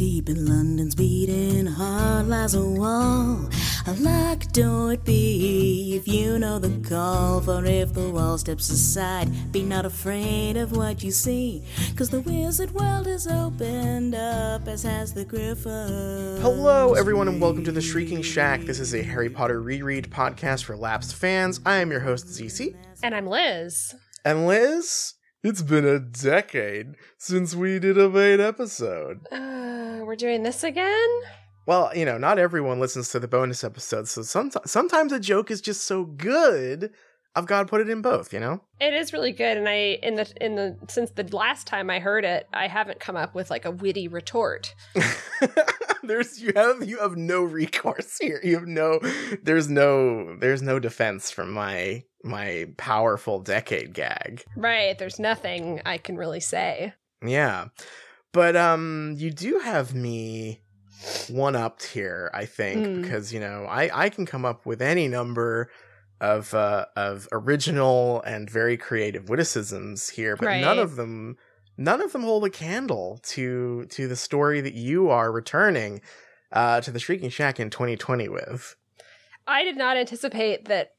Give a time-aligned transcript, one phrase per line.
[0.00, 3.46] deep in London's beating heart lies a wall.
[3.86, 7.42] A locked door it be if you know the call.
[7.42, 11.62] For if the wall steps aside, be not afraid of what you see.
[11.96, 16.40] Cause the wizard world is opened up, as has the griffin.
[16.40, 18.62] Hello, everyone, and welcome to the Shrieking Shack.
[18.62, 21.60] This is a Harry Potter reread podcast for lapsed fans.
[21.66, 22.74] I am your host, ZC.
[23.02, 23.94] And I'm Liz.
[24.24, 25.12] And Liz,
[25.42, 29.20] it's been a decade since we did a main episode.
[29.32, 31.08] Uh, we're doing this again?
[31.66, 35.50] Well, you know, not everyone listens to the bonus episodes, so sometimes sometimes a joke
[35.50, 36.90] is just so good,
[37.36, 38.62] I've got to put it in both, you know?
[38.80, 42.00] It is really good and I in the in the since the last time I
[42.00, 44.74] heard it, I haven't come up with like a witty retort.
[46.02, 48.40] there's you have you have no recourse here.
[48.42, 49.00] You have no
[49.42, 54.44] there's no there's no defense from my my powerful decade gag.
[54.56, 56.92] Right, there's nothing I can really say.
[57.24, 57.68] Yeah.
[58.32, 60.60] But um you do have me
[61.28, 63.02] one upped here, I think, Mm.
[63.02, 65.70] because you know, I I can come up with any number
[66.20, 71.36] of uh of original and very creative witticisms here, but none of them
[71.78, 76.02] none of them hold a candle to to the story that you are returning
[76.52, 78.76] uh to the Shrieking Shack in 2020 with.
[79.46, 80.92] I did not anticipate that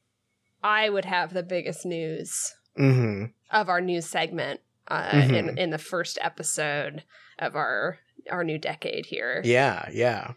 [0.62, 3.32] I would have the biggest news Mhm.
[3.50, 5.34] of our news segment uh, Mhm.
[5.36, 7.04] in in the first episode
[7.38, 7.98] of our
[8.30, 9.40] our new decade here.
[9.44, 10.28] Yeah, yeah.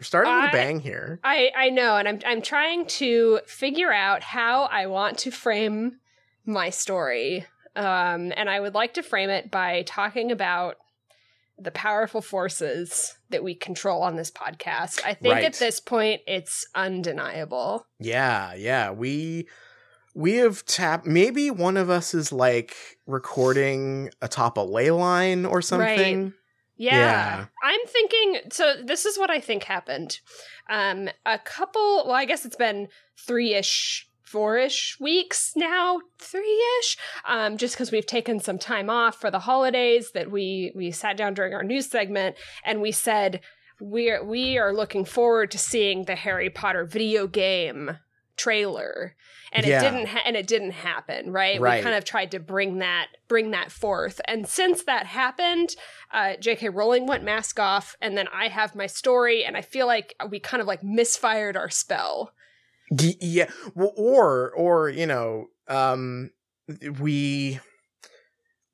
[0.00, 1.20] We're starting with a bang here.
[1.24, 6.00] I I know, and I'm I'm trying to figure out how I want to frame
[6.44, 7.46] my story.
[7.76, 10.76] Um, and I would like to frame it by talking about
[11.64, 15.00] the powerful forces that we control on this podcast.
[15.04, 15.44] I think Right.
[15.44, 17.86] at this point it's undeniable.
[17.98, 18.90] Yeah, yeah.
[18.90, 19.48] We
[20.14, 22.74] we have tapped maybe one of us is like
[23.06, 26.32] recording atop a ley line or something.
[26.76, 26.94] Yeah.
[26.96, 27.46] Yeah.
[27.62, 30.20] I'm thinking so this is what I think happened.
[30.70, 32.88] Um a couple well I guess it's been
[33.28, 36.96] 3ish 4ish weeks now, 3ish.
[37.26, 41.16] Um just cuz we've taken some time off for the holidays that we we sat
[41.16, 43.40] down during our news segment and we said
[43.80, 47.98] we're we are looking forward to seeing the Harry Potter video game
[48.36, 49.14] trailer
[49.52, 49.78] and Yeah.
[49.78, 51.60] it didn't ha- and it didn't happen right?
[51.60, 51.78] Right.
[51.78, 55.76] we kind of tried to bring that bring that forth and since that happened
[56.12, 56.68] uh, J.K.
[56.68, 60.38] Rowling went mask off, and then I have my story, and I feel like we
[60.38, 62.32] kind of like misfired our spell.
[62.90, 63.50] Yeah.
[63.74, 66.30] Or or you know, um
[67.00, 67.60] we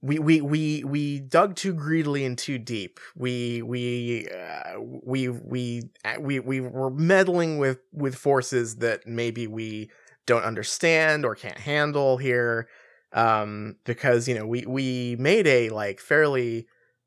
[0.03, 2.99] we we we we dug too greedily and too deep.
[3.15, 9.47] We we uh, we we uh, we we were meddling with with forces that maybe
[9.47, 9.91] we
[10.27, 12.69] don't understand or can't handle here
[13.13, 16.67] um because you know we we made a like fairly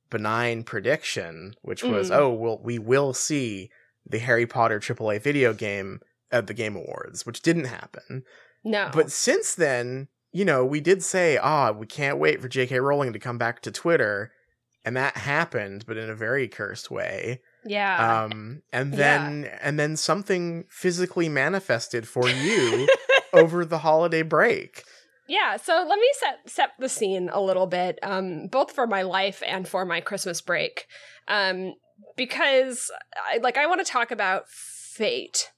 [0.09, 2.17] benign prediction which was Mm.
[2.17, 3.69] oh well we will see
[4.05, 6.01] the Harry Potter AAA video game
[6.33, 8.23] at the Game Awards which didn't happen
[8.65, 12.79] No, but since then, you know, we did say, ah, we can't wait for J.K.
[12.79, 14.31] Rowling to come back to Twitter.
[14.83, 17.39] And that happened, but in a very cursed way.
[17.63, 22.87] yeah, Um, and then, and then something physically manifested for you
[23.33, 24.83] over the holiday break.
[25.27, 25.55] yeah.
[25.57, 29.41] So let me set set the scene a little bit, um, both for my life
[29.47, 30.85] and for my Christmas break,
[31.29, 31.75] um,
[32.17, 32.91] because
[33.31, 35.52] I like I want to talk about fate,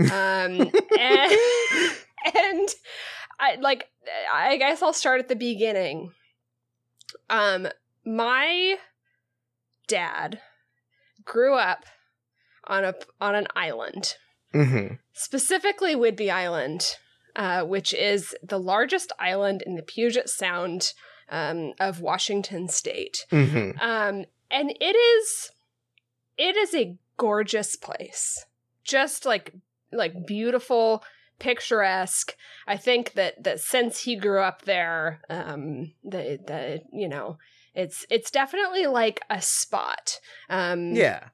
[0.00, 1.32] um, and
[2.34, 2.68] and
[3.38, 3.88] I like
[4.32, 6.12] I guess I'll start at the beginning.
[7.28, 7.68] Um
[8.04, 8.76] my
[9.88, 10.40] dad
[11.24, 11.84] grew up
[12.66, 14.16] on a on an island,
[14.54, 14.94] Mm-hmm.
[15.12, 16.96] specifically Whidbey Island,
[17.36, 20.92] uh, which is the largest island in the Puget Sound
[21.28, 23.26] um, of Washington State.
[23.30, 23.78] Mm-hmm.
[23.80, 25.50] Um, and it is
[26.36, 28.44] it is a gorgeous place.
[28.82, 29.52] Just like
[29.92, 31.02] like beautiful,
[31.38, 32.36] picturesque.
[32.66, 37.38] I think that that since he grew up there, um the the you know,
[37.74, 40.20] it's it's definitely like a spot.
[40.48, 41.28] Um Yeah.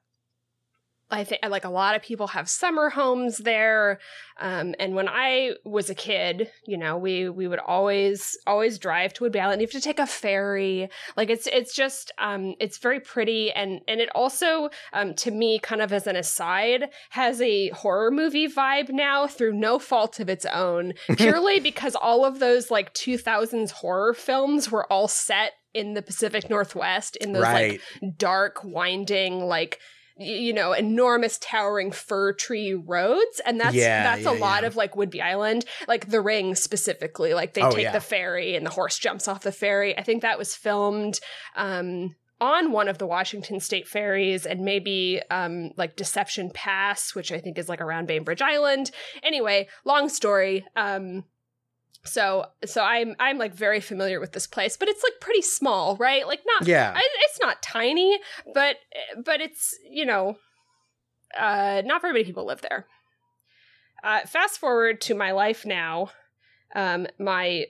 [1.09, 3.99] I think like a lot of people have summer homes there.
[4.39, 9.13] Um, and when I was a kid, you know, we we would always always drive
[9.13, 9.61] to Whidbey Island.
[9.61, 10.89] You have to take a ferry.
[11.15, 15.59] Like it's it's just um, it's very pretty and and it also um, to me
[15.59, 20.29] kind of as an aside has a horror movie vibe now through no fault of
[20.29, 25.93] its own purely because all of those like 2000s horror films were all set in
[25.93, 27.81] the Pacific Northwest in those like
[28.17, 29.79] dark, winding, like
[30.19, 33.41] you know, enormous towering fir tree roads.
[33.45, 34.67] And that's Yeah, that's yeah, a lot yeah.
[34.67, 37.33] of like Whidbey Island, like the ring specifically.
[37.33, 39.97] Like they Oh, take the ferry and the horse jumps off the ferry.
[39.97, 41.19] I think that was filmed
[41.55, 47.31] um on one of the Washington State ferries and maybe um, like Deception Pass, which
[47.31, 48.91] I think is like around Bainbridge Island.
[49.23, 50.63] Anyway, long story.
[50.75, 51.23] Um,
[52.07, 55.95] so so I'm I'm like very familiar with this place, but it's like pretty small,
[55.97, 56.25] right?
[56.25, 56.93] Like not Yeah.
[56.95, 58.19] I, it's not tiny,
[58.53, 58.77] but
[59.23, 60.37] but it's you know,
[61.37, 62.85] uh, not very many people live there.
[64.03, 66.11] Uh, fast forward to my life now.
[66.75, 67.65] Um, my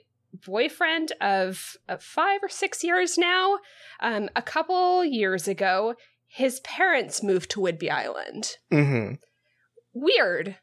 [0.46, 3.58] boyfriend of, of five or six years now.
[4.00, 5.94] Um, a couple years ago,
[6.26, 8.56] his parents moved to Whidbey Island.
[8.70, 9.14] hmm
[9.94, 10.56] Weird.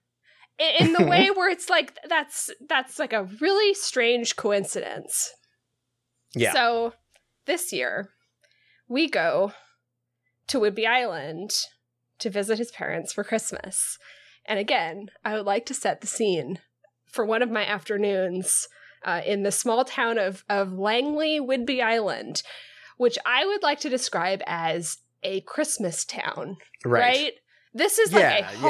[0.60, 5.31] In the way where it's like that's that's like a really strange coincidence.
[6.34, 6.54] Yeah.
[6.54, 6.94] So
[7.46, 8.10] this year,
[8.88, 9.54] we go
[10.48, 11.52] to Whidbey Island
[12.19, 13.98] to visit his parents for Christmas.
[14.46, 16.60] And again, I would like to set the scene
[17.06, 18.68] for one of my afternoons
[19.04, 22.44] uh, in the small town of, of Langley, Whidbey Island,
[22.98, 27.02] which I would like to describe as a Christmas town, right?
[27.02, 27.34] right.
[27.74, 28.62] This is like Yeah, a yeah.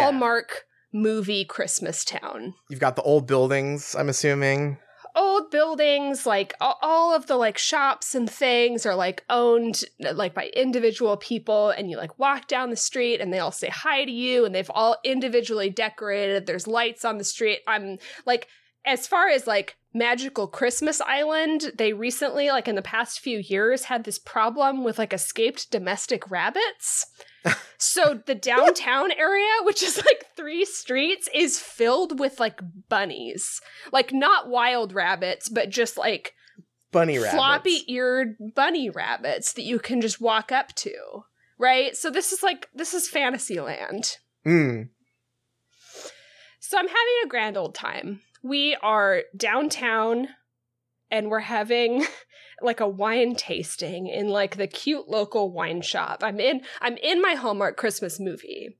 [0.96, 2.54] Movie Christmas town.
[2.70, 4.78] You've got the old buildings, I'm assuming.
[5.16, 9.84] old buildings like all of the like shops and things are like owned
[10.14, 13.70] like by individual people and you like walk down the street and they all say
[13.70, 16.46] hi to you and they've all individually decorated.
[16.46, 17.60] There's lights on the street.
[17.68, 18.48] I'm like
[18.86, 23.86] as far as like magical christmas island they recently like in the past few years
[23.86, 27.06] had this problem with like escaped domestic rabbits
[27.78, 32.60] so the downtown area which is like three streets is filled with like
[32.90, 33.62] bunnies
[33.92, 36.34] like not wild rabbits, but just like
[36.92, 37.34] Bunny rabbits.
[37.36, 40.94] floppy eared bunny rabbits that you can just walk up to.
[41.58, 41.96] Right?
[41.96, 44.18] So this is like this is Fantasyland.
[44.46, 44.90] Mm.
[46.60, 48.22] So I'm having a grand old time.
[48.44, 50.30] We are downtown
[51.12, 52.06] and we're having
[52.62, 56.24] like a wine tasting in like the cute local wine shop.
[56.24, 58.78] I'm in I'm in my Hallmark Christmas movie.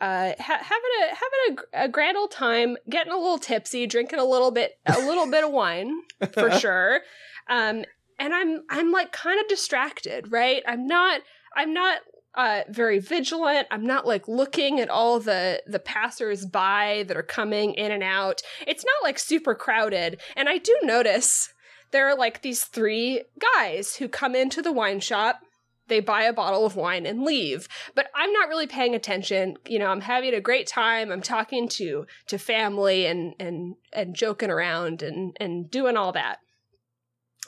[0.00, 4.18] Uh, ha- having a having a, a grand old time, getting a little tipsy, drinking
[4.18, 5.94] a little bit a little bit of wine
[6.32, 7.00] for sure.
[7.48, 7.84] Um,
[8.18, 10.62] and I'm I'm like kind of distracted, right?
[10.66, 11.20] I'm not
[11.56, 12.00] I'm not
[12.34, 13.68] uh very vigilant.
[13.70, 18.02] I'm not like looking at all the the passers by that are coming in and
[18.02, 18.42] out.
[18.66, 20.20] It's not like super crowded.
[20.34, 21.52] And I do notice
[21.92, 23.22] there are like these three
[23.54, 25.40] guys who come into the wine shop.
[25.88, 27.68] They buy a bottle of wine and leave.
[27.94, 29.56] But I'm not really paying attention.
[29.66, 31.12] You know, I'm having a great time.
[31.12, 36.38] I'm talking to to family and and and joking around and and doing all that.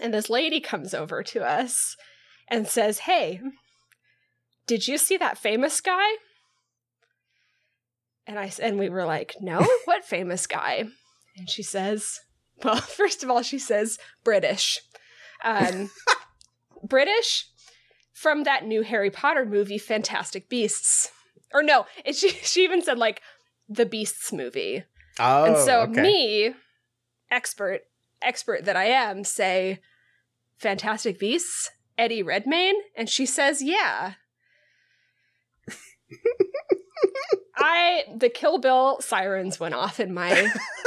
[0.01, 1.97] And this lady comes over to us
[2.49, 3.41] and says, "Hey,
[4.67, 6.17] did you see that famous guy?"
[8.27, 10.85] And I and we were like, "No, what famous guy?"
[11.37, 12.21] And she says,
[12.63, 14.81] "Well, first of all, she says British,
[15.43, 15.91] um,
[16.83, 17.47] British
[18.13, 21.11] from that new Harry Potter movie, Fantastic Beasts,
[21.53, 23.21] or no, it, she she even said like
[23.69, 24.85] the Beasts movie."
[25.19, 26.03] Oh, and so okay.
[26.03, 26.55] me
[27.31, 27.83] expert
[28.23, 29.81] expert that i am say
[30.59, 34.15] fantastic beasts eddie redmayne and she says yeah
[37.65, 40.31] i the kill bill sirens went off in my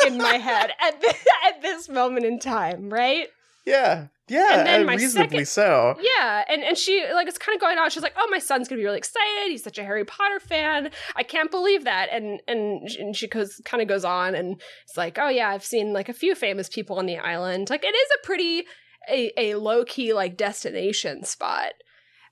[0.05, 1.15] in my head at, th-
[1.47, 3.27] at this moment in time right
[3.65, 4.07] Yeah.
[4.29, 4.57] Yeah.
[4.59, 5.95] And then my reasonably second- so.
[6.01, 7.89] yeah, and and she like it's kind of going on.
[7.89, 9.47] She's like, "Oh, my son's gonna be really excited.
[9.51, 10.89] He's such a Harry Potter fan.
[11.15, 14.97] I can't believe that." And and and she goes kind of goes on, and it's
[14.97, 17.69] like, "Oh yeah, I've seen like a few famous people on the island.
[17.69, 18.65] Like it is a pretty
[19.09, 21.71] a, a low key like destination spot."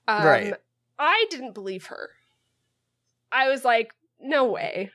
[0.06, 0.54] Um, Right.
[0.98, 2.10] I didn't believe her.
[3.32, 3.92] I was like,
[4.26, 4.90] "No way."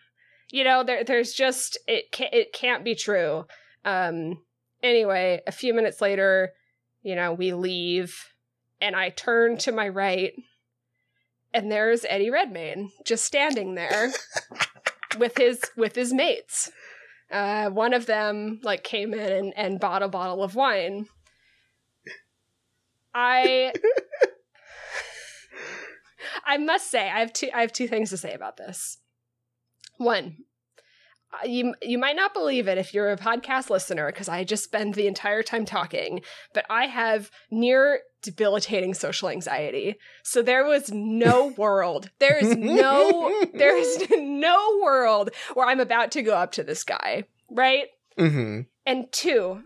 [0.51, 3.45] You know, there there's just it can't it can't be true.
[3.85, 4.43] Um.
[4.83, 6.53] Anyway, a few minutes later
[7.03, 8.33] you know, we leave,
[8.79, 10.33] and I turn to my right,
[11.53, 14.11] and there's Eddie Redmayne just standing there
[15.17, 16.71] with his with his mates.
[17.31, 21.07] Uh, one of them like came in and, and bought a bottle of wine.
[23.13, 23.73] I
[26.45, 28.97] I must say I have two I have two things to say about this.
[30.01, 30.37] One,
[31.31, 34.63] uh, you you might not believe it if you're a podcast listener because I just
[34.63, 36.21] spend the entire time talking,
[36.53, 39.95] but I have near debilitating social anxiety.
[40.23, 42.09] So there was no world.
[42.19, 46.83] There is no there is no world where I'm about to go up to this
[46.83, 47.87] guy, right?
[48.17, 49.61] hmm And two,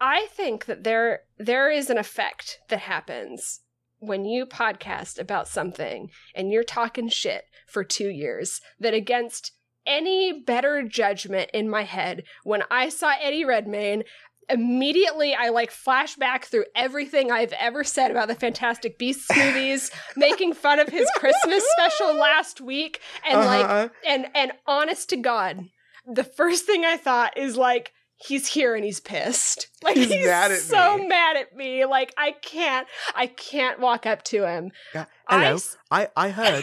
[0.00, 3.60] I think that there there is an effect that happens
[3.98, 9.52] when you podcast about something and you're talking shit for 2 years that against
[9.86, 14.04] any better judgment in my head when I saw Eddie Redmayne
[14.48, 19.90] immediately I like flash back through everything I've ever said about the Fantastic Beasts movies,
[20.16, 23.88] making fun of his Christmas special last week, and like Uh-huh.
[24.06, 25.64] and and honest to God,
[26.06, 29.68] the first thing I thought is like he's here and he's pissed.
[29.82, 31.08] Like He's he's, mad at so me.
[31.08, 31.84] mad at me.
[31.86, 32.86] Like I can't
[33.16, 34.70] I can't walk up to him.
[34.94, 35.58] Yeah, I hello.
[35.90, 36.62] I, I heard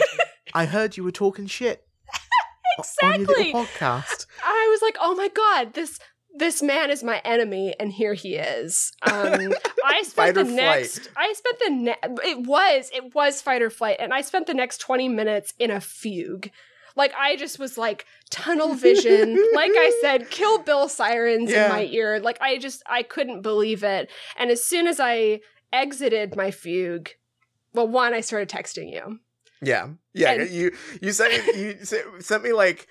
[0.54, 1.84] I heard you were talking shit
[2.78, 3.44] o- on your Exactly.
[3.52, 4.26] little podcast.
[4.44, 5.98] I was like, "Oh my god, this
[6.36, 9.52] this man is my enemy, and here he is." Um,
[9.84, 10.56] I spent Fight or the flight.
[10.56, 11.10] next.
[11.16, 14.54] I spent the ne- It was it was fight or flight, and I spent the
[14.54, 16.50] next twenty minutes in a fugue.
[16.96, 19.32] Like I just was like tunnel vision.
[19.54, 21.66] like I said, Kill Bill sirens Yeah.
[21.66, 22.18] in my ear.
[22.18, 24.10] Like I just I couldn't believe it.
[24.36, 25.40] And as soon as I
[25.72, 27.10] exited my fugue,
[27.72, 29.20] well, one I started texting you.
[29.62, 30.32] Yeah, yeah.
[30.32, 31.76] And- you you sent me, you
[32.20, 32.86] sent me like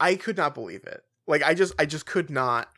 [0.00, 1.02] I could not believe it.
[1.26, 2.68] Like I just I just could not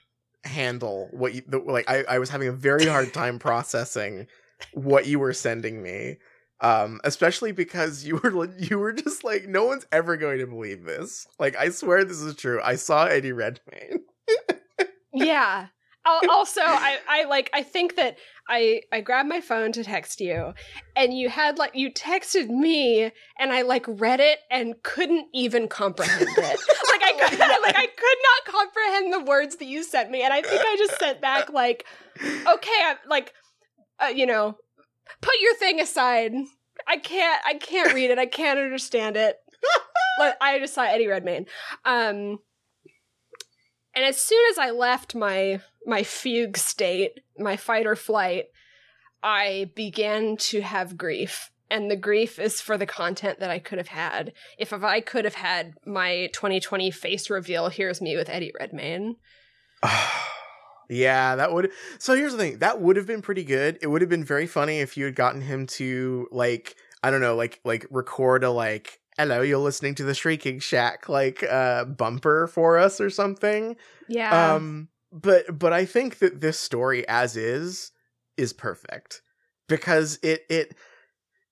[0.44, 1.88] handle what you the, like.
[1.88, 4.26] I I was having a very hard time processing
[4.72, 6.16] what you were sending me.
[6.60, 10.82] Um, especially because you were you were just like, no one's ever going to believe
[10.84, 11.26] this.
[11.38, 12.60] Like, I swear this is true.
[12.62, 14.00] I saw Eddie Redmayne.
[15.12, 15.66] yeah
[16.04, 18.18] Al- also i i like i think that
[18.48, 20.52] i i grabbed my phone to text you
[20.96, 25.68] and you had like you texted me and i like read it and couldn't even
[25.68, 26.60] comprehend it.
[26.88, 30.32] Like i could like i could not comprehend the words that you sent me and
[30.32, 31.84] i think i just sent back like
[32.20, 33.32] okay i'm like
[34.00, 34.56] uh, you know
[35.20, 36.32] put your thing aside.
[36.86, 38.18] I can't i can't read it.
[38.18, 39.36] I can't understand it.
[40.18, 41.46] But i just saw eddie redmayne.
[41.84, 42.38] Um
[43.98, 48.44] and as soon as I left my my fugue state, my fight or flight,
[49.24, 51.50] I began to have grief.
[51.68, 54.32] And the grief is for the content that I could have had.
[54.56, 59.16] If, if I could have had my 2020 face reveal, here's me with Eddie Redmayne.
[60.88, 61.72] yeah, that would.
[61.98, 62.58] So here's the thing.
[62.58, 63.80] That would have been pretty good.
[63.82, 67.20] It would have been very funny if you had gotten him to like I don't
[67.20, 71.84] know, like like record a like hello, you're listening to the Shrieking Shack like uh
[71.84, 73.76] bumper for us or something.
[74.08, 74.54] Yeah.
[74.54, 77.92] Um but but I think that this story as is
[78.36, 79.22] is perfect
[79.68, 80.74] because it it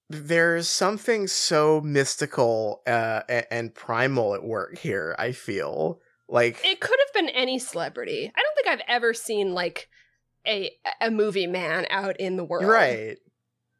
[0.08, 6.00] there's something so mystical uh a- and primal at work here, I feel.
[6.28, 8.32] Like it could have been any celebrity.
[8.34, 9.88] I don't think I've ever seen like
[10.46, 10.70] a
[11.00, 12.66] a movie man out in the world.
[12.66, 13.18] right.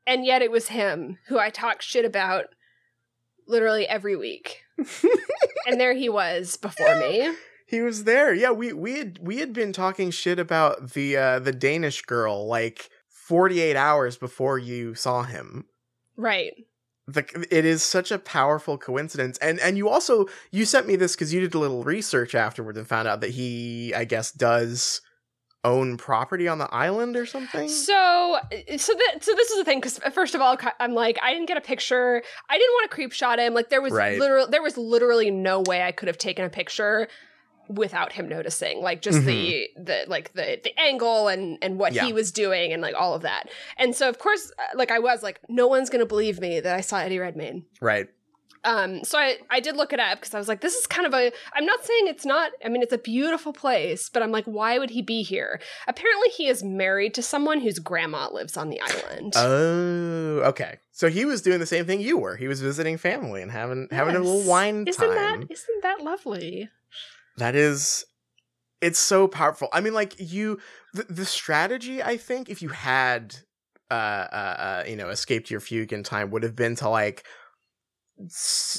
[0.08, 2.44] And yet it was him who I talk shit about
[3.46, 4.62] literally every week.
[5.66, 7.32] and there he was before me.
[7.66, 8.32] He was there.
[8.32, 12.46] Yeah, we we had we had been talking shit about the uh the Danish girl
[12.46, 15.66] like 48 hours before you saw him.
[16.16, 16.52] Right.
[17.08, 21.14] The, it is such a powerful coincidence and and you also you sent me this
[21.16, 25.00] cuz you did a little research afterward and found out that he I guess does
[25.66, 27.68] own property on the island or something.
[27.68, 28.38] So,
[28.76, 31.46] so that so this is the thing because first of all, I'm like I didn't
[31.48, 32.22] get a picture.
[32.48, 33.54] I didn't want to creep shot him.
[33.54, 34.18] Like there was Right.
[34.18, 37.08] literal there was literally no way I could have taken a picture
[37.68, 38.80] without him noticing.
[38.80, 41.96] Like just the the like the the angle and and what Mm-hmm.
[41.96, 42.06] Yeah.
[42.06, 43.48] he was doing and like all of that.
[43.76, 46.76] And so of course, uh, like I was like, no one's gonna believe me that
[46.76, 47.64] I saw Eddie Redmayne.
[47.80, 48.06] right.
[48.66, 51.06] Um, so I, I did look it up because I was like, this is kind
[51.06, 51.32] of a.
[51.54, 52.52] I'm not saying it's not.
[52.64, 55.60] I mean, it's a beautiful place, but I'm like, why would he be here?
[55.86, 59.32] Apparently, he is married to someone whose grandma lives on the island.
[59.36, 60.78] Oh, okay.
[60.92, 62.36] So he was doing the same thing you were.
[62.36, 64.48] He was visiting family and having having a little Yes.
[64.48, 65.14] wine Isn't time.
[65.14, 66.68] that isn't that lovely?
[67.38, 68.04] that is
[68.80, 70.58] it's so powerful i mean like you
[70.94, 73.36] the, the strategy i think if you had
[73.90, 77.24] uh, uh uh you know escaped your fugue in time would have been to like
[77.26, 77.26] s-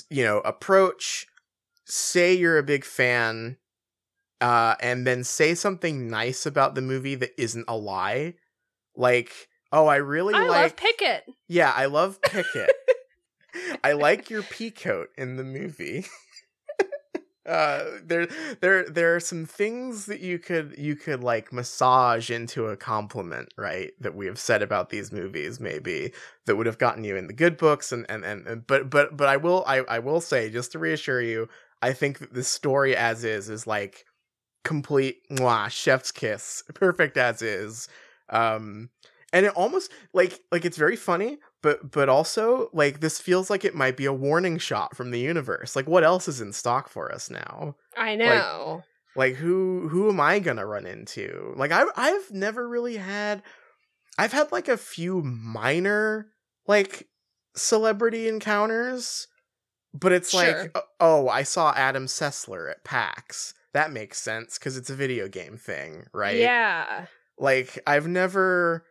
[0.09, 1.27] you know approach
[1.85, 3.57] say you're a big fan
[4.41, 8.33] uh and then say something nice about the movie that isn't a lie
[8.95, 11.23] like oh i really I like love Pickett.
[11.47, 12.71] yeah, I love Pickett.
[13.83, 16.05] I like your pea coat in the movie.
[17.47, 18.27] uh there
[18.59, 23.53] there there are some things that you could you could like massage into a compliment,
[23.57, 23.91] right?
[24.01, 26.11] That we have said about these movies maybe
[26.45, 29.15] that would have gotten you in the good books and and and, and but but
[29.15, 31.47] but I will I I will say just to reassure you,
[31.81, 34.05] I think that the story as is is like
[34.63, 37.87] complete mwah, chef's kiss, perfect as is.
[38.29, 38.89] Um
[39.33, 43.65] and it almost like like it's very funny but but also like this feels like
[43.65, 46.89] it might be a warning shot from the universe like what else is in stock
[46.89, 48.83] for us now I know.
[49.15, 53.41] like who who am i gonna run into like i i've never really had
[54.17, 56.27] i've had like a few minor
[56.67, 57.07] like
[57.55, 59.27] celebrity encounters
[59.93, 60.63] but it's Sure.
[60.63, 65.27] like oh i saw adam sessler at pax that makes sense because it's a video
[65.27, 67.05] game thing right Yeah.
[67.39, 68.85] like I've never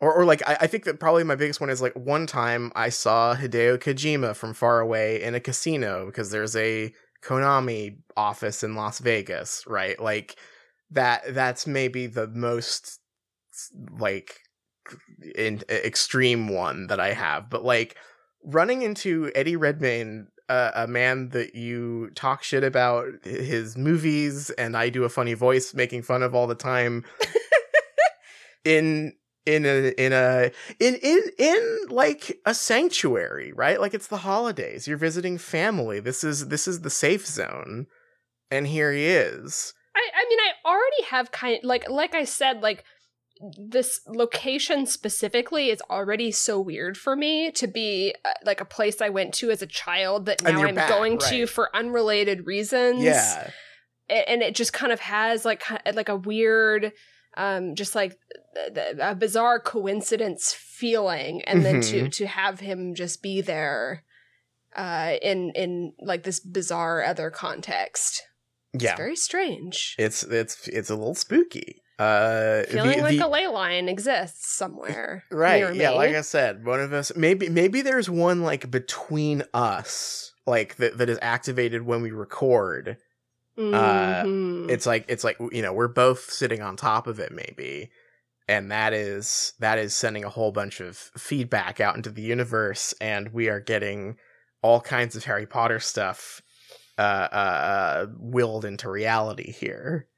[0.00, 2.72] or, or like I, I think that probably my biggest one is like one time
[2.74, 8.62] I saw Hideo Kojima from far away in a casino because there's a Konami office
[8.62, 10.00] in Las Vegas, right?
[10.00, 10.36] Like
[10.90, 13.00] that that's maybe the most
[13.98, 14.40] like
[15.34, 17.96] in extreme one that I have, but like
[18.44, 24.76] running into Eddie Redmayne uh, a man that you talk shit about his movies and
[24.76, 27.04] I do a funny voice making fun of all the time
[28.64, 29.14] in
[29.46, 30.50] in a in a
[30.80, 36.24] in in in like a sanctuary right like it's the holidays you're visiting family this
[36.24, 37.86] is this is the safe zone
[38.50, 42.60] and here he is I I mean I already have kind like like I said
[42.60, 42.84] like
[43.58, 49.00] this location specifically is already so weird for me to be uh, like a place
[49.00, 51.30] I went to as a child that now I'm back, going right.
[51.30, 53.02] to for unrelated reasons.
[53.02, 53.50] Yeah.
[54.08, 55.62] And it just kind of has like
[55.92, 56.92] like a weird
[57.36, 58.18] um, just like
[59.00, 62.04] a bizarre coincidence feeling, and then mm-hmm.
[62.04, 64.04] to to have him just be there
[64.74, 68.22] uh, in in like this bizarre other context.
[68.72, 69.94] Yeah, it's very strange.
[69.98, 71.82] It's it's it's a little spooky.
[71.98, 75.74] Uh, feeling the, like the, a ley line exists somewhere, right?
[75.74, 80.76] yeah, like I said, one of us maybe maybe there's one like between us, like
[80.76, 82.98] that that is activated when we record
[83.58, 84.66] mm-hmm.
[84.66, 87.90] Uh, it's like it's like you know we're both sitting on top of it maybe,
[88.48, 92.94] and that is that is sending a whole bunch of feedback out into the universe,
[93.00, 94.16] and we are getting
[94.62, 96.42] all kinds of Harry Potter stuff
[96.98, 100.08] uh, uh, uh willed into reality here.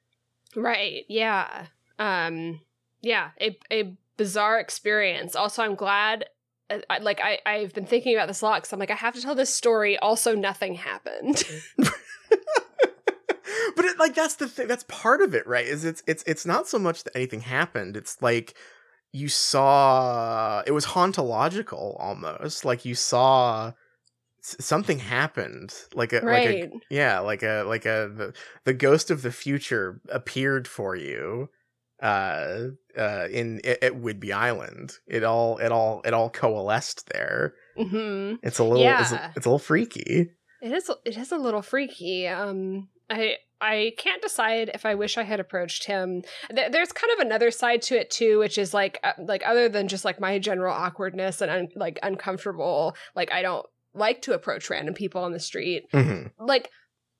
[0.56, 1.04] Right.
[1.08, 1.66] Yeah.
[1.98, 2.60] Um.
[3.00, 3.30] Yeah.
[3.40, 5.34] A a bizarre experience.
[5.36, 6.26] Also, I'm glad
[6.70, 8.94] uh, I, like I I've been thinking about this a lot because I'm like I
[8.94, 9.98] have to tell this story.
[9.98, 11.44] Also, nothing happened.
[13.78, 16.44] but it, like that's the thing that's part of it right is it's it's it's
[16.44, 17.96] not so much that anything happened.
[17.96, 18.54] It's like
[19.12, 22.64] you saw it was hauntological almost.
[22.64, 23.72] Like you saw
[24.42, 25.72] something happened.
[25.94, 26.46] Like a right.
[26.46, 30.96] like a yeah like a like a the, the ghost of the future appeared for
[30.96, 31.48] you
[32.02, 34.94] uh uh in at Whidbey Island.
[35.06, 37.54] It all it all it all coalesced there.
[37.78, 38.44] Mm-hmm.
[38.44, 39.02] it's a little yeah.
[39.02, 40.30] it's, a, it's a little freaky.
[40.60, 42.26] It is it is a little freaky.
[42.26, 46.22] Um I I can't decide if I wish I had approached him.
[46.54, 49.68] Th- there's kind of another side to it too, which is like uh, like other
[49.68, 54.34] than just like my general awkwardness and un- like uncomfortable, like I don't like to
[54.34, 55.90] approach random people on the street.
[55.92, 56.44] Mm-hmm.
[56.44, 56.70] Like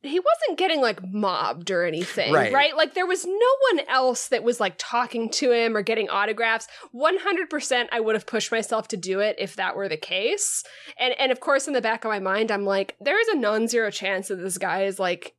[0.03, 2.53] he wasn't getting like mobbed or anything, right.
[2.53, 2.77] right.
[2.77, 6.69] Like there was no one else that was like talking to him or getting autographs.
[6.95, 10.63] 100% I would have pushed myself to do it if that were the case.
[10.99, 13.37] And and of course in the back of my mind I'm like there is a
[13.37, 15.35] non-zero chance that this guy is like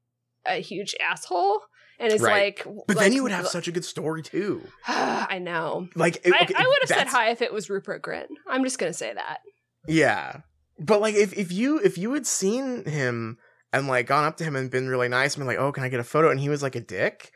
[0.49, 1.61] a huge asshole
[1.99, 2.57] and it's right.
[2.57, 4.65] like but like, then you would have such a good story too.
[4.87, 5.87] I know.
[5.95, 8.27] Like okay, I, I, would have said hi if it was rupert grint.
[8.47, 9.39] I'm just gonna say that.
[9.87, 10.41] Yeah.
[10.79, 13.37] But like if, if you if you had seen him
[13.73, 15.83] and like gone up to him and been really nice and been like oh can
[15.83, 16.31] i get a photo?
[16.31, 17.31] and he was like a dick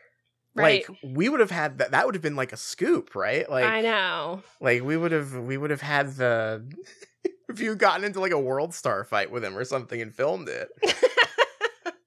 [0.54, 0.84] right.
[0.88, 3.48] like we would have had that that would have been like a scoop right?
[3.48, 4.42] Like i know.
[4.60, 6.68] like we would have we would have had the
[7.48, 10.48] if you gotten into like a world star fight with him or something and filmed
[10.48, 10.68] it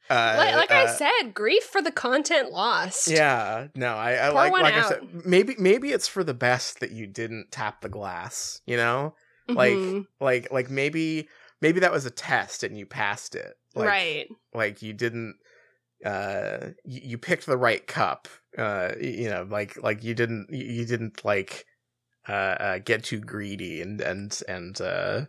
[0.10, 3.10] uh, like, like uh, I said, grief for the content lost.
[3.10, 4.74] Yeah, no, I, I like like.
[4.74, 8.62] I said, maybe maybe it's for the best that you didn't tap the glass.
[8.66, 9.16] You know,
[9.50, 9.58] mm-hmm.
[9.58, 11.28] like like like maybe
[11.62, 13.54] maybe that was a test and you passed it.
[13.76, 14.28] Like, right.
[14.54, 15.36] Like you didn't.
[16.06, 18.28] Uh, you, you picked the right cup.
[18.58, 21.66] Uh, you know, like like you didn't you didn't like
[22.30, 25.26] uh, uh get too greedy and and and uh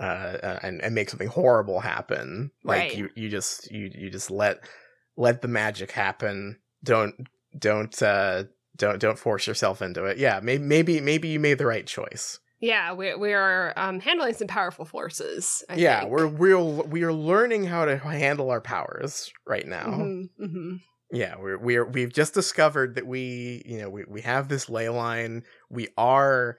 [0.00, 0.02] uh,
[0.42, 2.50] uh, and, and make something horrible happen.
[2.64, 2.96] Like right.
[2.96, 4.60] you, you just you you just let
[5.16, 6.58] let the magic happen.
[6.84, 7.14] Don't
[7.58, 8.44] don't uh
[8.76, 10.18] don't don't force yourself into it.
[10.18, 12.38] Yeah, maybe maybe maybe you made the right choice.
[12.60, 15.64] Yeah, we we are um, handling some powerful forces.
[15.68, 16.12] I yeah, think.
[16.12, 19.86] we're we're we are learning how to handle our powers right now.
[19.86, 20.76] Mm-hmm, mm-hmm.
[21.12, 24.88] Yeah, we're we're we've just discovered that we you know we we have this ley
[24.88, 25.44] line.
[25.70, 26.58] We are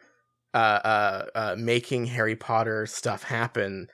[0.53, 3.88] uh, uh, uh, making Harry Potter stuff happen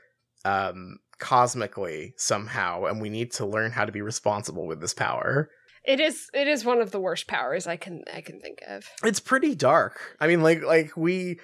[0.46, 5.50] um, cosmically somehow, and we need to learn how to be responsible with this power.
[5.84, 8.86] It is it is one of the worst powers I can I can think of.
[9.04, 10.15] It's pretty dark.
[10.20, 11.39] I mean, like like we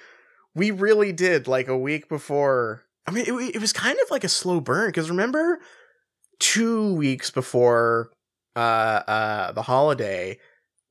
[0.54, 2.84] we really did like a week before.
[3.06, 5.60] I mean, it, it was kind of like a slow burn because remember,
[6.38, 8.10] two weeks before
[8.56, 8.58] uh
[9.06, 10.38] uh the holiday,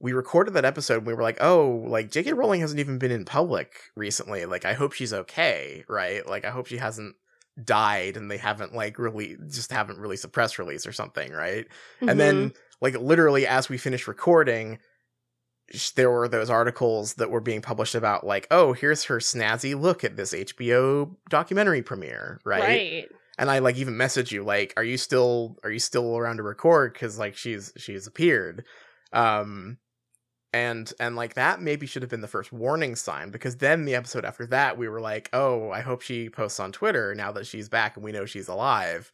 [0.02, 2.34] we recorded that episode and we were like, oh, like J.K.
[2.34, 4.46] Rowling hasn't even been in public recently.
[4.46, 6.28] Like, I hope she's okay, right?
[6.28, 7.16] Like, I hope she hasn't
[7.62, 11.66] died and they haven't like really just haven't released a press release or something, right?
[11.68, 12.10] Mm-hmm.
[12.10, 12.58] And then mm-hmm.
[12.80, 14.80] like literally as we finished recording,
[15.96, 20.04] there were those articles that were being published about like, oh, here's her snazzy look
[20.04, 22.62] at this HBO documentary premiere, right?
[22.62, 23.10] right.
[23.38, 26.44] And I like even message you like, are you still are you still around to
[26.44, 26.94] record?
[26.94, 28.66] Because like she's she's appeared,
[29.14, 29.78] um,
[30.54, 33.96] and and like that maybe should have been the first warning sign because then the
[33.96, 37.48] episode after that we were like, oh, I hope she posts on Twitter now that
[37.48, 39.12] she's back and we know she's alive.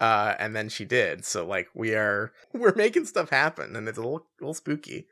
[0.00, 1.24] Uh, and then she did.
[1.24, 5.06] So like we are we're making stuff happen, and it's a little, little spooky.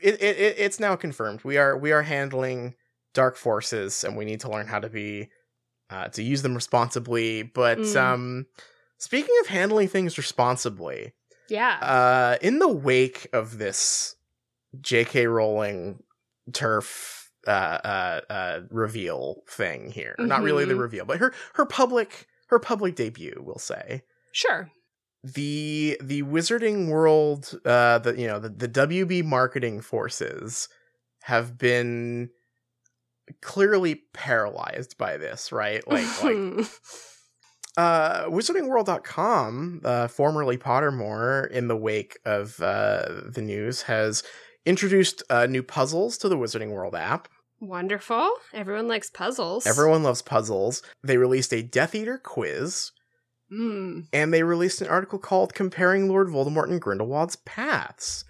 [0.00, 1.44] It, it it it's now confirmed.
[1.44, 2.74] We are we are handling
[3.14, 5.28] dark forces, and we need to learn how to be
[5.90, 7.44] uh, to use them responsibly.
[7.44, 7.96] But Mm.
[7.96, 8.46] um,
[8.98, 11.12] speaking of handling things responsibly,
[11.48, 11.78] Yeah.
[11.80, 14.16] uh, in the wake of this
[14.80, 15.26] J.K.
[15.26, 16.02] Rowling
[16.50, 20.80] TERF uh, uh, uh, reveal thing here, not really the Mhm.
[20.80, 24.70] reveal, but her her public her public debut, we'll say sure.
[25.24, 30.68] the the wizarding world uh the you know the, the wb marketing forces
[31.22, 32.28] have been
[33.40, 36.66] clearly paralyzed by this right like like
[37.76, 44.22] uh wizardingworld.com uh formerly pottermore in the wake of uh the news has
[44.64, 47.28] introduced uh new puzzles to the wizarding world app.
[47.60, 48.32] Wonderful.
[48.52, 49.66] Everyone likes puzzles.
[49.66, 50.82] everyone loves puzzles.
[51.04, 52.90] They released a death eater quiz.
[53.52, 54.06] Mm.
[54.14, 58.24] and they released an article called comparing lord voldemort and grindelwald's paths.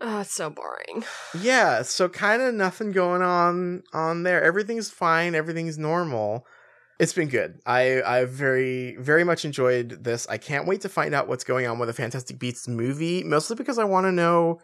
[0.00, 1.04] Oh, it's so boring.
[1.40, 4.42] yeah so kind of nothing going on on there.
[4.42, 5.34] Everything's fine.
[5.34, 6.44] Everything's normal.
[7.00, 7.60] It's been good.
[7.64, 10.26] I i very very much enjoyed this.
[10.28, 13.56] I can't wait to find out what's going on with the fantastic beasts movie mostly
[13.56, 14.58] because i want to know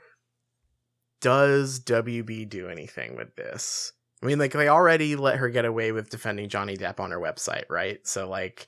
[1.25, 3.93] does wb do anything with this?
[4.23, 7.19] I mean like they already let her get away with defending johnny depp on her
[7.19, 8.07] website right?
[8.07, 8.67] So like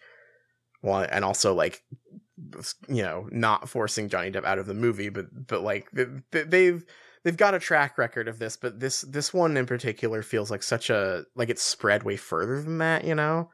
[0.83, 1.83] well and also like
[2.89, 6.47] you know not forcing johnny depp out of the movie but but like th- th-
[6.49, 6.83] they've
[7.25, 10.63] they've got a track record of this but this this one in particular feels like
[10.63, 13.51] such a like it's spread way further than that you know?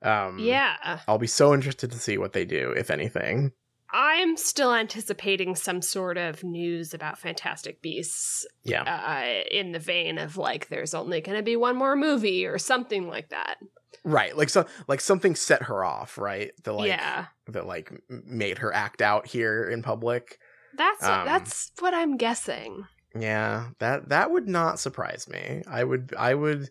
[0.00, 1.00] Um Yeah.
[1.06, 3.52] i'll be so interested to see what they do if anything
[3.90, 10.18] I'm still anticipating some sort of news about Fantastic Beasts yeah uh, in the vein
[10.18, 13.56] of like there's only going to be one more movie or something like that.
[14.04, 17.26] right like so like something set her off right the like yeah.
[17.46, 20.38] that like made her act out here in public
[20.76, 22.86] That's Um, that's what I'm guessing.
[23.14, 25.62] Yeah, that that would not surprise me.
[25.66, 26.68] I would I would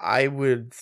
[0.00, 0.72] I would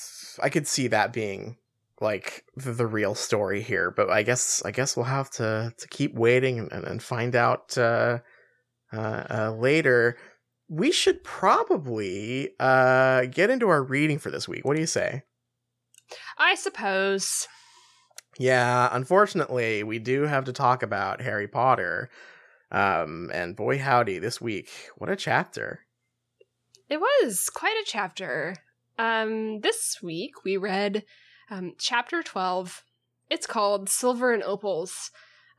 [0.42, 1.56] I could see that being
[2.00, 5.88] like the, the real story here, but I guess I guess we'll have to to
[5.88, 8.18] keep waiting and, and find out uh,
[8.92, 10.16] uh, uh, later.
[10.68, 14.64] We should probably uh, get into our reading for this week.
[14.64, 15.22] What do you say?
[16.36, 17.48] I suppose.
[18.38, 22.10] Yeah, unfortunately, we do have to talk about Harry Potter.
[22.70, 25.80] Um, and boy howdy, this week, what a chapter.
[26.88, 28.56] It was quite a chapter.
[28.98, 31.04] Um, this week we read
[31.50, 32.84] um, chapter 12.
[33.30, 35.10] It's called Silver and Opals.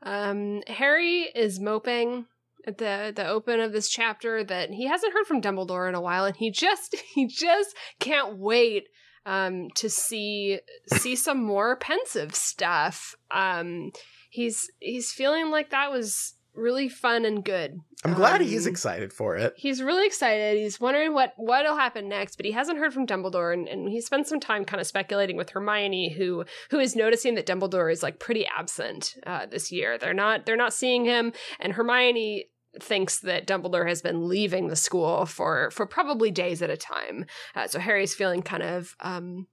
[0.02, 2.26] Um, Harry is moping
[2.66, 6.00] at the the open of this chapter that he hasn't heard from Dumbledore in a
[6.00, 8.88] while, and he just he just can't wait
[9.26, 10.60] um, to see
[10.98, 13.14] see some more pensieve stuff.
[13.30, 13.92] Um,
[14.30, 17.80] he's he's feeling like that was really fun and good.
[18.04, 19.54] I'm glad he's Um, excited for it.
[19.56, 20.58] He's really excited.
[20.58, 24.00] He's wondering what what'll happen next, but he hasn't heard from Dumbledore, and, and he
[24.00, 28.02] spent some time kind of speculating with Hermione, who who is noticing that Dumbledore is
[28.02, 29.98] like pretty absent uh, this year.
[29.98, 32.46] They're not they're not seeing him, and Hermione
[32.80, 37.26] thinks that Dumbledore has been leaving the school for for probably days at a time.
[37.56, 39.46] Uh, so Harry's feeling kind of um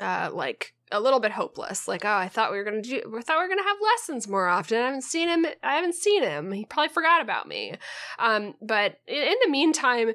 [0.00, 1.88] uh like a little bit hopeless.
[1.88, 4.28] Like, oh, I thought we were gonna do we thought we were gonna have lessons
[4.28, 4.78] more often.
[4.78, 6.52] I haven't seen him I haven't seen him.
[6.52, 7.74] He probably forgot about me.
[8.18, 10.12] Um, but in, in the meantime,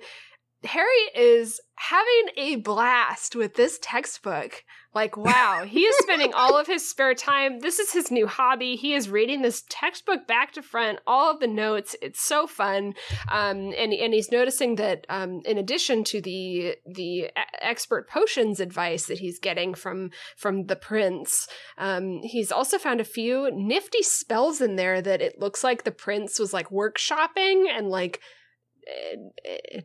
[0.63, 4.63] Harry is having a blast with this textbook.
[4.93, 7.60] Like, wow, he is spending all of his spare time.
[7.60, 8.76] This is his new hobby.
[8.76, 11.95] He is reading this textbook back to front, all of the notes.
[12.02, 12.93] It's so fun.
[13.30, 19.08] Um, and, and he's noticing that, um, in addition to the, the expert potions advice
[19.08, 21.47] that he's getting from, from the prince,
[21.80, 25.91] um, he's also found a few nifty spells in there that it looks like the
[25.91, 28.19] prince was like workshopping and like,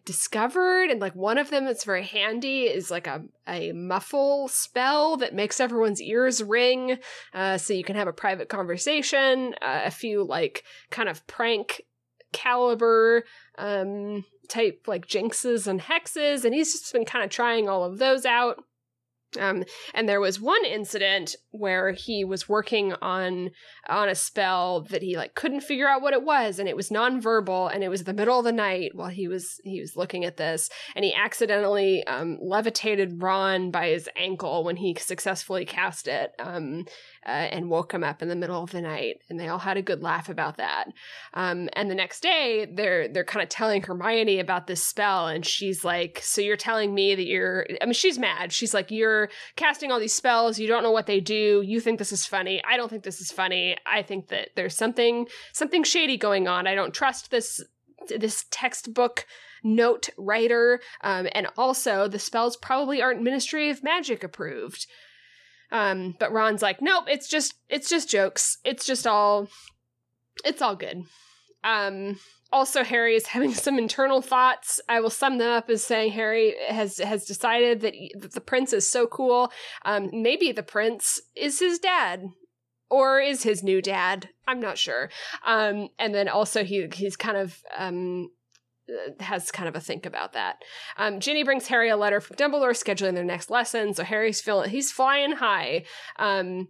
[0.05, 5.17] discovered and like one of them that's very handy is like a, a muffle spell
[5.17, 6.99] that makes everyone's ears ring
[7.35, 11.83] uh, so you can have a private conversation uh, a few like kind of prank
[12.33, 13.25] caliber
[13.59, 17.99] um type like jinxes and hexes and he's just been kind of trying all of
[17.99, 18.63] those out
[19.39, 23.51] Um, and there was one incident where he was working on
[23.89, 26.91] on a spell that he like couldn't figure out what it was, and it was
[26.91, 30.25] nonverbal, and it was the middle of the night while he was he was looking
[30.25, 36.09] at this, and he accidentally um, levitated Ron by his ankle when he successfully cast
[36.09, 36.33] it.
[36.39, 36.85] Um,
[37.27, 39.77] uh, and woke him up in the middle of the night, and they all had
[39.77, 40.87] a good laugh about that.
[41.35, 45.45] Um, and the next day, they're they're kind of telling Hermione about this spell, and
[45.45, 48.53] she's like, "So you're telling me that you're?" I mean, she's mad.
[48.53, 50.59] She's like, "You're casting all these spells.
[50.59, 51.63] You don't know what they do.
[51.67, 52.63] You think this is funny.
[52.65, 53.77] I don't think this is funny.
[53.87, 56.67] I think that there's something something shady going on.
[56.67, 57.61] I don't trust this
[58.09, 59.27] this textbook."
[59.65, 64.87] note writer um, and also the spells probably aren't ministry of magic approved
[65.73, 68.59] um, but Ron's like, nope, it's just it's just jokes.
[68.65, 69.49] It's just all
[70.45, 71.05] it's all good.
[71.65, 72.19] Um,
[72.53, 74.81] also, Harry is having some internal thoughts.
[74.89, 78.41] I will sum them up as saying Harry has has decided that, he, that the
[78.41, 79.53] prince is so cool.
[79.85, 82.25] Um, maybe the prince is his dad,
[82.89, 84.29] or is his new dad.
[84.47, 85.11] I'm not sure.
[85.45, 88.31] Um, and then also he he's kind of um,
[89.21, 90.63] has kind of a think about that.
[90.97, 94.71] Um, Ginny brings Harry a letter from Dumbledore scheduling their next lesson, so Harry's feeling
[94.71, 95.85] he's flying high.
[96.19, 96.69] Um,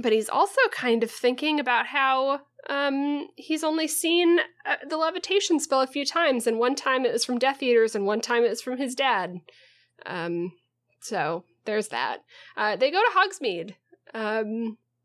[0.00, 5.58] but he's also kind of thinking about how um, he's only seen uh, the levitation
[5.58, 8.44] spell a few times, and one time it was from Death Eaters, and one time
[8.44, 9.40] it was from his dad.
[10.06, 10.52] Um,
[11.00, 12.18] so there's that.
[12.56, 13.74] Uh, they go to Hogsmeade.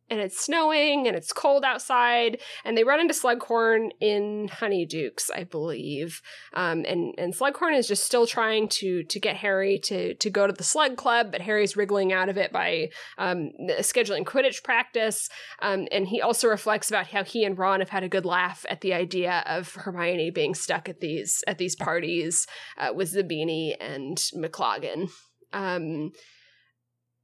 [0.09, 5.43] And it's snowing and it's cold outside and they run into slughorn in honeydukes i
[5.43, 6.21] believe.
[6.53, 10.47] Um, and and slughorn is just still trying to to get harry to to go
[10.47, 15.29] to the slug club but harry's wriggling out of it by um, scheduling quidditch practice.
[15.61, 18.65] Um, and he also reflects about how he and ron have had a good laugh
[18.69, 23.75] at the idea of hermione being stuck at these at these parties uh, with zabini
[23.79, 25.09] and mclaggen
[25.53, 26.11] um,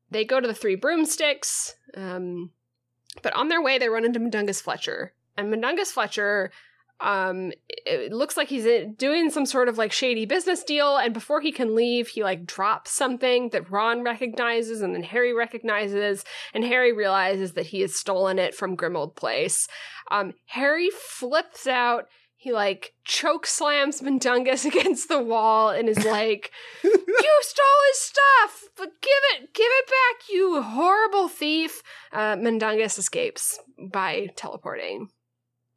[0.10, 1.76] they go to the three broomsticks.
[1.96, 2.52] Um,
[3.22, 5.14] but on their way, they run into Mundungus Fletcher.
[5.38, 6.52] And Mundungus Fletcher,
[7.00, 10.98] um, it looks like he's doing some sort of like shady business deal.
[10.98, 15.34] And before he can leave, he like drops something that Ron recognizes and then Harry
[15.34, 16.24] recognizes.
[16.54, 19.68] And Harry realizes that he has stolen it from Grimmauld Place.
[20.10, 22.08] Um, Harry flips out
[22.42, 26.50] he like choke slams Mundungus against the wall and is like,
[26.84, 26.92] "You
[27.42, 33.60] stole his stuff, but give it, give it back, you horrible thief!" Uh, Mundungus escapes
[33.78, 35.10] by teleporting.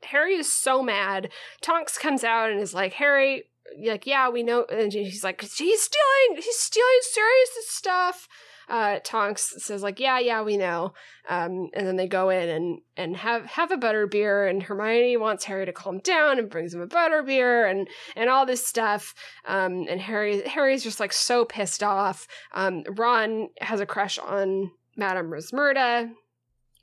[0.05, 1.31] Harry is so mad.
[1.61, 3.44] Tonks comes out and is like, "Harry,
[3.87, 8.27] like, yeah, we know." And he's like, "He's stealing, he's stealing Sirius' stuff."
[8.68, 10.94] Uh, Tonks says like, "Yeah, yeah, we know."
[11.29, 15.16] Um, and then they go in and and have have a butter beer, and Hermione
[15.16, 18.66] wants Harry to calm down and brings him a butter beer and and all this
[18.66, 19.14] stuff.
[19.46, 22.27] Um, and Harry Harry's just like so pissed off.
[22.53, 26.11] Um, Ron has a crush on Madame Rosmerta.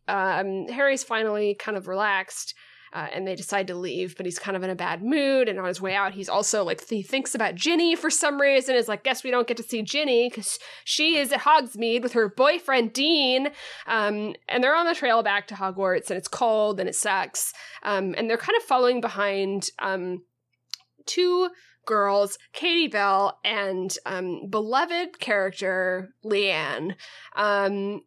[0.08, 2.54] Um, Harry's finally kind of relaxed
[2.94, 5.48] uh, and they decide to leave, but he's kind of in a bad mood.
[5.48, 8.76] And on his way out, he's also like, he thinks about Ginny for some reason,
[8.76, 12.14] is like, guess we don't get to see Ginny because she is at Hogsmeade with
[12.14, 13.50] her boyfriend Dean.
[13.88, 17.54] Um, and they're on the trail back to Hogwarts, and it's cold and it sucks.
[17.84, 20.24] Um, and they're kind of following behind um,
[21.06, 21.50] two
[21.86, 26.96] girls, Katie Bell and um, beloved character Leanne.
[27.36, 28.02] Um,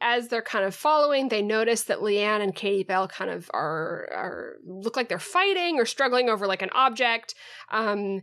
[0.00, 4.08] as they're kind of following, they notice that Leanne and Katie Bell kind of are
[4.12, 7.34] are look like they're fighting or struggling over like an object.
[7.70, 8.22] Um,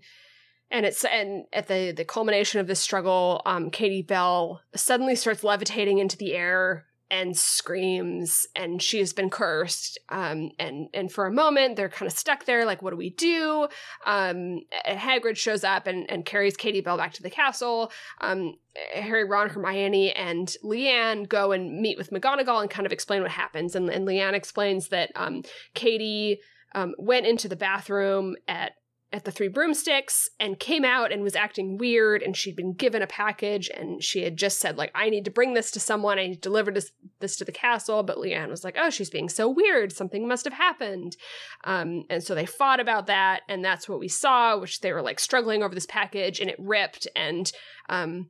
[0.70, 5.44] and it's and at the the culmination of this struggle, um, Katie Bell suddenly starts
[5.44, 11.28] levitating into the air and screams and she has been cursed um, and and for
[11.28, 13.68] a moment they're kind of stuck there like what do we do?
[14.08, 17.92] Um, hagrid shows up and, and carries katie bell back to the castle.
[18.20, 18.56] Um,
[18.96, 23.30] harry ron hermione and leanne go and meet with mcgonagall and kind of explain what
[23.30, 23.76] happens.
[23.76, 25.44] And, and leanne explains that um,
[25.76, 26.40] katie
[26.74, 28.72] um, went into the bathroom at
[29.14, 33.04] at the Three Broomsticks and came out and was acting weird and she'd been given
[33.04, 36.18] a package and she had just said like I need to bring this to someone.
[36.18, 38.02] I need to deliver this, this to the castle.
[38.02, 39.94] But Leanne was like oh she's being so weird.
[39.94, 41.16] Something must have happened.
[41.64, 45.04] Um, and so they fought about that and that's what we saw which they were
[45.04, 47.52] like struggling over this package and it ripped and
[47.90, 48.30] um,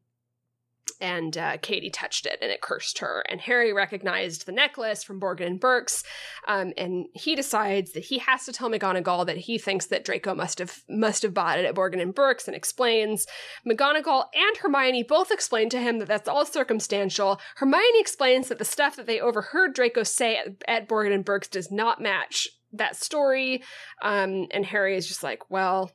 [1.03, 3.25] and uh, Katie touched it and it cursed her.
[3.29, 6.03] And Harry recognized the necklace from Borgin and Burkes,
[6.47, 10.33] um, and he decides that he has to tell McGonagall that he thinks that Draco
[10.33, 13.27] must have must have bought it at Borgin and Burkes, and explains.
[13.67, 17.39] McGonagall and Hermione both explain to him that that's all circumstantial.
[17.57, 21.49] Hermione explains that the stuff that they overheard Draco say at, at Borgin and Burkes
[21.49, 23.61] does not match that story,
[24.01, 25.91] um, and Harry is just like, well,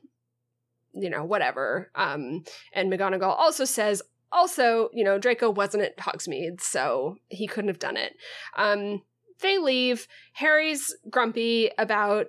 [0.93, 1.91] you know, whatever.
[1.95, 2.43] Um,
[2.73, 7.79] and McGonagall also says, also, you know, Draco wasn't at Hogsmeade, so he couldn't have
[7.79, 8.13] done it.
[8.57, 9.01] Um,
[9.41, 10.07] they leave.
[10.33, 12.27] Harry's grumpy about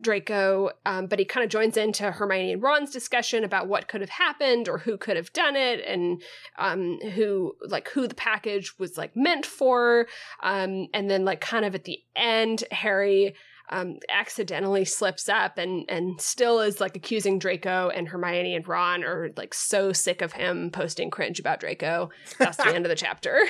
[0.00, 4.00] Draco, um, but he kind of joins into Hermione and Ron's discussion about what could
[4.00, 6.20] have happened or who could have done it and
[6.58, 10.06] um, who, like, who the package was like meant for.
[10.42, 13.34] Um, and then, like, kind of at the end, Harry
[13.72, 19.02] um, accidentally slips up and and still is like accusing Draco and Hermione and Ron
[19.02, 22.10] are like so sick of him posting cringe about Draco.
[22.38, 23.40] That's the end of the chapter.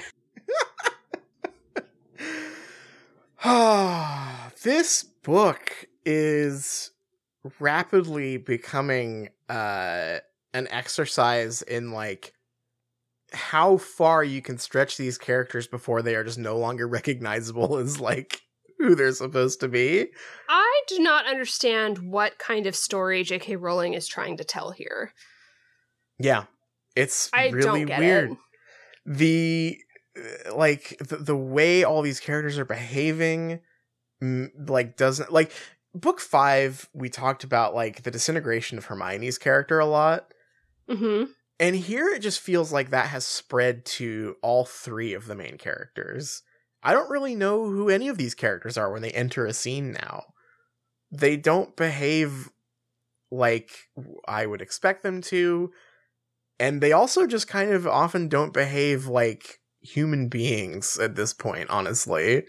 [4.63, 6.93] this book is
[7.59, 10.19] rapidly becoming uh
[10.55, 12.33] an exercise in like
[13.33, 17.99] how far you can stretch these characters before they are just no longer recognizable as
[17.99, 18.43] like
[18.83, 20.09] who they're supposed to be.
[20.49, 23.57] I do not understand what kind of story J.K.
[23.57, 25.13] Rowling is trying to tell here.
[26.19, 26.45] Yeah,
[26.95, 28.33] it's I really weird.
[28.33, 28.39] it.
[29.05, 29.79] The
[30.17, 33.61] uh, like the, the way all these characters are behaving,
[34.21, 35.53] like doesn't like
[35.95, 36.89] book five.
[36.93, 40.33] We talked about like the disintegration of Hermione's character a lot.
[40.89, 41.25] hmm
[41.59, 45.59] And here it just feels like that has spread to all three of the main
[45.59, 46.43] characters.
[46.83, 49.93] I don't really know who any of these characters are when they enter a scene
[49.93, 50.25] now.
[51.11, 52.51] They don't behave
[53.31, 53.71] like
[54.27, 55.71] I would expect them to.
[56.59, 61.71] And they also just kind of often don't behave like human beings at this point,
[61.71, 62.45] honestly.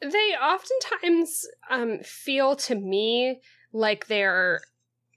[0.00, 3.40] They oftentimes um, feel to me
[3.72, 4.60] like they're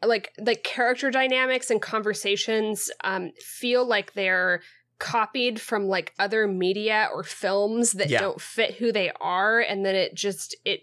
[0.04, 4.62] like like character dynamics and conversations um, feel like they're
[5.00, 8.20] copied from like other media or films that Yeah.
[8.22, 10.82] don't fit who they are and then it just it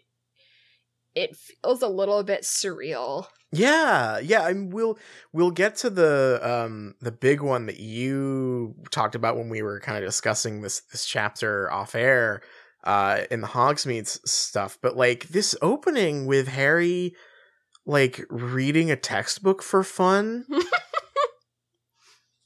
[1.15, 4.99] it feels a little bit surreal Yeah, yeah, I we'll
[5.33, 9.79] we'll get to the um the big one that you talked about when we were
[9.81, 12.41] kind of discussing this this chapter off air
[12.85, 17.15] uh in the Hogsmeade stuff, but like this opening with Harry
[17.85, 20.47] like reading a textbook for fun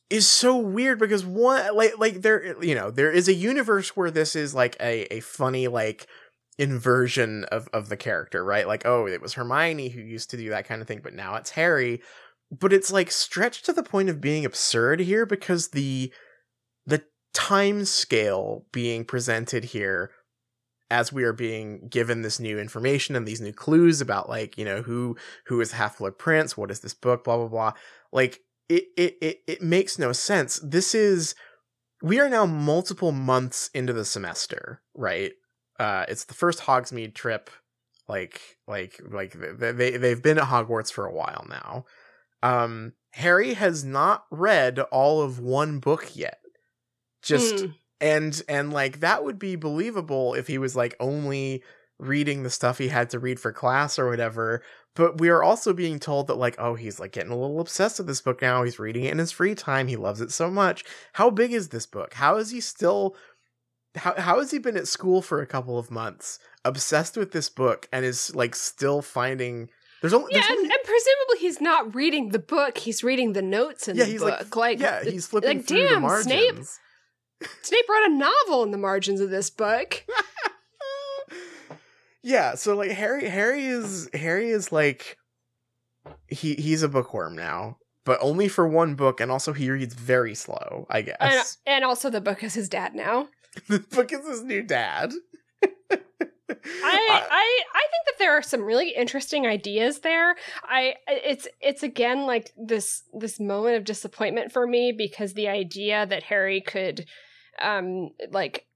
[0.09, 4.11] is so weird because one like like there you know there is a universe where
[4.11, 6.07] this is like a a funny like
[6.59, 8.67] inversion of of the character right?
[8.67, 11.35] Like oh it was hermione who used to do that kind of thing but now
[11.37, 12.01] it's harry.
[12.51, 16.13] But it's like stretched to the point of being absurd here because the
[16.87, 17.03] the
[17.35, 20.13] time scale being presented here
[20.89, 24.65] as we are being given this new information and these new clues about like you
[24.65, 25.17] know who
[25.47, 27.73] who is half-blood prince what is this book blah blah blah
[28.13, 30.61] like it it it, it makes no sense.
[30.63, 31.35] This is
[32.03, 35.33] we are now multiple months into the semester right?
[35.79, 37.51] Uh it's the first hogsmeade trip
[38.09, 41.85] like like like they, they they've been at hogwarts for a while now.
[42.43, 46.41] Um harry has not read all of one book yet.
[47.23, 47.67] Just Hmm.
[48.01, 51.63] and and like that would be believable if he was like only
[51.99, 54.63] reading the stuff he had to read for class or whatever
[54.97, 57.99] but we are also being told that like oh he's like getting a little obsessed
[57.99, 60.51] with this book now he's reading it in his free time he loves it so
[60.51, 60.85] much.
[61.13, 62.15] How big is this book?
[62.15, 63.15] How is he still
[63.95, 67.49] how, how has he been at school for a couple of months obsessed with this
[67.49, 69.69] book and is like still finding
[70.01, 73.33] there's only, yeah there's and, only and presumably he's not reading the book he's reading
[73.33, 76.03] the notes in yeah the book like, like, yeah he's flipping like, through the damn,
[76.03, 76.25] margins.
[76.25, 77.51] Snape.
[77.63, 80.05] snape wrote a novel in the margins of this book
[82.27, 85.17] yeah so like harry harry is harry is like
[86.29, 90.35] he he's a bookworm now but only for one book and also he reads very
[90.35, 91.59] slow i and, guess.
[91.67, 93.29] And also the book is his dad now.
[93.69, 95.15] The book is his new dad.
[95.63, 95.67] I,
[96.53, 100.37] I I think that there are some really interesting ideas there.
[100.63, 106.05] I it's it's again like this this moment of disappointment for me because the idea
[106.05, 107.07] that Harry could
[107.63, 108.67] um like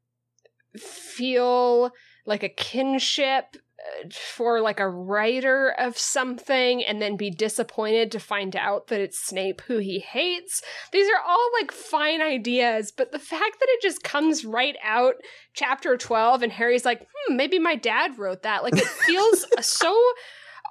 [0.79, 1.93] feel
[2.31, 8.21] like a kinship uh, for like a writer of something and then be disappointed to
[8.21, 10.63] find out that it's Snape who he hates.
[10.93, 15.15] These are all like fine ideas, but the fact that it just comes right out
[15.55, 19.89] chapter 12 and Harry's like, "Hmm, maybe my dad wrote that." Like it feels so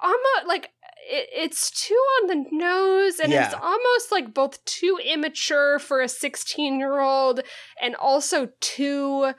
[0.02, 0.70] almost like
[1.10, 6.08] it, it's too on the nose and it's almost like both too immature for a
[6.08, 7.40] 16 year old
[7.82, 9.34] and also too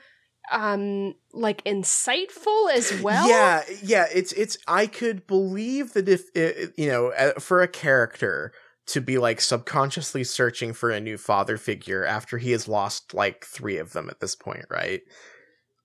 [0.50, 3.28] um like insightful as well?
[3.28, 8.52] Yeah yeah it's it's i could believe that if it, you know for a character
[8.86, 13.44] to be like subconsciously searching for a new father figure after he has lost like
[13.44, 15.02] three of them at this point right?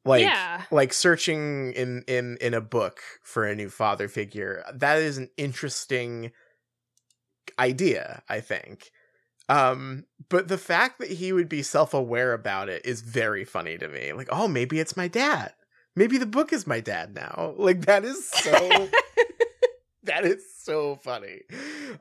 [0.04, 0.64] Like yeah.
[0.72, 5.30] like searching in in in a book for a new father figure that is an
[5.36, 6.32] interesting
[7.60, 8.92] idea i think
[9.50, 13.88] Um, but the fact that he would be self-aware about it is very funny to
[13.88, 14.14] me.
[14.14, 15.54] Like, oh, maybe it's my dad.
[15.96, 17.56] Maybe the book is my dad now.
[17.58, 18.90] Like that is so
[20.08, 21.42] that is so funny.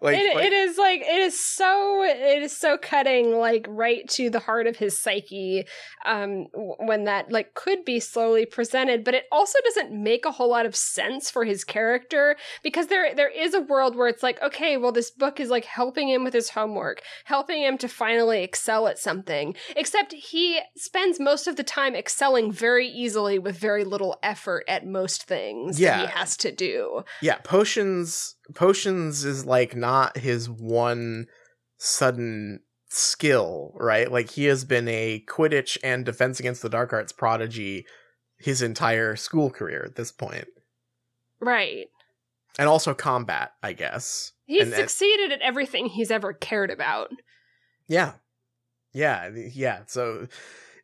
[0.01, 4.07] Like, it, like it is like it is so it is so cutting like right
[4.11, 5.65] to the heart of his psyche
[6.05, 10.51] um when that like could be slowly presented but it also doesn't make a whole
[10.51, 14.43] lot of sense for his character because there there is a world where it's like
[14.43, 18.43] okay well this book is like helping him with his homework helping him to finally
[18.43, 23.85] excel at something except he spends most of the time excelling very easily with very
[23.85, 26.01] little effort at most things that Yeah.
[26.01, 27.87] he has to do yeah, potions
[28.55, 31.27] potions is like not his one
[31.79, 34.11] sudden skill, right?
[34.11, 37.85] Like he has been a Quidditch and Defense Against the Dark Arts prodigy
[38.39, 40.47] his entire school career at this point.
[41.41, 41.87] right
[42.59, 44.33] And also combat, I guess.
[44.45, 47.11] He's And- and- succeeded at everything he's ever cared about.
[47.89, 48.15] Yeah.
[48.93, 49.83] Yeah, yeah.
[49.87, 50.29] So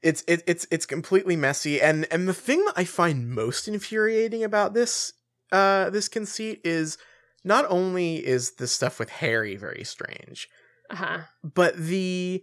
[0.02, 4.42] it's it, it's it's completely messy and and the thing that I find most infuriating
[4.44, 5.12] about this
[5.52, 6.98] uh this conceit is
[7.44, 10.48] not only is the stuff with Harry very strange,
[10.90, 11.18] Uh huh.
[11.42, 12.42] but the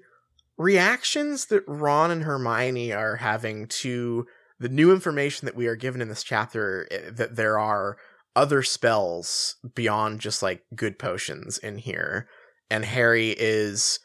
[0.57, 4.27] reactions that Ron and Hermione are having to
[4.59, 7.97] the new information that we are given in this chapter eh, that there are
[8.35, 12.27] other spells beyond just like good potions in here
[12.69, 13.99] and Harry is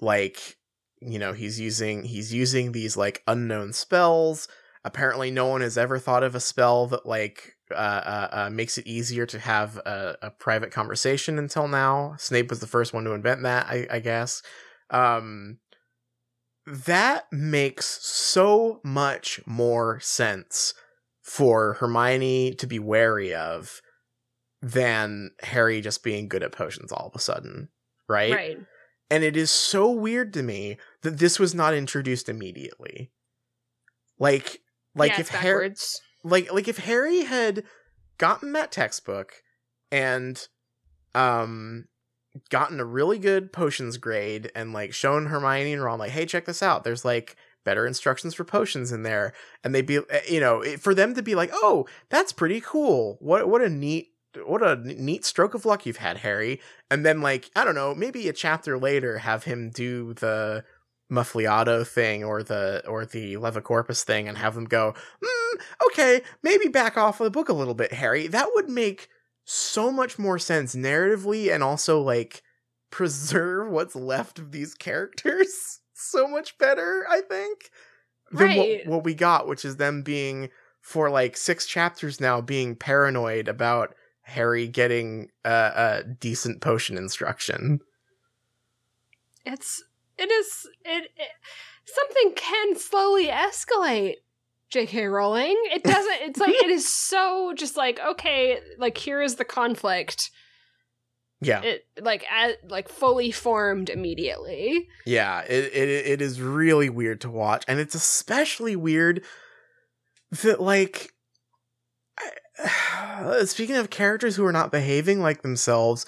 [0.00, 0.56] like
[1.00, 4.48] you know he's using he's using these like unknown spells
[4.84, 8.78] apparently no one has ever thought of a spell that like uh, uh, uh, makes
[8.78, 13.04] it easier to have a, a private conversation until now snape was the first one
[13.04, 14.42] to invent that i, I guess
[14.90, 15.58] um
[16.66, 20.74] that makes so much more sense
[21.22, 23.80] for hermione to be wary of
[24.62, 27.68] than harry just being good at potions all of a sudden
[28.08, 28.58] right, Right.
[29.10, 33.10] and it is so weird to me that this was not introduced immediately
[34.18, 34.60] like
[34.94, 35.72] like yeah, if harry.
[36.22, 37.64] Like like if Harry had
[38.18, 39.42] gotten that textbook
[39.90, 40.48] and
[41.14, 41.86] um
[42.48, 46.44] gotten a really good potions grade and like shown Hermione and Ron like hey check
[46.44, 46.84] this out.
[46.84, 50.94] There's like better instructions for potions in there and they'd be eh, you know for
[50.94, 53.16] them to be like oh that's pretty cool.
[53.20, 54.08] What what a neat
[54.46, 56.60] what a neat stroke of luck you've had Harry.
[56.90, 60.64] And then like I don't know maybe a chapter later have him do the
[61.10, 66.68] Muffliato thing or the or the Levicorpus thing and have them go, mm, okay, maybe
[66.68, 68.26] back off of the book a little bit, Harry.
[68.26, 69.08] That would make
[69.44, 72.42] so much more sense narratively and also like
[72.90, 77.70] preserve what's left of these characters so much better, I think,
[78.32, 78.86] than Right.
[78.86, 80.50] what, what we got, which is them being
[80.80, 87.80] for like six chapters now being paranoid about Harry getting uh, a decent potion instruction.
[89.44, 89.82] It's
[90.20, 91.30] it is it, it
[91.84, 94.16] something can slowly escalate.
[94.70, 95.06] J.K.
[95.06, 95.56] Rowling.
[95.72, 96.22] It doesn't.
[96.22, 100.30] It's like it is so just like okay, like here is the conflict.
[101.40, 101.62] Yeah.
[101.62, 104.88] It like as, like fully formed immediately.
[105.06, 109.24] Yeah, it, it it is really weird to watch, and it's especially weird
[110.42, 111.12] that like.
[113.44, 116.04] Speaking of characters who are not behaving like themselves,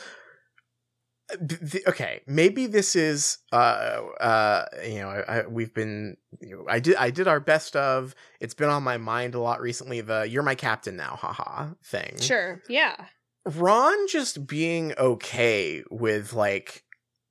[1.49, 6.57] th- th- okay, maybe this is uh uh you know I, I, we've been you
[6.57, 9.61] know, I did I did our best of it's been on my mind a lot
[9.61, 12.62] recently the you're my captain now haha thing Sure.
[12.68, 12.97] Yeah.
[13.45, 16.85] Ron just being okay with like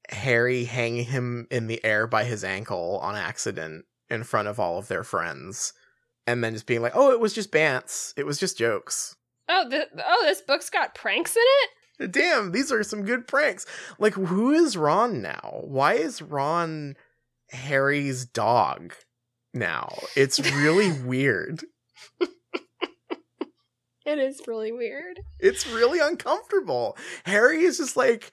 [0.09, 4.77] Harry hanging him in the air by his ankle on accident in front of all
[4.77, 5.73] of their friends.
[6.27, 8.13] And then just being like, oh, it was just bants.
[8.17, 9.15] It was just jokes.
[9.49, 11.69] Oh, the, oh, this book's got pranks in it.
[12.09, 13.65] Damn, these are some good pranks.
[13.99, 15.61] Like, who is Ron now?
[15.63, 16.95] Why is Ron
[17.51, 18.93] Harry's dog
[19.53, 19.93] now?
[20.15, 21.63] It's really weird.
[24.05, 25.19] It is really weird.
[25.39, 26.97] It's really uncomfortable.
[27.23, 28.31] Harry is just like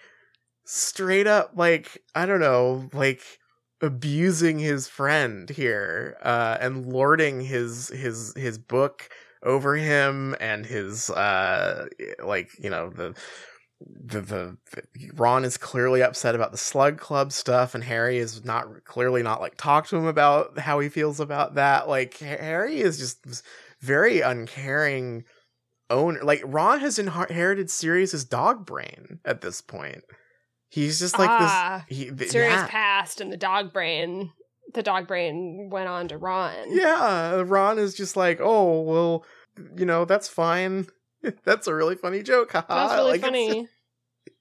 [0.64, 3.22] straight up like I don't know, like
[3.80, 9.08] abusing his friend here uh and lording his his his book
[9.44, 11.86] over him and his uh
[12.24, 13.14] like, you know, the
[13.80, 18.44] the, the the Ron is clearly upset about the Slug Club stuff, and Harry is
[18.44, 21.88] not clearly not like talk to him about how he feels about that.
[21.88, 23.44] Like Harry is just
[23.80, 25.24] very uncaring
[25.90, 26.22] owner.
[26.24, 30.02] Like Ron has inherited Sirius's dog brain at this point.
[30.70, 31.98] He's just like Ah, this.
[31.98, 32.66] He, th- Sirius yeah.
[32.66, 34.32] passed, and the dog brain,
[34.74, 36.52] the dog brain went on to Ron.
[36.68, 39.24] Yeah, Ron is just like, oh well,
[39.76, 40.88] you know that's fine.
[41.44, 42.52] that's a really funny joke.
[42.52, 43.68] haha." That's really Like, funny.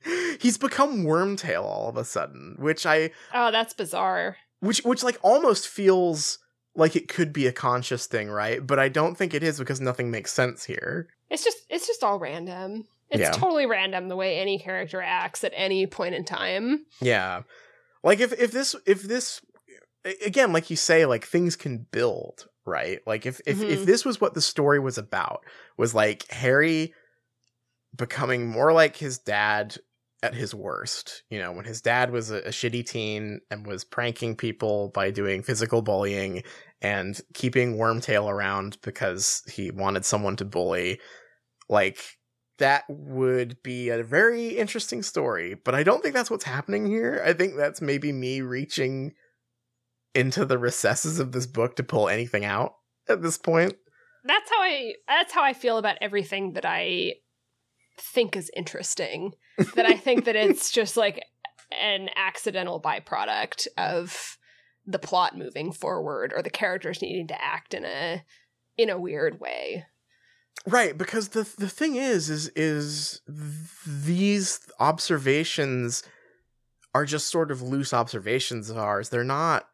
[0.40, 4.38] he's become Wormtail all of a sudden, which I Oh, that's bizarre.
[4.60, 6.40] which which like almost feels
[6.76, 8.66] like it could be a conscious thing, right?
[8.66, 11.08] But I don't think it is because nothing makes sense here.
[11.30, 12.88] It's just it's just all random.
[13.10, 13.32] It's Yeah.
[13.32, 16.86] totally random the way any character acts at any point in time.
[17.02, 17.44] Yeah.
[18.04, 19.42] Like if if this if this
[20.24, 23.00] again like you say like things can build, right?
[23.08, 23.86] Like if if if Mhm.
[23.86, 25.44] this was what the story was about
[25.78, 26.94] was like Harry
[27.96, 29.78] becoming more like his dad
[30.24, 33.84] at his worst, you know, when his dad was a, a shitty teen and was
[33.84, 36.44] pranking people by doing physical bullying
[36.82, 41.00] and keeping Wormtail around because he wanted someone to bully,
[41.70, 42.00] like
[42.60, 47.22] that would be a very interesting story, but I don't think that's what's happening here.
[47.26, 49.14] I think that's maybe me reaching
[50.18, 52.76] into the recesses of this book to pull anything out
[53.08, 53.76] at this point.
[54.26, 57.14] That's how I that's how I feel about everything that I
[57.98, 59.34] think is interesting.
[59.76, 61.24] that I think that it's just like
[61.80, 64.38] an accidental byproduct of
[64.86, 68.24] the plot moving forward or the characters needing to act in a
[68.78, 69.86] in a weird way.
[70.66, 73.22] Right, because the the thing is is is
[73.86, 76.04] these observations
[76.96, 79.10] are just sort of loose observations of ours.
[79.10, 79.68] They're not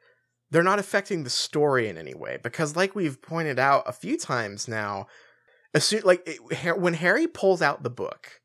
[0.53, 4.17] they're not affecting the story in any way because like we've pointed out a few
[4.17, 5.07] times now,
[5.73, 8.39] as soon, like it, when Harry pulls out the book,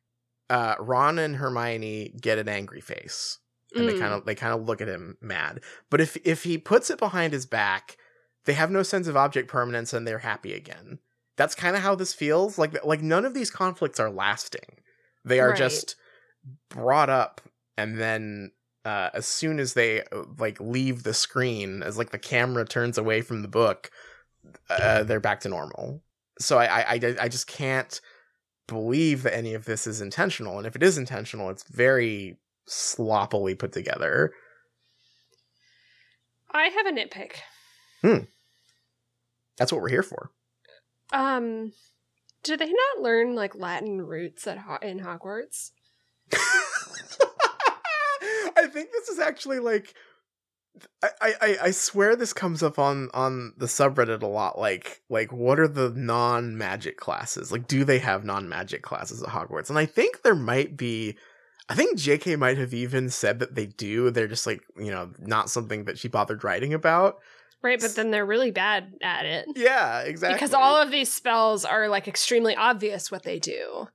[0.50, 3.38] uh Ron and Hermione get an angry face
[3.76, 3.98] and they Mm.
[3.98, 5.60] kind of they kind of look at him mad.
[5.90, 7.98] But if if he puts it behind his back,
[8.46, 11.00] they have no sense of object permanence and they're happy again.
[11.36, 12.56] That's kind of how this feels.
[12.56, 14.80] Like like none of these conflicts are lasting.
[15.24, 15.58] They are Right.
[15.58, 15.94] just
[16.70, 17.42] brought up
[17.76, 18.52] and then
[18.88, 22.96] uh, as soon as they uh, like leave the screen, as like the camera turns
[22.96, 23.90] away from the book,
[24.70, 26.02] uh, they're back to normal.
[26.38, 28.00] So I, I I I just can't
[28.66, 30.56] believe that any of this is intentional.
[30.56, 34.32] And if it is intentional, it's very sloppily put together.
[36.50, 37.32] I have a nitpick.
[38.00, 38.24] Hmm.
[39.58, 40.30] That's what we're here for.
[41.12, 41.72] Um
[42.42, 45.72] do they not learn like Latin roots at Ho- in Hogwarts?
[48.56, 49.94] I think this is actually like
[51.02, 54.58] I, I I swear this comes up on on the subreddit a lot.
[54.58, 57.52] Like like what are the non magic classes?
[57.52, 59.70] Like do they have non magic classes at Hogwarts?
[59.70, 61.16] And I think there might be.
[61.70, 62.36] I think J.K.
[62.36, 64.10] might have even said that they do.
[64.10, 67.18] They're just like you know not something that she bothered writing about.
[67.60, 69.46] Right, but then they're really bad at it.
[69.56, 70.34] Yeah, exactly.
[70.34, 73.88] Because all of these spells are like extremely obvious what they do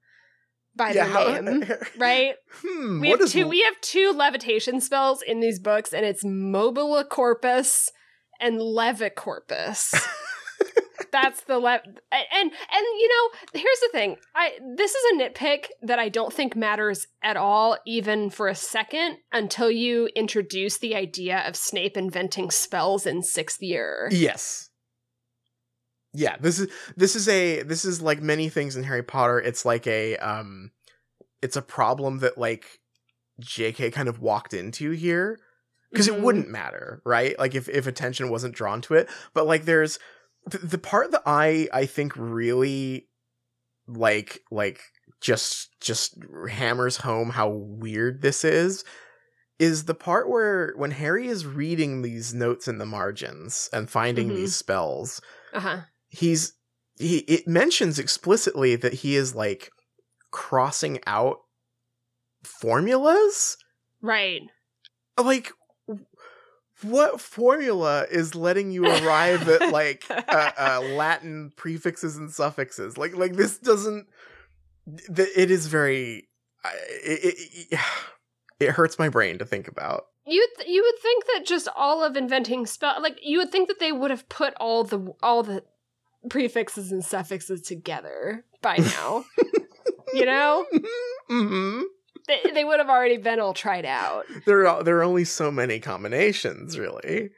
[0.75, 1.63] by yeah, their name.
[1.97, 2.35] Right?
[2.61, 2.99] Hmm.
[2.99, 7.89] We have two we have two levitation spells in these books, and it's Mobilicorpus
[8.39, 9.93] and Levicorpus.
[11.11, 12.51] That's the le- and and
[12.99, 17.05] you know here's the thing I this is a nitpick that I don't think matters
[17.21, 23.05] at all even for a second until you introduce the idea of Snape inventing spells
[23.05, 24.09] in sixth year.
[24.11, 24.71] Yes.
[26.13, 29.39] Yeah, this is this is a this is like many things in Harry Potter.
[29.39, 30.71] It's like a um
[31.41, 32.79] it's a problem that like
[33.41, 35.39] JK kind of walked into here
[35.91, 36.13] because Mhm.
[36.17, 37.37] it wouldn't matter, right?
[37.39, 39.97] Like if if attention wasn't drawn to it, but like there's
[40.45, 43.07] the, the part that I I think really
[43.87, 44.81] like like
[45.19, 46.15] just just
[46.49, 48.83] hammers home how weird this is
[49.59, 54.29] is the part where when Harry is reading these notes in the margins and finding
[54.29, 54.35] Mhm.
[54.35, 55.21] these spells,
[55.53, 55.77] Uh huh.
[56.13, 56.53] He's
[56.99, 59.71] he it mentions explicitly that he is like
[60.31, 61.37] crossing out
[62.43, 63.57] formulas?
[64.01, 64.41] Right.
[65.21, 65.51] like
[66.81, 72.97] what formula is letting you arrive at like uh, uh, latin prefixes and suffixes?
[72.97, 74.07] Like like this doesn't
[75.15, 76.27] th- it is very
[76.63, 77.35] I- it,
[77.71, 77.79] it,
[78.59, 80.05] it hurts my brain to think about.
[80.25, 83.67] You th- you would think that just all of inventing spell like you would think
[83.69, 85.63] that they would have put all the all the
[86.29, 89.25] prefixes and suffixes together by now.
[90.13, 90.65] you know,
[91.29, 91.81] hmm
[92.27, 94.25] they, they would have already been all tried out.
[94.45, 97.31] there are there are only so many combinations really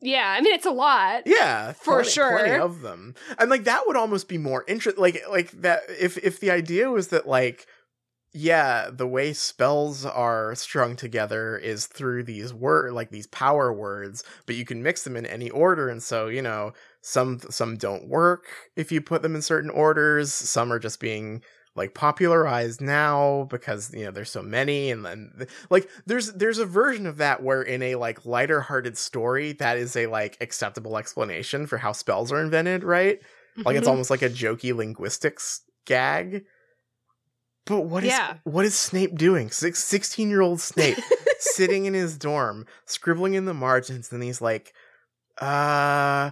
[0.00, 1.22] Yeah, I mean it's a lot.
[1.26, 4.98] Yeah, For plenty- plenty of them, and like that would almost be more interest.
[4.98, 7.66] Like like that if if the idea was that like
[8.36, 14.24] yeah, the way spells are strung together is through these word like these power words,
[14.44, 16.72] but you can mix them in any order, and so you know
[17.06, 18.46] some some don't work
[18.76, 20.32] if you put them in certain orders.
[20.32, 21.42] Some are just being
[21.76, 26.64] like popularized now because you know there's so many and then like there's there's a
[26.64, 30.96] version of that where in a like lighter hearted story that is a like acceptable
[30.96, 33.18] explanation for how spells are invented right
[33.64, 33.90] like it's Mhm.
[33.90, 36.44] almost like a jokey linguistics gag
[37.66, 38.36] But what is Yeah.
[38.44, 39.50] what is Snape doing?
[39.50, 40.98] Six, 16 year old Snape
[41.40, 44.72] sitting in his dorm, scribbling in the margins, and he's like,
[45.40, 46.30] uh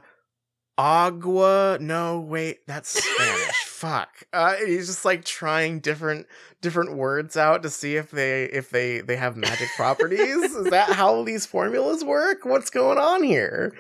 [0.78, 1.78] agua?
[1.80, 3.54] No wait that's spanish.
[3.66, 4.24] Fuck.
[4.32, 6.26] Uh he's just like trying different
[6.60, 10.36] different words out to see if they if they they have magic properties.
[10.36, 12.44] Is that how these formulas work?
[12.44, 13.74] What's going on here?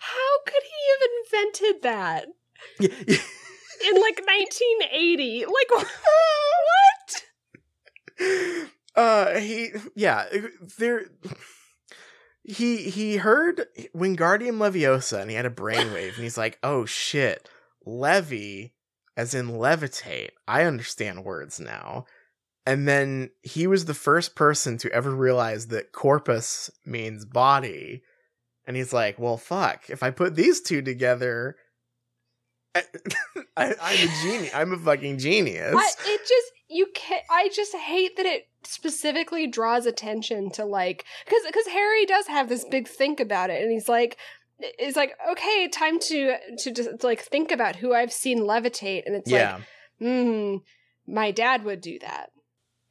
[0.00, 1.10] How could he have
[1.42, 2.26] invented that?
[2.78, 2.88] Yeah,
[3.88, 5.46] in like 1980?
[5.46, 7.22] Like what?
[8.96, 10.26] uh he yeah
[10.78, 11.06] there
[12.48, 17.46] he he heard Wingardium Leviosa and he had a brainwave and he's like, "Oh shit,
[17.84, 18.72] levy
[19.18, 20.30] as in levitate.
[20.48, 22.06] I understand words now."
[22.64, 28.02] And then he was the first person to ever realize that corpus means body.
[28.66, 29.90] And he's like, "Well, fuck.
[29.90, 31.56] If I put these two together,
[32.74, 32.82] I,
[33.58, 34.54] I'm a genius.
[34.54, 38.47] I'm a fucking genius." I, it just you can not I just hate that it
[38.64, 43.62] specifically draws attention to like because because Harry does have this big think about it,
[43.62, 44.16] and he's like.
[44.60, 49.14] It's like okay, time to to just like think about who I've seen levitate, and
[49.14, 49.60] it's like yeah.
[50.00, 50.56] hmm,
[51.06, 52.30] my dad would do that.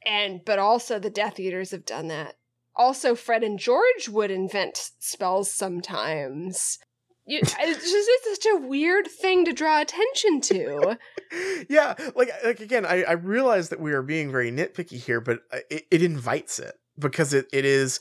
[0.06, 2.36] And but also the Death Eaters have done that.
[2.74, 6.78] Also, Fred and George would invent spells sometimes.
[7.28, 10.98] You, it's just it's such a weird thing to draw attention to.
[11.68, 15.40] yeah, like like again, I I realize that we are being very nitpicky here, but
[15.52, 18.00] uh, it, it invites it because it it is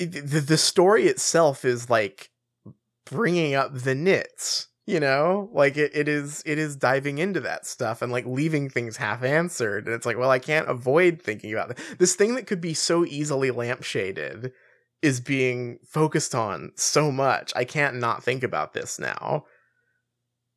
[0.00, 2.30] it, the the story itself is like
[3.06, 7.64] bringing up the nits, you know, like it, it is it is diving into that
[7.64, 11.52] stuff and like leaving things half answered, and it's like, well, I can't avoid thinking
[11.52, 11.78] about it.
[12.00, 14.50] this thing that could be so easily lampshaded
[15.04, 17.52] is being focused on so much.
[17.54, 19.44] I can't not think about this now.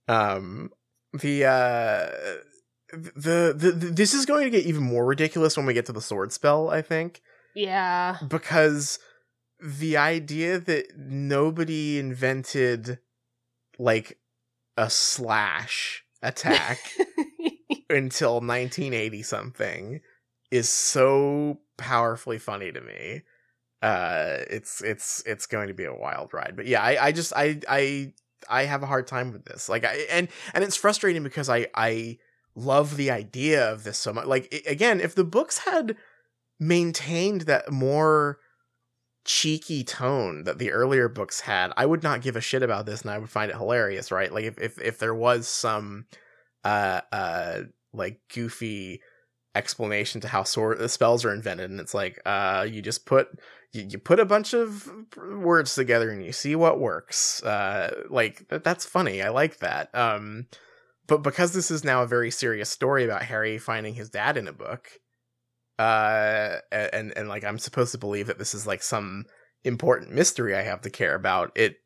[0.07, 0.71] Um,
[1.13, 2.09] the uh
[2.93, 5.91] the, the, the this is going to get even more ridiculous when we get to
[5.93, 7.21] the sword spell i think
[7.55, 8.17] Yeah.
[8.27, 8.99] because
[9.59, 12.99] the idea that nobody invented
[13.77, 14.17] like
[14.77, 16.79] a slash attack
[17.89, 20.01] until 1980 something
[20.51, 23.23] is so powerfully funny to me
[23.81, 26.53] uh it's it's it's going to be a wild ride.
[26.55, 28.13] But yeah i i just i i
[28.49, 29.69] i have a hard time with this.
[29.69, 32.17] Like i and and it's frustrating because i i
[32.55, 34.25] love the idea of this so much.
[34.25, 35.95] Like again if the books had
[36.59, 38.39] maintained that more
[39.25, 43.01] cheeky tone that the earlier books had i would not give a shit about this
[43.01, 44.31] and i would find it hilarious right?
[44.31, 46.05] Like if if, if there was some
[46.63, 47.61] uh uh
[47.93, 49.01] like goofy
[49.57, 53.27] explanation to how sword uh, spells are invented and it's like uh you just put
[53.73, 58.47] you, you put a bunch of words together and you see what works uh like
[58.49, 60.45] th- that's funny i like that um
[61.07, 64.47] but because this is now a very serious story about harry finding his dad in
[64.47, 64.89] a book
[65.79, 69.25] uh and and like i'm supposed to believe that this is like some
[69.63, 71.77] important mystery i have to care about it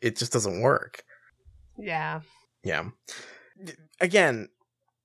[0.00, 1.02] it just doesn't work
[1.78, 2.20] yeah.
[2.64, 2.84] yeah.
[4.00, 4.48] Again,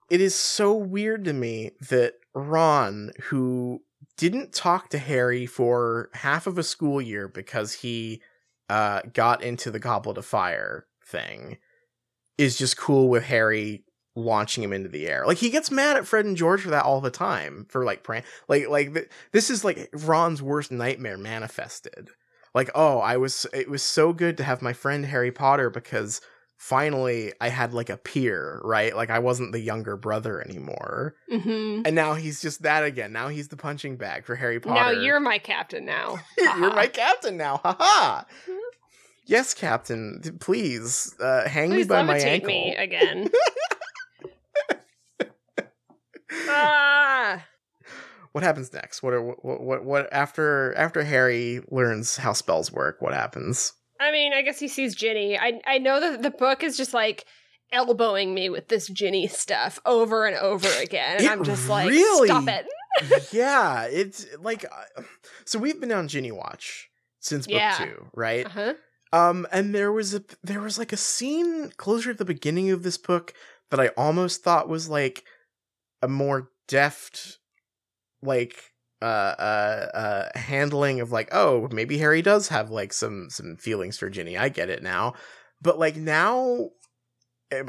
[0.10, 3.82] it is so weird to me that Ron, who
[4.18, 8.22] didn't talk to Harry for half of a school year because he
[8.70, 11.58] uh, got into the Goblet of Fire thing,
[12.38, 13.84] is just cool with Harry
[14.16, 15.26] launching him into the air.
[15.26, 18.04] Like he gets mad at Fred and George for that all the time for like
[18.04, 18.26] prank.
[18.48, 22.10] Like like th- this is like Ron's worst nightmare manifested.
[22.54, 26.22] Like oh, I was it was so good to have my friend Harry Potter because
[26.64, 28.96] finally I had like a peer, right?
[28.96, 31.14] Like I wasn't the younger brother anymore.
[31.30, 33.12] hmm And now he's just that again.
[33.12, 34.80] Now he's the punching bag for Harry Potter.
[34.80, 36.20] Now you're my captain now.
[36.38, 37.58] you're my captain now.
[37.58, 38.24] Haha.
[39.26, 40.22] yes, captain.
[40.40, 42.48] Please uh, hang Please me by my ankle.
[42.48, 43.30] me again.
[46.48, 47.46] ah.
[48.32, 49.04] What happens next?
[49.04, 53.02] What are what, what what after after Harry learns how spells work?
[53.02, 53.74] What happens?
[54.04, 55.38] I mean, I guess he sees Ginny.
[55.38, 57.26] I I know that the book is just like
[57.72, 61.90] elbowing me with this Ginny stuff over and over again, and It I'm just like,
[61.90, 62.68] really- stop it.
[63.32, 65.02] yeah, it's like uh,
[65.46, 66.90] so we've been on Ginny Watch
[67.20, 67.78] since book Yeah.
[67.78, 68.46] two, right?
[68.46, 68.74] Uh huh.
[69.12, 72.84] Um, and there was a there was like a scene closer at the beginning of
[72.84, 73.34] this book
[73.72, 75.24] that I almost thought was like
[76.02, 77.40] a more deft,
[78.22, 78.73] like
[79.04, 83.98] uh uh uh handling of like oh maybe Harry does have like some some feelings
[83.98, 84.38] for Ginny.
[84.38, 85.14] I get it now,
[85.62, 86.70] but like now.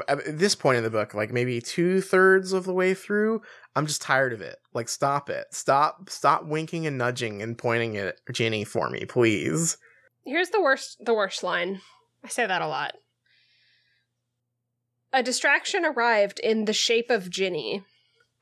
[0.07, 3.43] At this point in the book, like maybe two thirds of the way through,
[3.75, 4.55] I'm just tired of it.
[4.73, 5.45] Like, stop it.
[5.51, 9.77] Stop, stop winking and nudging and pointing at Ginny for me, please.
[10.25, 11.81] Here's the worst the worst line.
[12.23, 12.93] I say that a lot.
[15.13, 17.83] A distraction arrived in the shape of Ginny.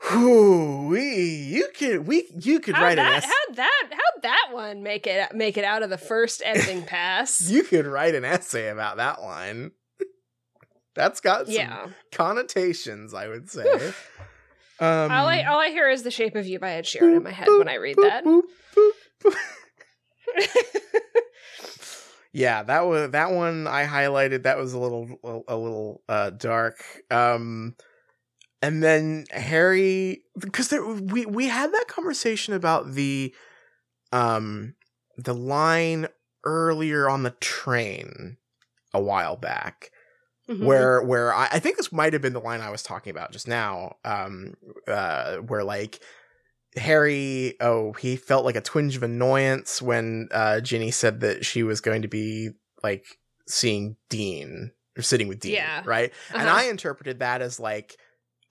[0.10, 3.28] Whew, we you could we you could How'd write an that, essay.
[3.28, 7.50] how'd that how'd that one make it make it out of the first editing pass?
[7.50, 9.72] You could write an essay about that line.
[10.96, 11.88] That's got some yeah.
[12.12, 13.94] connotations, I would say.
[14.80, 17.24] Um, all I all I hear is the shape of you by Ed Sheeran in
[17.24, 18.26] my head when I read that.
[18.26, 18.42] boop,
[18.76, 18.92] boop,
[19.24, 19.36] boop.
[22.34, 24.44] yeah, that was that one I highlighted.
[24.44, 26.84] That was a little a little uh, dark.
[27.10, 27.76] Um,
[28.64, 33.34] and then Harry, because there, we we had that conversation about the
[34.12, 34.76] um
[35.18, 36.08] the line
[36.44, 38.38] earlier on the train
[38.94, 39.92] a while back
[40.50, 40.66] Mhm.
[40.66, 43.32] where where I, I think this might have been the line I was talking about
[43.32, 43.98] just now.
[44.04, 44.56] Um,
[44.88, 46.00] uh, where like
[46.76, 51.64] Harry, oh, he felt like a twinge of annoyance when uh Ginny said that she
[51.64, 52.52] was going to be
[52.84, 53.06] like
[53.48, 55.82] seeing Dean or sitting with Dean, Yeah.
[55.86, 56.12] right?
[56.34, 56.60] And Uh-huh.
[56.60, 57.98] I interpreted that as like,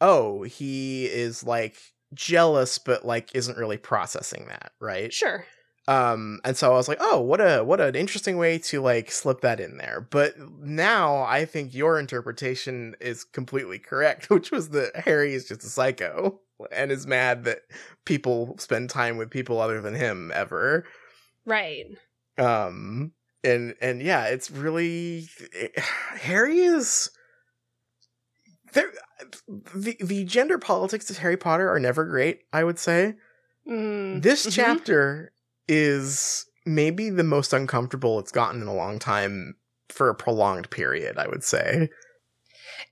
[0.03, 1.77] oh, he is like
[2.13, 5.13] jealous, but like isn't really processing that, right?
[5.15, 5.47] sure.
[5.89, 9.11] um and so i was like oh what a what an interesting way to like
[9.11, 14.69] slip that in there but now i think your interpretation is completely correct which was
[14.69, 16.39] that harry is just a psycho
[16.71, 17.63] and is mad that
[18.05, 20.85] people spend time with people other than him ever
[21.45, 21.87] Right.
[22.39, 23.11] um
[23.43, 25.29] and and yeah it's really
[26.21, 27.11] harry is
[28.73, 28.93] there
[29.75, 33.15] the the gender politics of harry potter are never great i would say
[33.69, 34.53] Mm, this mhm.
[34.53, 35.33] chapter
[35.69, 39.55] is maybe the most uncomfortable it's gotten in a long time
[39.89, 41.91] for a prolonged period, I would say.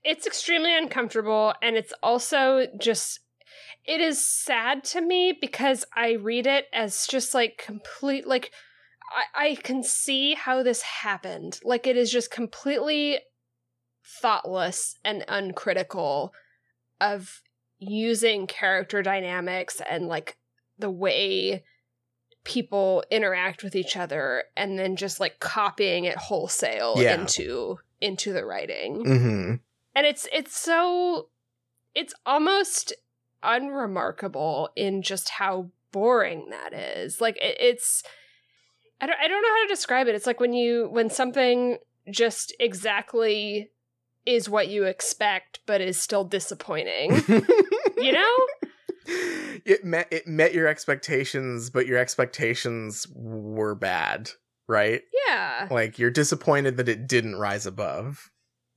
[0.03, 3.19] It's extremely uncomfortable and it's also just
[3.85, 8.51] it is sad to me because I read it as just like complete like
[9.35, 11.59] I, I can see how this happened.
[11.63, 13.19] Like it is just completely
[14.03, 16.33] thoughtless and uncritical
[16.99, 17.41] of
[17.79, 20.37] using character dynamics and like
[20.77, 21.63] the way
[22.43, 27.19] people interact with each other and then just like copying it wholesale Yeah.
[27.19, 29.53] into into the writing Mm-hmm.
[29.95, 31.29] and it's it's so
[31.93, 32.93] it's almost
[33.43, 38.03] unremarkable in just how boring that is like it, it's
[38.99, 41.77] I don't, I don't know how to describe it it's like when you when something
[42.09, 43.69] just exactly
[44.25, 47.11] is what you expect but is still disappointing
[47.97, 48.35] you know
[49.65, 54.29] It met it met your expectations, but your expectations were bad,
[54.67, 55.01] right?
[55.27, 58.29] yeah Like you're disappointed that it didn't rise above.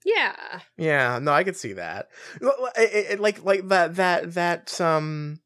[0.05, 2.09] yeah Yeah, no, I could see that.
[2.41, 4.81] It- it- Like, like that, that, that.
[4.81, 5.41] Um,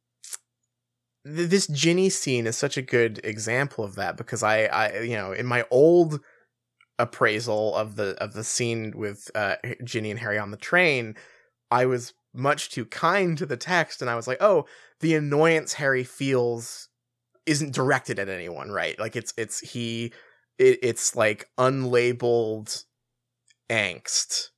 [1.27, 5.17] th- this Ginny scene is such a good example of that because I, I, you
[5.17, 6.21] know, in my old
[6.99, 11.17] appraisal of the of the scene with uh, Ginny and Harry on the train,
[11.71, 14.67] I was much too kind to the text, and I was like, oh,
[15.01, 16.89] the annoyance Harry feels
[17.47, 18.99] isn't directed at anyone, right?
[18.99, 20.13] Like it's it's he,
[20.59, 22.85] it, it's like unlabeled
[23.71, 24.51] angst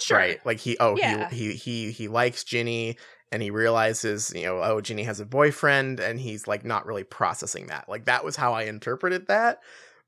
[0.00, 0.46] sure Right.
[0.46, 1.28] Like he oh Yeah.
[1.30, 2.96] he he he he likes Ginny
[3.32, 7.04] and he realizes, you know, oh Ginny has a boyfriend and he's like not really
[7.04, 7.88] processing that.
[7.88, 9.60] Like that was how I interpreted that.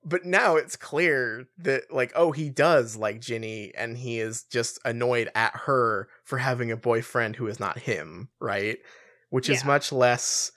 [0.05, 4.81] But now it's clear that like oh he does like Ginny and he is just
[4.85, 8.79] annoyed at her for having a boyfriend who is not him, right?
[9.31, 10.51] Which is much less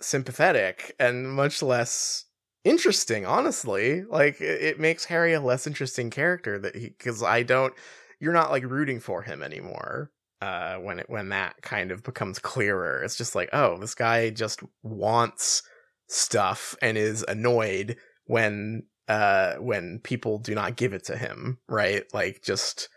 [0.00, 2.26] sympathetic and much less
[2.64, 4.04] interesting honestly.
[4.04, 7.74] Like it, it makes harry a less interesting character that he because i don't
[8.20, 12.38] you're not like rooting for him anymore uh when it when that kind of becomes
[12.38, 13.02] clearer.
[13.02, 15.62] It's just like oh this guy just wants
[16.08, 17.96] stuff and is annoyed
[18.26, 22.04] when uh when people do not give it to him right?
[22.12, 22.88] Like just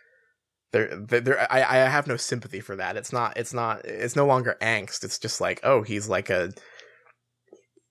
[0.71, 2.97] there there, I, I have no sympathy for that.
[2.97, 5.03] It's not it's not it's no longer angst.
[5.03, 6.51] It's just like oh he's like a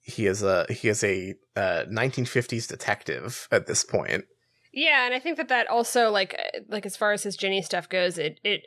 [0.03, 4.25] he is a he is a uh 1950s detective at this point.
[4.73, 7.63] Yeah, and I think that that also like uh, like as far as his Ginny
[7.63, 8.67] stuff goes, it it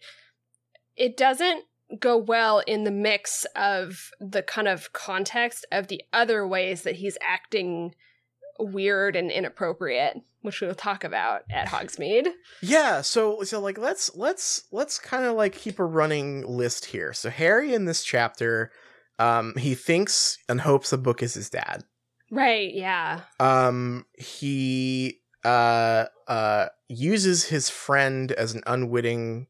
[0.96, 1.66] it doesn't
[2.00, 6.96] go well in the mix of the kind of context of the other ways that
[6.96, 7.94] he's acting
[8.60, 12.28] weird and inappropriate, which we'll talk about at Hogsmeade.
[12.62, 17.14] Yeah, so so like let's let's let's kind of like keep a running list here.
[17.14, 18.72] So Harry in this chapter,
[19.20, 21.84] um, he thinks and hopes the book is his dad.
[22.32, 23.22] Right, yeah.
[23.40, 29.48] Um, he uh uh uses his friend as an unwitting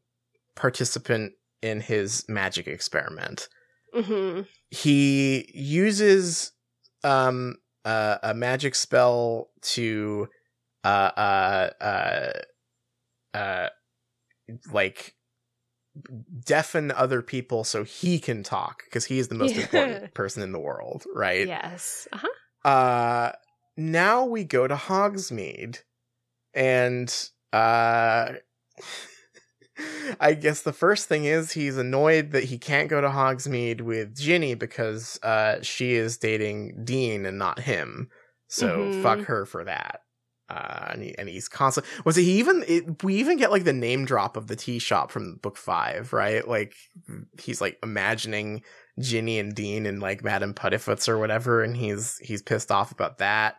[0.54, 1.32] participant
[1.62, 3.48] in his magic experiment.
[3.94, 4.46] Mhm.
[4.70, 6.52] He uses
[7.04, 7.56] um
[7.88, 10.28] uh, a magic spell to
[10.84, 12.32] uh uh uh
[13.36, 13.68] uh
[14.70, 15.14] like
[16.44, 20.60] deafen other people so he can talk because he's the most important person in the
[20.60, 21.46] world, right?
[21.46, 22.06] Yes.
[22.12, 22.68] Uh-huh.
[22.68, 23.32] Uh
[23.76, 25.78] now we go to Hogsmeade
[26.52, 28.32] and uh
[30.20, 34.16] I guess the first thing is he's annoyed that he can't go to Hogsmeade with
[34.16, 38.08] Ginny because uh she is dating Dean and not him.
[38.48, 39.02] So Mhm.
[39.02, 40.00] fuck her for that.
[40.50, 41.86] Uh, and, he, and he's constant.
[42.06, 42.64] Was he even?
[42.66, 46.14] It, we even get like the name drop of the tea shop from book five,
[46.14, 46.48] right?
[46.48, 46.74] Like
[47.38, 48.62] he's like imagining
[48.98, 53.18] Ginny and Dean and like Madame Puddifoot's or whatever, and he's he's pissed off about
[53.18, 53.56] that.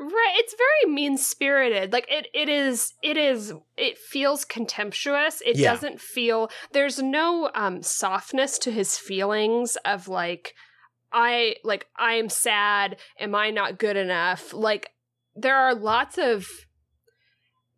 [0.00, 0.32] Right.
[0.36, 1.92] It's very mean spirited.
[1.92, 5.42] Like it it is it is it feels contemptuous.
[5.44, 5.72] It Yeah.
[5.72, 10.54] doesn't feel there's no um softness to his feelings of like
[11.12, 12.96] I like I'm sad.
[13.18, 14.54] Am I not good enough?
[14.54, 14.90] Like
[15.36, 16.48] there are lots of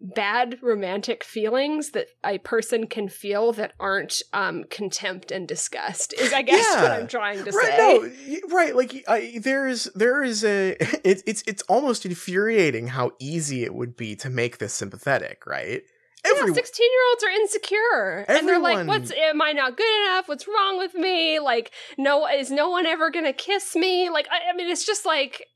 [0.02, 6.32] bad romantic feelings that a person can feel that aren't um contempt and disgust is
[6.32, 8.10] i guess what i'm trying to right, say no,
[8.54, 8.74] right.
[8.74, 13.74] Like I, there is there is a it's it's it's almost infuriating how easy it
[13.74, 15.82] would be to make this sympathetic, right?
[16.24, 20.28] yeah, 16 year olds are insecure and they're like what's am i not good enough
[20.28, 24.50] what's wrong with me like no is no one ever gonna kiss me like i,
[24.52, 25.48] I mean it's just like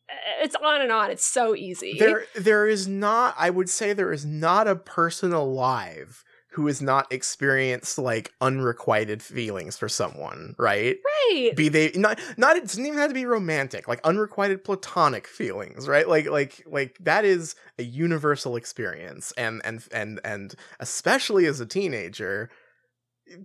[0.42, 1.11] it's on and on.
[1.11, 1.96] It's so easy.
[1.98, 6.24] There there is not i would say there is not a person alive
[6.57, 10.96] who has not experienced like unrequited feelings for someone right?
[11.04, 11.52] Right.
[11.54, 15.86] Be they not not it doesn't even have to be romantic like unrequited platonic feelings
[15.86, 16.09] right?
[16.09, 19.32] Like like like that is a universal experience.
[19.36, 22.48] And and and and especially as a teenager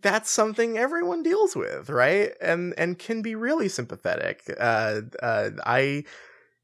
[0.01, 2.31] that's something everyone deals with right?
[2.39, 4.43] And and can be really sympathetic.
[4.57, 6.05] Uh uh i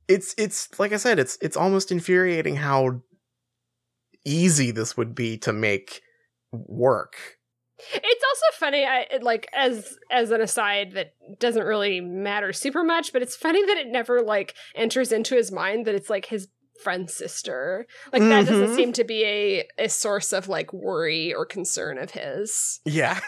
[0.07, 3.01] it's it's like i said it's it's almost infuriating how
[4.25, 6.01] easy this would be to make
[6.51, 7.15] work
[7.93, 13.13] It's also funny, I like as as an aside that doesn't really matter super much,
[13.13, 16.47] but it's funny that it never like enters into his mind that it's like his
[16.83, 17.85] friend's sister.
[18.11, 18.47] Like that Mhm.
[18.49, 22.79] doesn't seem to be a a source of like worry or concern of his.
[22.83, 23.19] yeah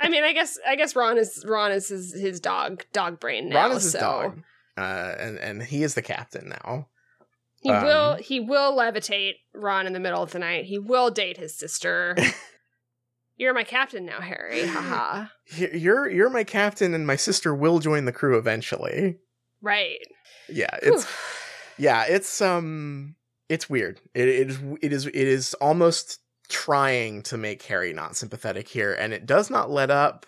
[0.00, 3.48] I mean, I guess I guess Ron is Ron is his his dog dog brain
[3.48, 3.62] now.
[3.68, 4.42] ron is his so dog
[4.76, 6.88] uh and and he is the captain now
[7.62, 10.64] He Um, will he will levitate Ron in the middle of the night.
[10.64, 12.16] He will date his sister.
[13.36, 14.66] You're my captain now, Harry.
[14.66, 15.26] Haha.
[15.56, 19.18] You're you're my captain, and my sister will join the crew eventually.
[19.60, 19.98] Right.
[20.48, 21.84] Yeah, it's Whew.
[21.86, 23.16] yeah, it's um,
[23.48, 24.00] it's weird.
[24.14, 26.18] It, it is it is it is almost
[26.48, 30.26] trying to make Harry not sympathetic here, and it does not let up.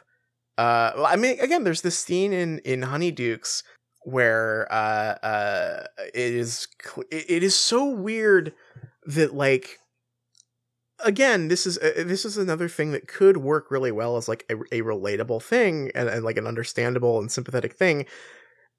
[0.57, 3.63] Uh, I mean, again, there's this scene in in Honeydukes
[4.05, 5.85] where uh uh
[6.15, 8.53] it is cl- it, is so weird
[9.07, 9.79] that like
[11.05, 14.45] again this is uh, this is another thing that could work really well as like
[14.51, 18.07] a, a relatable thing and, and like an understandable and sympathetic thing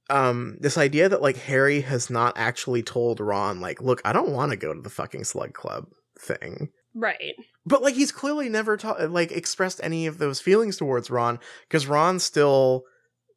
[0.09, 4.31] um this idea that like harry has not actually told ron like look i don't
[4.31, 5.85] want to go to the fucking slug club
[6.19, 7.35] thing Right.
[7.65, 11.87] but like he's clearly never ta- like expressed any of those feelings towards ron because
[11.87, 12.85] ron still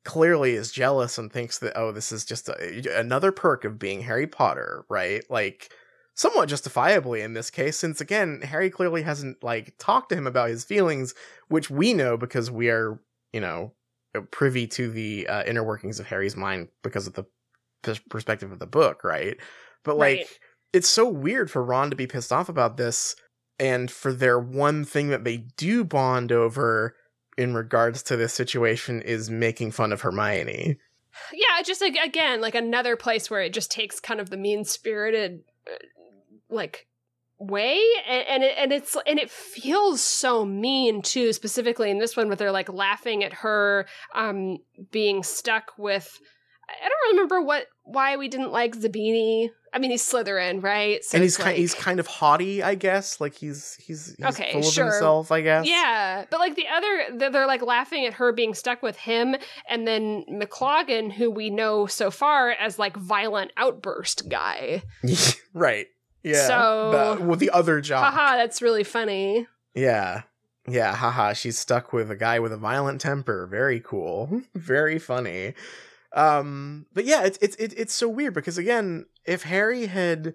[0.09, 4.01] clearly is jealous and thinks that oh this is just a, another perk of being
[4.01, 5.71] harry potter right like
[6.15, 10.49] somewhat justifiably in this case since again harry clearly hasn't like talked to him about
[10.49, 11.13] his feelings
[11.49, 12.99] which we know because we are
[13.35, 13.71] you know
[14.31, 17.25] privy to the uh, inner workings of harry's mind because of the
[17.83, 19.37] pers- perspective of the book right
[19.85, 20.39] but like Right.
[20.73, 23.15] it's so weird for ron to be pissed off about this
[23.59, 26.97] and for their one thing that they do bond over
[27.39, 30.77] in regards to this situation is making fun of hermione
[31.33, 34.65] Yeah, just like again, like another place where it just takes kind of the mean
[34.65, 35.43] spirited,
[36.49, 36.87] like
[37.39, 41.33] way, and, and it and it's and it feels so mean too.
[41.33, 44.59] Specifically in this one, where they're like laughing at her um
[44.91, 46.19] being stuck with.
[46.69, 49.51] I don't remember what why we didn't like Zabini.
[49.73, 51.05] I mean, he's Slytherin, right?
[51.05, 54.15] So and he's it's kind like- he's kind of haughty i guess like he's he's,
[54.17, 54.87] he's Okay, full of sure.
[54.87, 58.55] himself i guess Yeah, but like the other, they're, they're like laughing at her being
[58.55, 59.37] stuck with him,
[59.69, 64.83] and then McLaughlin, who we know so far as like violent outburst guy.
[65.55, 65.87] right
[66.23, 69.47] yeah So- the, well, the other job Haha, that's really funny.
[69.75, 70.23] Yeah.
[70.67, 73.47] Yeah, haha, she's stuck with a guy with a violent temper.
[73.47, 74.43] Very cool.
[74.55, 75.55] Very funny.
[76.19, 80.35] Um but yeah, it's it's it, it's so weird because again, if Harry had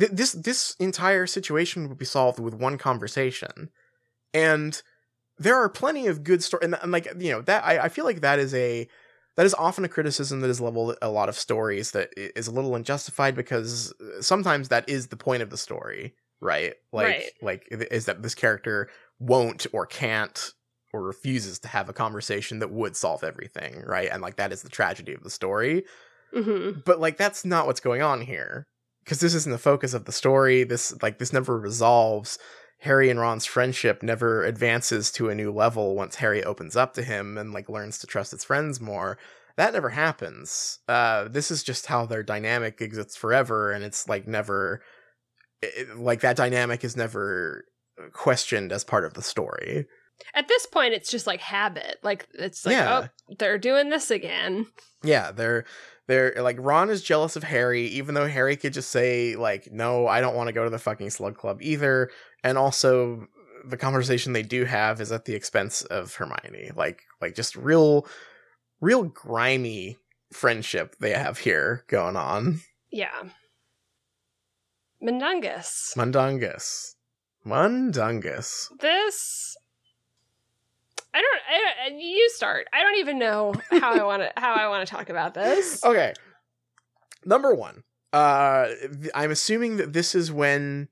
[0.00, 3.70] th- this this entire situation would be solved with one conversation.
[4.34, 4.82] And
[5.38, 8.04] there are plenty of good story and, and like you know, that I, I feel
[8.04, 8.88] like that is a
[9.36, 12.48] that is often a criticism that is leveled at a lot of stories that is
[12.48, 16.74] a little unjustified because sometimes that is the point of the story, right?
[16.92, 17.32] Like Right.
[17.42, 20.52] like is that this character won't or can't
[20.92, 24.08] or refuses to have a conversation that would solve everything, right?
[24.10, 25.84] And like that is the tragedy of the story.
[26.34, 26.80] Mm-hmm.
[26.84, 28.66] But like that's not what's going on here.
[29.04, 30.62] Because this isn't the focus of the story.
[30.62, 32.38] This like this never resolves.
[32.80, 37.02] Harry and Ron's friendship never advances to a new level once Harry opens up to
[37.02, 39.18] him and like learns to trust his friends more.
[39.56, 40.78] That never happens.
[40.88, 44.80] Uh, this is just how their dynamic exists forever, and it's like never,
[45.60, 47.64] it, like that dynamic is never
[48.12, 49.86] questioned as part of the story.
[50.34, 51.98] At this point, it's just like habit.
[52.02, 53.06] Like it's like, Yeah.
[53.06, 54.66] oh, they're doing this again.
[55.02, 55.64] Yeah, they're
[56.06, 60.06] they're like Ron is jealous of Harry, even though Harry could just say like, "No,
[60.06, 62.10] I don't want to go to the fucking Slug Club either."
[62.44, 63.26] And also,
[63.64, 66.70] the conversation they do have is at the expense of Hermione.
[66.74, 68.06] Like, like just real,
[68.80, 69.98] real grimy
[70.32, 72.60] friendship they have here going on.
[72.90, 73.22] Yeah.
[75.02, 75.94] Mundungus.
[75.96, 76.94] Mundungus,
[77.46, 78.68] Mundungus.
[78.80, 79.56] This.
[81.12, 81.40] I don't.
[81.48, 82.66] I, don't- you start.
[82.72, 84.32] I don't even know how I want to.
[84.36, 85.84] How I want to talk about this.
[85.84, 86.12] Okay,
[87.24, 87.82] number one.
[88.12, 88.68] Uh,
[89.14, 90.88] I'm assuming that this is when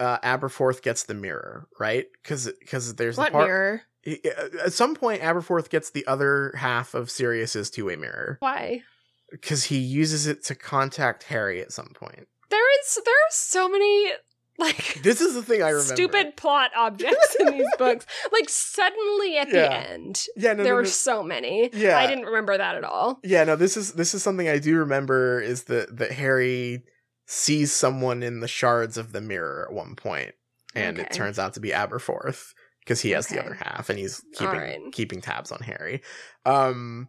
[0.00, 2.06] uh Aberforth gets the mirror, right?
[2.22, 3.82] Because because there's the what part mirror?
[4.06, 4.20] I-
[4.64, 8.82] At some point, Aberforth gets the other half of Sirius's two-way mirror Why?
[9.30, 12.26] because he uses it to contact Harry at some point.
[12.48, 12.98] There is.
[13.04, 14.12] There are so many
[14.68, 15.94] like This is the thing I remember.
[15.94, 18.06] stupid plot objects in these books.
[18.32, 20.88] Like suddenly at the end, Yeah, no, there no, were no.
[20.88, 21.70] so many.
[21.72, 21.96] Yeah.
[21.98, 23.20] I didn't remember that at all.
[23.22, 23.56] Yeah, no.
[23.56, 26.82] This is this is something I do remember is that that Harry
[27.26, 30.34] sees someone in the shards of the mirror at one point,
[30.74, 34.22] and it turns out to be Aberforth because he has the other half, and he's
[34.32, 34.80] keeping Alright.
[34.92, 36.00] keeping tabs on Harry.
[36.46, 37.08] Um,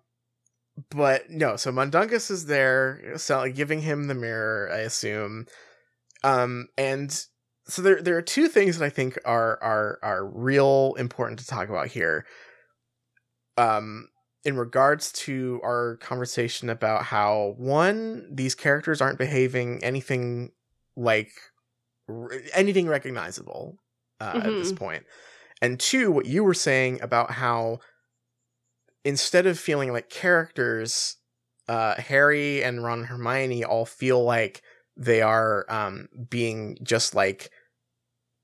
[0.91, 5.45] but no, so Mundungus is there, so giving him the mirror, I assume.
[6.23, 7.17] Um, and
[7.69, 11.47] so there there are two things that I think are are are real important to
[11.47, 12.25] talk about here.
[13.57, 14.07] Um,
[14.45, 20.51] in regards to our conversation about how one these characters aren't behaving anything
[20.95, 21.31] like
[22.09, 23.77] r- anything recognizable
[24.21, 24.77] uh, at this Mhm.
[24.77, 25.05] point
[25.61, 27.79] and two what you were saying about how
[29.03, 31.17] instead of feeling like characters
[31.67, 34.61] uh harry and ron and hermione all feel like
[34.97, 37.49] they are um being just like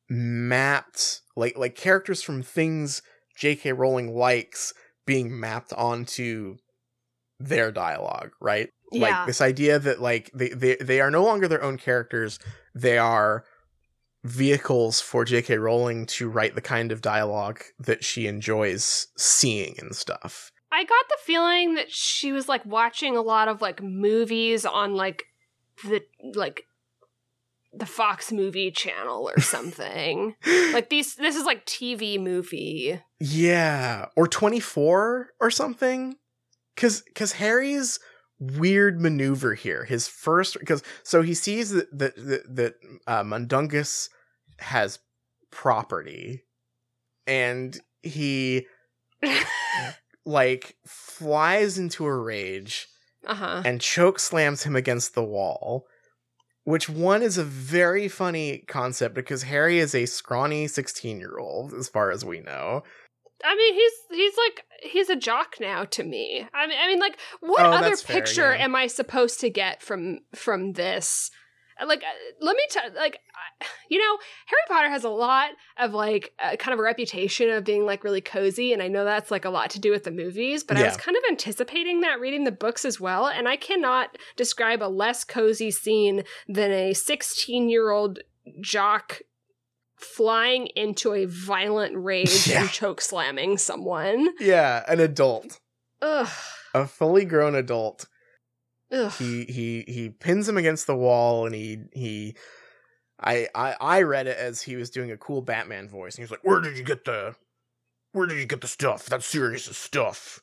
[0.10, 3.02] mapped like like characters from things
[3.40, 4.74] jk rowling likes
[5.06, 6.58] being mapped onto
[7.40, 8.70] their dialogue right?
[8.92, 9.20] Yeah.
[9.20, 12.40] like this idea that like they, they they are no longer their own characters.
[12.74, 13.46] They are
[14.24, 19.96] vehicles for jk rowling to write the kind of dialogue that she enjoys seeing and
[19.96, 20.52] stuff.
[20.72, 24.96] I got the feeling that she was like watching a lot of like movies on
[24.96, 25.26] like
[25.84, 26.02] the
[26.34, 26.64] like
[27.78, 30.36] the Fox movie channel or something.
[30.74, 33.00] like these this is like TV movie.
[33.20, 36.16] yeah or 24 or something
[36.76, 38.00] because because harry's
[38.40, 42.76] weird maneuver here his first because so he sees that that that, that
[43.08, 44.10] uh, mundungus
[44.60, 45.00] has
[45.52, 46.44] property
[47.26, 48.68] and he
[50.26, 52.88] like flies into a rage
[53.26, 53.62] uh-huh.
[53.66, 55.88] and choke slams him against the wall
[56.66, 61.74] which one is a very funny concept because harry is a scrawny 16 year old
[61.74, 62.84] as far as we know
[63.44, 66.48] I mean, he's he's like he's a jock now to me.
[66.54, 68.64] I mean, I mean, like, what Oh, other fair, picture yeah.
[68.64, 71.32] am I supposed to get from from this?
[71.86, 73.20] Like, uh, let me tell, like,
[73.90, 77.64] you know, Harry Potter has a lot of like uh, kind of a reputation of
[77.64, 80.12] being like really cozy, and I know that's like a lot to do with the
[80.12, 83.56] movies, but I was kind of anticipating that reading the books as well, and I
[83.58, 88.20] cannot describe a less cozy scene than a sixteen year old
[88.62, 89.20] jock
[89.98, 92.62] flying into a violent rage Yeah.
[92.62, 94.28] and choke slamming someone.
[94.40, 95.60] yeah an adult
[96.02, 96.28] Ugh.
[96.74, 98.06] a fully grown adult
[98.92, 99.12] Ugh.
[99.14, 102.36] he he he pins him against the wall and he he
[103.20, 106.24] I, I I read it as he was doing a cool Batman voice and he
[106.24, 107.36] was like, Where did you get the
[108.12, 109.08] where did you get the stuff?
[109.08, 110.42] That's serious stuff.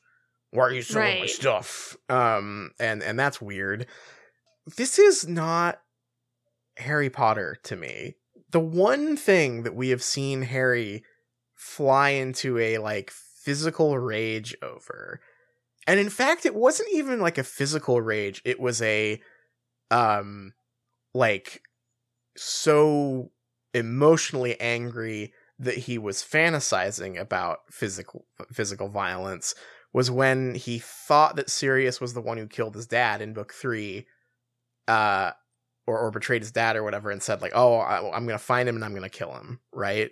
[0.51, 1.95] Why are you selling my stuff?
[2.09, 3.87] Um and and that's weird.
[4.77, 5.81] This is not
[6.77, 8.15] Harry Potter to me.
[8.51, 11.03] The one thing that we have seen Harry
[11.55, 15.21] fly into a like physical rage over
[15.87, 19.19] and in fact it wasn't even like a physical rage it was a
[19.91, 20.53] um
[21.13, 21.61] like
[22.35, 23.31] so
[23.73, 29.53] emotionally angry that he was fantasizing about physical physical violence
[29.93, 33.53] was when he thought that Sirius was the one who killed his dad in book
[33.53, 34.05] 3
[34.87, 35.31] uh
[35.85, 38.67] or, or betrayed his dad or whatever and said like oh I, i'm gonna find
[38.67, 40.11] him and i'm gonna kill him right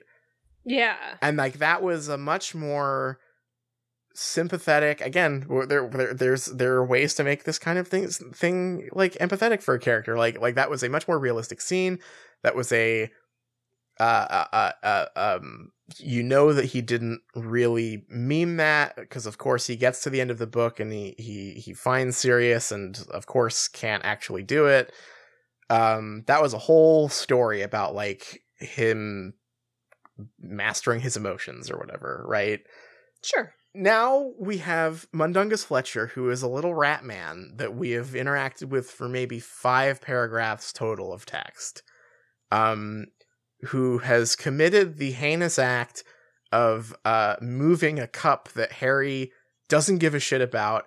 [0.65, 0.95] Yeah.
[1.22, 3.19] and like that was a much more
[4.14, 5.01] sympathetic.
[5.01, 9.14] Again there, there there's there are ways to make this kind of thing thing like
[9.14, 10.18] empathetic for a character.
[10.18, 11.99] Like like that was a much more realistic scene.
[12.43, 13.09] That was a
[13.99, 19.38] uh, uh, uh, uh um you know that he didn't really mean that because of
[19.38, 22.72] course he gets to the end of the book and he he he finds Sirius
[22.72, 24.91] and of course can't actually do it.
[25.70, 29.34] Um that was a whole story about like him
[30.39, 32.62] mastering his emotions or whatever right?
[33.24, 33.53] Sure.
[33.74, 38.69] Now we have Mundungus Fletcher, who is a little rat man that we have interacted
[38.69, 41.84] with for maybe five paragraphs total of text,
[42.51, 43.05] um,
[43.67, 46.03] who has committed the heinous act
[46.51, 49.32] of uh, moving a cup that Harry
[49.69, 50.86] doesn't give a shit about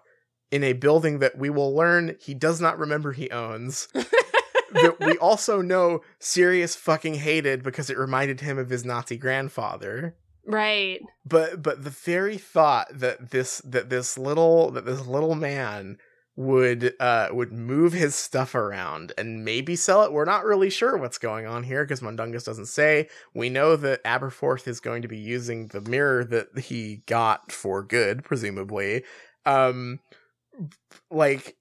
[0.51, 3.89] in a building that we will learn he does not remember he owns.
[3.95, 10.17] that we also know Sirius fucking hated because it reminded him of his Nazi grandfather
[10.47, 11.01] Right.
[11.25, 15.99] but but the very thought that this that this little that this little man
[16.37, 20.97] would uh would move his stuff around and maybe sell it we're not really sure
[20.97, 23.09] what's going on here because mundungus doesn't say.
[23.35, 27.83] We know that aberforth is going to be using the mirror that he got for
[27.83, 29.05] good presumably.
[29.47, 30.01] Um
[31.11, 31.57] like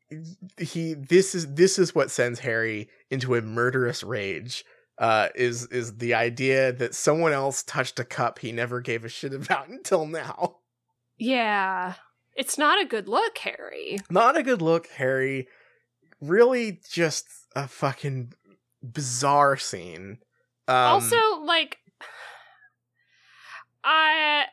[0.60, 4.64] he this is this is what sends harry into a murderous rage
[4.98, 9.10] uh, is is the idea that someone else touched a cup he never gave a
[9.10, 10.58] shit about until now.
[11.18, 11.96] Yeah.
[12.36, 14.00] It's not a good look, Harry.
[14.10, 15.48] Not a good look, Harry.
[16.20, 18.34] Really, just a fucking
[18.82, 20.18] bizarre scene.
[20.68, 21.78] Um, also, like
[23.84, 24.46] I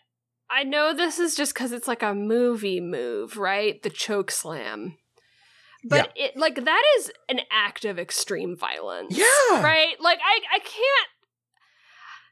[0.50, 3.82] I know this is just cuz it's like a movie move, right?
[3.82, 4.98] The choke slam.
[5.84, 9.16] But it like that is an act of extreme violence.
[9.16, 9.62] Yeah.
[9.62, 9.94] Right?
[10.00, 11.08] Like I I can't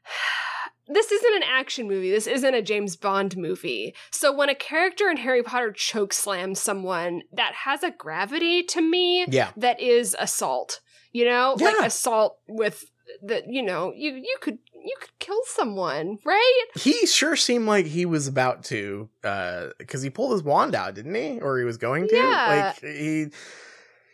[0.91, 2.09] This isn't an action movie.
[2.09, 3.93] This isn't a James Bond movie.
[4.09, 8.81] So when a character in Harry Potter choke slams someone, that has a gravity to
[8.81, 10.81] me yeah, that is assault.
[11.11, 11.67] You know, Yeah.
[11.67, 12.85] like assault with
[13.21, 16.63] the you know you you could you could kill someone, right?
[16.75, 20.95] he sure seemed like he was about to, uh, because he pulled his wand out,
[20.95, 21.39] didn't he?
[21.39, 22.15] Or he was going to.
[22.15, 22.73] Yeah.
[22.81, 23.27] Like he,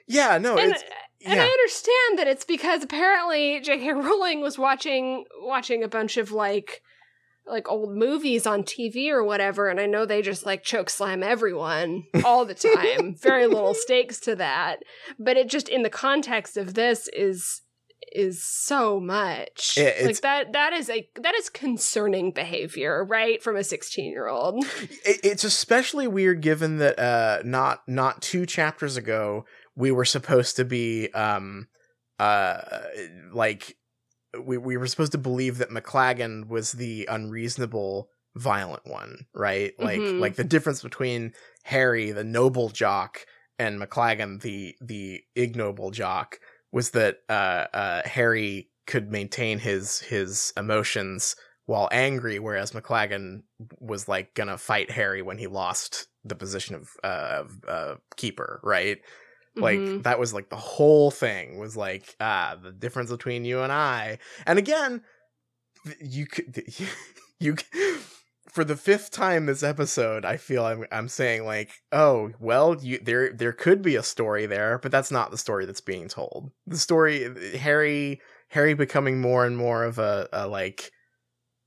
[0.08, 0.76] yeah, no, and
[1.26, 3.92] and I understand that it's because apparently J.K.
[3.94, 6.82] Rowling was watching watching a bunch of like
[7.48, 11.24] like old movies on TV or whatever, and I know they just like choke slam
[11.24, 13.16] everyone all the time.
[13.16, 14.78] Very little stakes to that,
[15.20, 17.62] but it just in the context of this is
[18.16, 19.78] is so much.
[19.78, 24.28] Yeah, like that that is a that is concerning behavior right from a 16 year
[24.28, 24.64] old
[25.06, 29.46] it, it's especially weird given that uh not not two chapters ago
[29.76, 31.68] we were supposed to be um
[32.20, 32.62] uh
[33.34, 33.76] like
[34.44, 39.74] we we were supposed to believe that McLaggen was the unreasonable violent one right?
[39.80, 40.20] Like Mhm.
[40.20, 43.26] like the difference between Harry the noble jock
[43.60, 46.40] and McLaggen the the ignoble jock
[46.76, 51.36] was that uh uh Harry could maintain his his emotions
[51.68, 53.44] while angry, whereas McLaggen
[53.80, 58.60] was like gonna fight Harry when he lost the position of uh, of uh, keeper,
[58.62, 59.00] right?
[59.56, 60.04] Like Mhm.
[60.04, 64.20] that was like the whole thing was like ah the difference between you and I.
[64.46, 65.02] And again,
[65.86, 66.62] th- you could
[67.40, 67.56] you
[68.56, 73.00] for the fifth time this episode, I feel I'm I'm saying like, oh well, you
[73.00, 76.52] there there could be a story there, but that's not the story that's being told.
[76.66, 80.90] The story Harry Harry becoming more and more of a, a like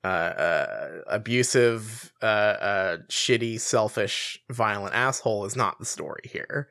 [0.02, 6.68] uh, uh abusive uh uh shitty selfish violent asshole is not the story here.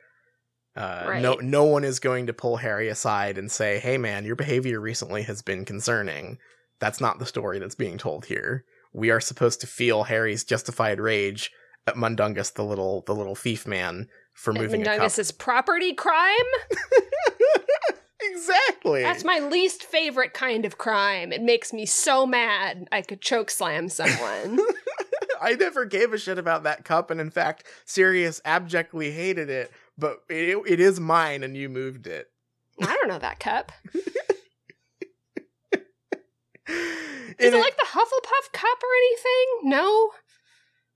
[0.74, 4.36] Uh no no one is going to pull harry aside and say hey man your
[4.36, 6.38] behavior recently has been concerning.
[6.80, 8.64] That's not the story that's being told here
[8.98, 11.50] we are supposed to feel harry's justified rage
[11.86, 16.28] at mundungus the little the little thief man for moving a cup Mundungus's property crime
[18.20, 21.32] exactly That's my least favorite kind of crime.
[21.32, 24.58] It makes me so mad I could choke slam someone.
[25.40, 29.70] I never gave a shit about that cup, and in fact, Sirius abjectly hated it.
[29.96, 32.28] But it, it is mine, and you moved it.
[32.82, 33.70] I don't know that cup.
[36.68, 39.46] In Is it a- like the Hufflepuff cup or anything?
[39.70, 40.10] No.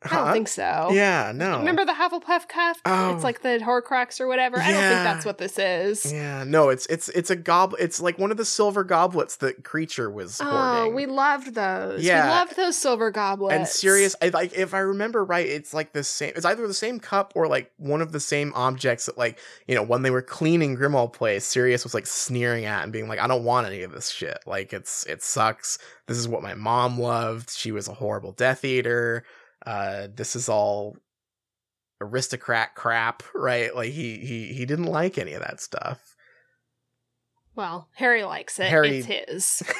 [0.05, 0.91] I don't think so.
[0.93, 1.59] Yeah, no.
[1.59, 2.77] Remember the Hufflepuff cup?
[2.85, 3.15] Oh.
[3.15, 4.59] It's like the Horcrux or whatever.
[4.59, 6.13] I don't think that's what this is.
[6.13, 7.75] Yeah, no, it's it's it's a gob.
[7.79, 10.95] It's like one of the silver goblets that Kreacher was Oh, hoarding.
[10.95, 12.03] we loved those.
[12.05, 12.25] Yeah.
[12.25, 13.55] We loved those silver goblets.
[13.55, 16.33] and Sirius, I like if I remember right, it's like the same.
[16.37, 19.75] It's either the same cup or like one of the same objects that, like you
[19.75, 23.19] know, when they were cleaning Grimmauld Place, Sirius was like sneering at and being like,
[23.21, 24.39] "I don't want any of this shit.
[24.47, 25.79] Like it's it sucks.
[26.07, 27.51] This is what my mom loved.
[27.51, 29.25] She was a horrible Death Eater.
[29.65, 30.97] Uh, this is all
[32.01, 33.75] aristocrat crap, right?
[33.75, 36.17] Like he he he didn't like any of that stuff.
[37.55, 38.69] Well, Harry likes it.
[38.69, 39.63] Harry- It's his.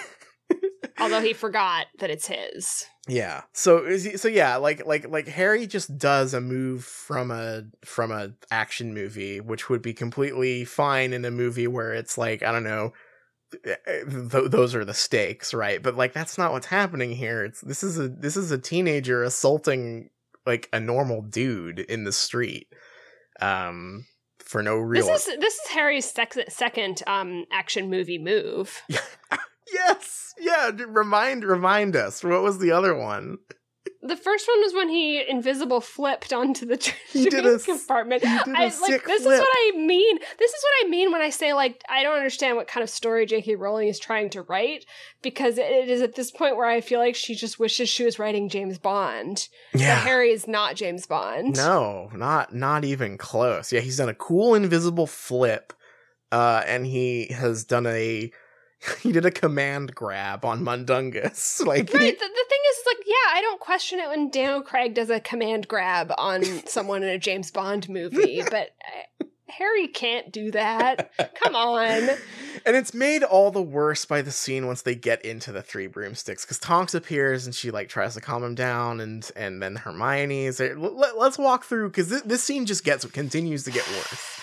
[1.01, 2.85] Although he forgot that it's his.
[3.09, 3.43] Yeah.
[3.53, 7.65] So is he- so yeah, like like like Harry just does a move from a
[7.85, 12.43] from a action movie, which would be completely fine in a movie where it's like
[12.43, 12.93] I don't know,
[13.65, 15.83] th- those are the stakes, right?
[15.83, 17.45] But like that's not what's happening here.
[17.45, 20.11] It's this is a this is a teenager assaulting
[20.47, 22.69] like a normal dude in the street,
[23.41, 24.07] um,
[24.39, 25.07] for no real.
[25.07, 28.83] This is this is Harry's sex- second um action movie move.
[29.73, 30.71] yes, yeah.
[30.87, 33.39] Remind remind us what was the other one?
[34.05, 37.65] The first one was when he invisible flipped onto the train He did a s-
[37.65, 38.23] compartment.
[38.25, 39.35] he did a I like sick this flip.
[39.35, 40.19] is what I mean.
[40.39, 42.91] This is what I mean when I say like I don't understand what kind of
[42.91, 43.55] story J.K.
[43.55, 44.87] Rowling is trying to write
[45.23, 48.19] because it is at this point where I feel like she just wishes she was
[48.19, 49.49] writing James Bond.
[49.73, 51.57] But Harry is not James Bond.
[51.57, 53.73] No, not not even close.
[53.73, 55.73] Yeah, he's done a cool invisible flip,
[56.33, 58.33] uh, and he has done a
[59.01, 61.61] he did a command grab on Mundungus.
[61.73, 62.19] Like Right.
[62.19, 65.21] The, the thing is, like, yeah, I don't question it when Daniel Craig does a
[65.21, 68.71] command grab on someone in a James Bond movie, but
[69.21, 71.13] uh, Harry can't do that.
[71.43, 72.11] Come on.
[72.67, 75.87] and it's made all the worse by the scene once they get into the three
[75.87, 79.77] broomsticks because Tonks appears and she like tries to calm him down and and then
[79.77, 80.77] Hermione is there.
[80.77, 84.41] Let, us walk through because this, this scene just gets continues to get worse.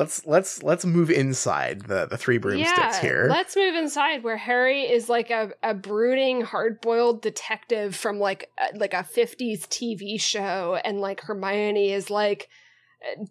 [0.00, 3.26] Let's let's let's move inside the the three broomsticks yeah, here.
[3.28, 8.78] let's move inside where Harry is like a, a brooding, hard-boiled detective from like a,
[8.78, 12.48] like a 50s TV show and like Hermione is like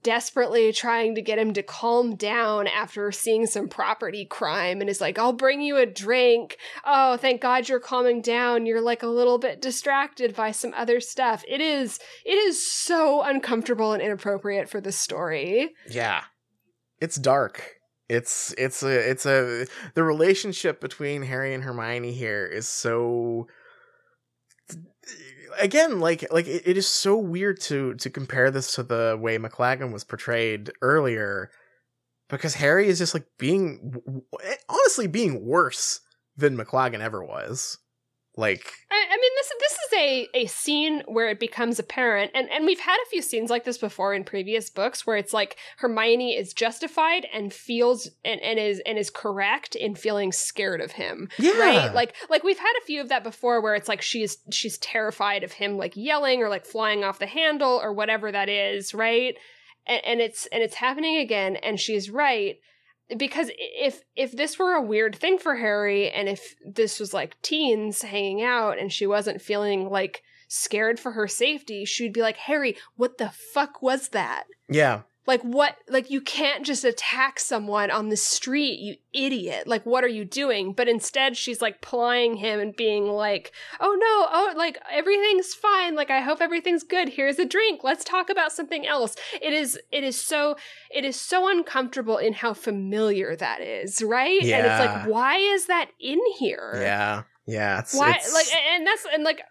[0.03, 5.01] desperately trying to get him to calm down after seeing some property crime and is
[5.01, 6.57] like, I'll bring you a drink.
[6.85, 8.67] Oh, thank God you're calming down.
[8.67, 11.43] You're like a little bit distracted by some other stuff.
[11.47, 15.71] It is, it is so uncomfortable and inappropriate for the story.
[15.89, 16.23] Yeah.
[17.01, 17.79] It's dark.
[18.07, 23.47] It's it's a it's a the relationship between Harry and Hermione here is so
[25.59, 29.37] again like like it, it is so weird to to compare this to the way
[29.37, 31.51] McLaggen was portrayed earlier
[32.29, 34.01] because Harry is just like being
[34.67, 36.01] honestly being worse
[36.35, 37.77] than McLaggen ever was.
[38.39, 42.49] Like I, I mean, this this is a, a scene where it becomes apparent, and,
[42.49, 45.57] and we've had a few scenes like this before in previous books, where it's like
[45.77, 50.93] Hermione is justified and feels and, and is and is correct in feeling scared of
[50.93, 51.59] him, yeah.
[51.59, 51.93] right?
[51.93, 55.43] Like like we've had a few of that before, where it's like she's she's terrified
[55.43, 59.35] of him, like yelling or like flying off the handle or whatever that is, right?
[59.85, 62.57] And, and it's and it's happening again, and she's right
[63.17, 67.41] because if if this were a weird thing for Harry and if this was like
[67.41, 72.37] teens hanging out and she wasn't feeling like scared for her safety, she'd be like,
[72.37, 75.01] "Harry, what the fuck was that?" yeah.
[75.29, 79.67] Like what like you can't just attack someone on the street, you idiot.
[79.67, 80.73] Like what are you doing?
[80.73, 85.93] But instead she's like plying him and being like, "Oh no, oh like everything's fine.
[85.93, 87.09] Like I hope everything's good.
[87.09, 87.81] Here's a drink.
[87.83, 90.55] Let's talk about something else." It is it is so
[90.89, 94.41] it is so uncomfortable in how familiar that is, right?
[94.41, 94.57] Yeah.
[94.57, 96.71] And it's like why is that in here?
[96.77, 97.23] Yeah.
[97.49, 97.79] Yeah.
[97.79, 99.41] It's, Why it's- like and that's and like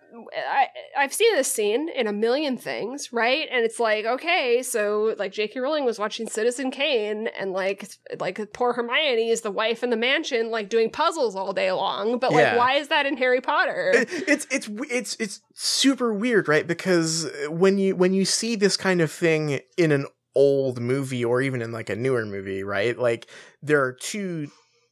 [0.50, 0.66] I
[0.96, 3.48] I've seen this scene in a million things, right?
[3.50, 5.58] And it's like, okay, so like J.K.
[5.60, 7.88] Rowling was watching Citizen Kane and like
[8.18, 12.18] like poor Hermione is the wife in the mansion like doing puzzles all day long,
[12.18, 12.56] but like Yeah.
[12.56, 13.92] why is that in Harry Potter?
[13.94, 18.76] It- it's it's it's it's super weird right because when you when you see this
[18.76, 22.96] kind of thing in an old movie or even in like a newer movie right
[22.96, 23.28] like
[23.60, 24.48] there are two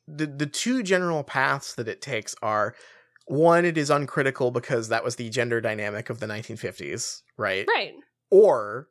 [0.08, 2.74] the the two general paths that it takes are
[3.26, 7.94] one it is uncritical because that was the gender dynamic of the 1950s right right.
[8.30, 8.88] or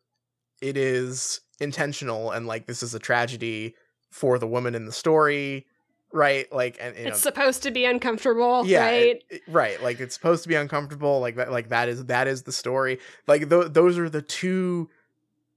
[0.62, 3.76] it is intentional and like this is a tragedy
[4.10, 5.66] for the woman in the story
[6.12, 9.04] right like and you know It's supposed to be uncomfortable, yeah right?
[9.08, 12.28] it- it- right like it's supposed to be uncomfortable like that like that is that
[12.28, 14.90] is the story like th- those are the two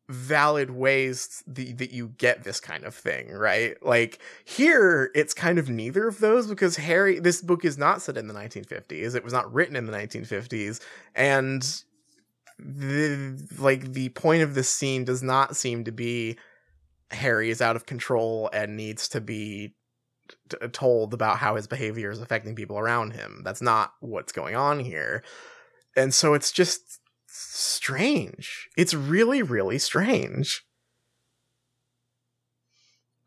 [0.09, 5.59] valid ways the, that you get this kind of thing right like here it's kind
[5.59, 9.22] of neither of those because harry this book is not set in the 1950s it
[9.22, 10.80] was not written in the 1950s
[11.14, 11.82] and
[12.59, 16.36] the like the point of this scene does not seem to be
[17.10, 19.74] Harry is out of control and needs to be
[20.48, 23.43] t- told about how his behavior is affecting people around him.
[23.44, 25.22] That's not what's going on here.
[25.97, 27.01] And so it's just
[27.39, 28.69] strange.
[28.77, 30.65] It's really really strange.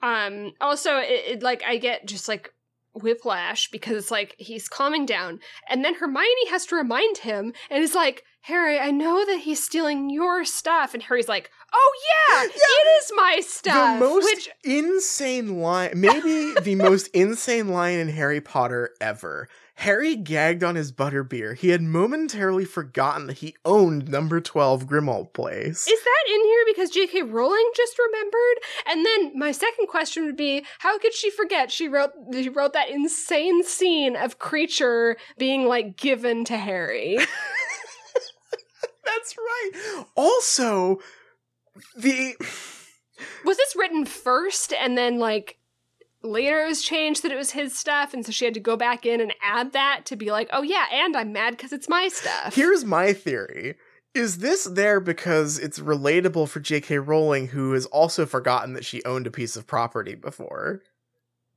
[0.01, 2.53] Um also it, it like I get just like
[2.93, 5.39] whiplash because it's like he's calming down
[5.69, 9.63] and then Hermione has to remind him and is like Harry, I know that he's
[9.63, 10.95] stealing your stuff.
[10.95, 11.91] And Harry's like, Oh,
[12.29, 12.47] yeah, Yeah.
[12.55, 13.99] it is my stuff.
[13.99, 19.47] the most Which, insane line, maybe the most insane line in Harry Potter ever.
[19.81, 21.57] Harry gagged on his butterbeer.
[21.57, 25.87] He had momentarily forgotten that he owned number 12 Grimmauld Place.
[25.87, 27.23] is that in here because J.K.
[27.23, 28.57] Rowling just remembered?
[28.87, 32.73] And then my second question would be, how could she forget she wrote she wrote
[32.73, 37.17] that insane scene of Kreacher being like given to Harry?
[39.03, 40.05] That's right.
[40.15, 40.99] Also,
[41.97, 42.35] the
[43.43, 45.57] Was this written first and then like
[46.23, 48.75] later it was changed that it was his stuff and so she had to go
[48.75, 51.89] back in and add that to be like, "Oh yeah, and I'm mad cuz it's
[51.89, 53.75] my stuff." here's my theory.
[54.13, 56.97] Is this there because it's relatable for J.K.
[56.97, 60.81] Rowling, who has also forgotten that she owned a piece of property before?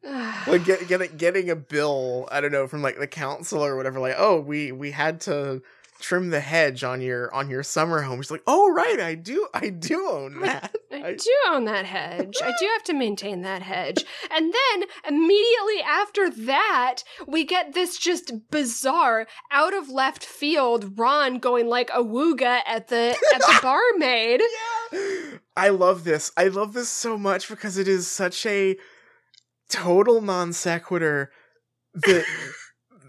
[0.46, 3.98] like get, getting getting a bill i don't know from like the council or whatever
[3.98, 5.62] like oh we we had to
[6.04, 9.48] trim the hedge on your on your summer home she's like oh right i do
[9.54, 12.36] i do own that I I- do own that hedge.
[12.42, 14.04] I do have to maintain that hedge.
[14.30, 21.38] And then immediately after that, we get this just bizarre out of left field Ron
[21.40, 24.40] going like awooga at the at the barmaid.
[24.92, 28.76] yeah i love this i love this so much because it is such a
[29.68, 31.30] total non sequitur
[31.94, 32.24] that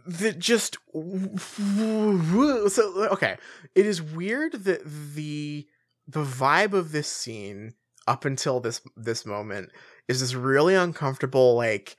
[0.05, 3.37] that just so okay.
[3.73, 5.67] It is weird that the
[6.07, 7.73] the vibe of this scene
[8.07, 9.71] up until this this moment
[10.07, 11.97] is this really uncomfortable like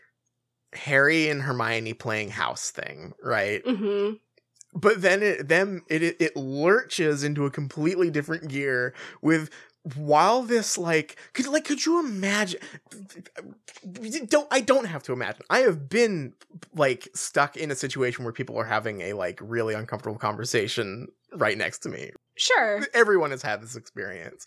[0.72, 3.62] harry and hermione playing house thing right?
[3.66, 4.12] Hmm
[4.76, 9.50] but then it then it, it lurches into a completely different gear with
[9.94, 12.60] while this like could like could you imagine
[14.28, 15.42] don't i don't have to imagine.
[15.48, 16.32] I have been
[16.74, 21.56] like stuck in a situation where people are having a like really uncomfortable conversation right
[21.56, 22.10] next to me.
[22.36, 22.86] Sure.
[22.94, 24.46] everyone has had this experience.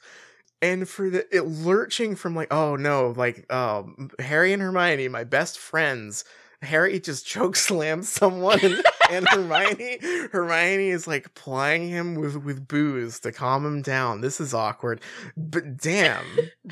[0.62, 5.24] And for the it lurching from like oh no like um harry and hermione my
[5.24, 6.26] best friends
[6.62, 9.98] harry just choke slams someone and, and hermione
[10.32, 14.22] hermione is like plying him with with booze to calm him down.
[14.22, 15.02] This is awkward.
[15.38, 16.24] But damn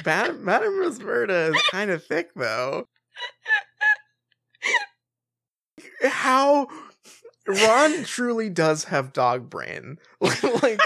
[0.05, 2.87] Madam madame rosmerta is kind of thick though.
[6.03, 6.67] How
[7.47, 9.97] ron truly does have dog brain.
[10.61, 10.79] Like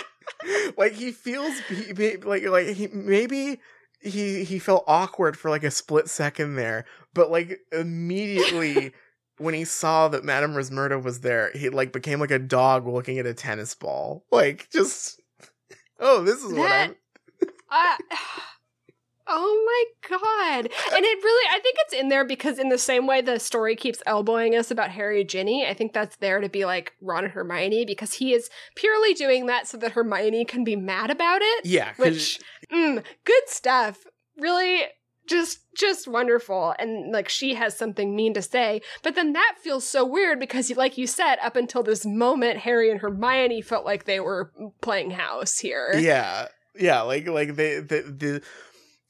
[0.78, 3.60] like he feels he- like like he maybe
[4.02, 8.92] he he felt awkward for like a split second there but like immediately
[9.38, 13.18] when he saw that madame rosmerta was there he like became like a dog looking
[13.20, 14.26] at a tennis ball.
[14.32, 15.20] Like just
[16.00, 16.96] oh this is what i'm
[17.70, 17.98] Uh,
[19.32, 20.66] oh my god.
[20.94, 23.76] And it really I think it's in there because in the same way the story
[23.76, 27.24] keeps elbowing us about Harry and Ginny, I think that's there to be like Ron
[27.24, 31.42] and Hermione because he is purely doing that so that Hermione can be mad about
[31.42, 31.66] it.
[31.66, 31.94] Yeah.
[31.98, 32.40] Which
[32.72, 34.06] mm, good stuff.
[34.38, 34.84] Really
[35.28, 39.88] just just wonderful and like she has something mean to say but then that feels
[39.88, 44.06] so weird because like you said up until this moment harry and hermione felt like
[44.06, 44.52] they were
[44.82, 48.42] playing house here yeah yeah like like they the the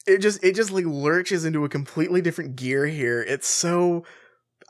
[0.08, 3.22] it just it just like lurches into a completely different gear here.
[3.22, 4.06] It's so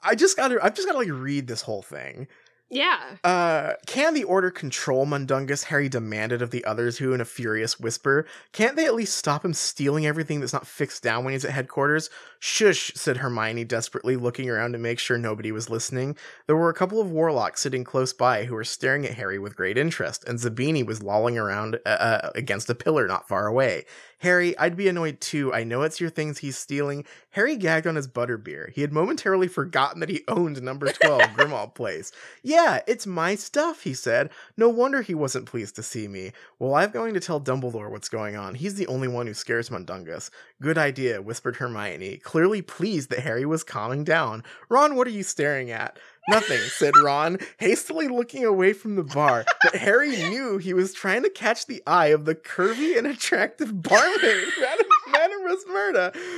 [0.04, 2.28] i just gotta i've just gotta like read this whole thing.
[2.70, 2.98] Yeah.
[3.24, 7.80] Uh can the order control mundungus harry demanded of the others who in a furious
[7.80, 11.46] whisper can't they at least stop him stealing everything that's not fixed down when he's
[11.46, 12.10] at headquarters
[12.44, 16.16] shush said hermione desperately looking around to make sure nobody was listening
[16.48, 19.56] there were a couple of warlocks sitting close by who were staring at harry with
[19.56, 23.86] great interest and zabini was lolling around uh, uh, against a pillar not far away
[24.20, 27.96] harry i'd be annoyed too i know it's your things he's stealing harry gagged on
[27.96, 32.12] his butterbeer he had momentarily forgotten that he owned number 12 grimmauld place
[32.44, 34.30] yeah, it's my stuff, he said.
[34.58, 36.32] No wonder he wasn't pleased to see me.
[36.60, 38.56] Well, I'm going to tell Dumbledore what's going on.
[38.56, 40.32] He's the only one who scares Mundungus.
[40.62, 44.42] Good idea, whispered Hermione, clearly pleased that Harry was calming down.
[44.70, 46.00] Ron, what are you staring at?
[46.30, 49.44] Nothing, said Ron, hastily looking away from the bar.
[49.64, 53.82] But Harry knew he was trying to catch the eye of the curvy and attractive
[53.82, 55.42] barmaid, Madame, Madame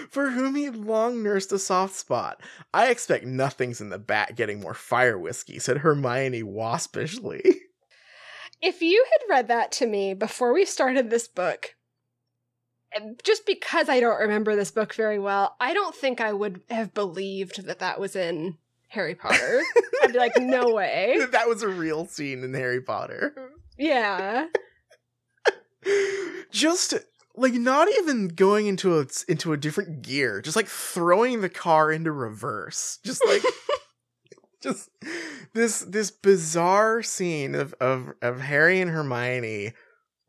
[0.09, 2.41] for whom he'd long nursed a soft spot.
[2.73, 7.43] I expect nothing's in the bat getting more fire whiskey, said Hermione waspishly.
[8.63, 11.75] if you had read that to me before we started this book,
[13.23, 16.93] just because I don't remember this book very well, I don't think I would have
[16.93, 18.57] believed that that was in
[18.89, 19.61] Harry Potter.
[20.03, 21.19] I'd be like, no way.
[21.31, 23.33] that was a real scene in Harry Potter.
[23.77, 24.47] Yeah.
[26.51, 26.93] Just
[27.35, 31.91] like not even going into a into a different gear, just like throwing the car
[31.91, 32.99] into reverse.
[33.03, 33.41] Just like
[34.61, 34.89] just
[35.53, 39.73] this this bizarre scene of of of Harry and Hermione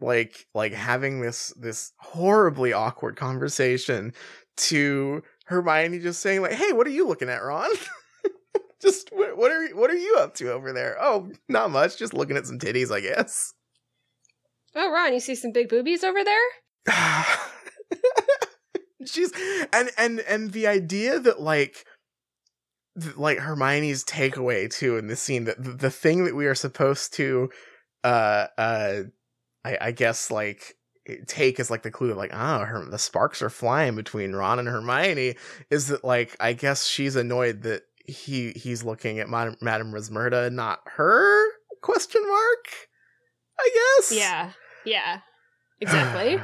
[0.05, 4.13] like like having this this horribly awkward conversation
[4.57, 7.71] to Hermione just saying like, "Hey, what are you looking at, Ron?"
[8.83, 10.97] just what, what are what are you up to over there?
[11.01, 11.99] Oh, not much.
[11.99, 13.53] Just looking at some titties, I guess.
[14.75, 16.37] Oh, Ron, you see some big boobies over there?
[19.07, 19.33] She's
[19.73, 21.85] and and and the idea that like
[23.01, 26.55] th- like Hermione's takeaway too in this scene that the, the thing that we are
[26.55, 27.51] supposed to
[28.03, 29.03] uh uh
[29.65, 30.77] I, I guess like
[31.27, 34.59] take as like the clue of like ah her the sparks are flying between Ron
[34.59, 35.37] and Hermione
[35.71, 39.93] is that like I guess she's annoyed that he he's looking at Madame, Madame
[40.55, 41.45] not her
[41.83, 42.67] question mark
[43.61, 44.51] I guess Yeah.
[44.85, 45.21] Yeah.
[45.81, 46.41] Exactly.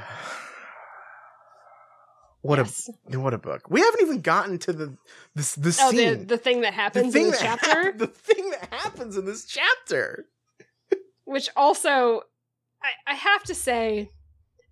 [2.43, 2.89] what Yes.
[3.13, 3.63] a what a book.
[3.71, 4.97] We haven't even gotten to the
[5.35, 6.27] this the Oh, the scene.
[6.27, 9.25] the thing that The happens thing in this chapter, hap- the thing that happens in
[9.27, 10.27] this chapter.
[11.25, 12.23] which also,
[12.83, 14.11] I, I have to say,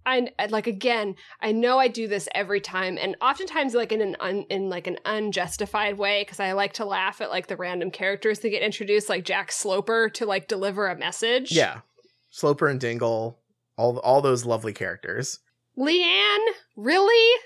[0.06, 1.16] I like again.
[1.40, 4.86] I know I do this every time, and oftentimes like in an un, in like
[4.86, 8.62] an unjustified way because I like to laugh at like the random characters that get
[8.62, 11.52] introduced, like Jack Sloper to like deliver a message.
[11.52, 11.80] Yeah.
[12.30, 13.38] Sloper and Dingle,
[13.76, 15.40] all all those lovely characters.
[15.78, 17.40] Leanne, really,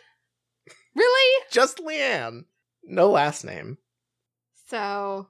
[0.95, 1.45] really.
[1.51, 2.45] Just Leanne.
[2.85, 3.79] No last name.
[4.69, 5.29] So,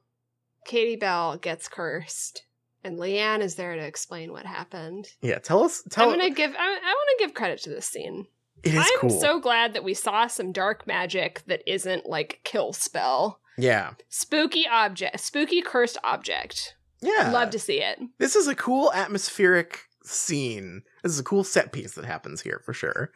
[0.67, 2.45] Katie Bell gets cursed,
[2.85, 5.09] and Leanne is there to explain what happened.
[5.21, 6.53] Yeah, tell us tell I'm gonna give.
[6.55, 8.27] I, I want to give credit to this scene.
[8.63, 9.21] it is I'm cool.
[9.21, 13.41] so glad that we saw some dark magic that isn't like kill spell.
[13.57, 13.93] yeah.
[14.09, 16.75] Spooky object, spooky cursed object.
[17.01, 17.31] Yeah.
[17.33, 17.99] Love to see it.
[18.19, 20.83] This is a cool atmospheric scene.
[21.03, 23.11] This is a cool set piece that happens here for sure.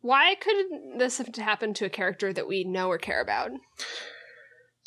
[0.00, 3.50] Why couldn't this have happened to a character that we know or care about?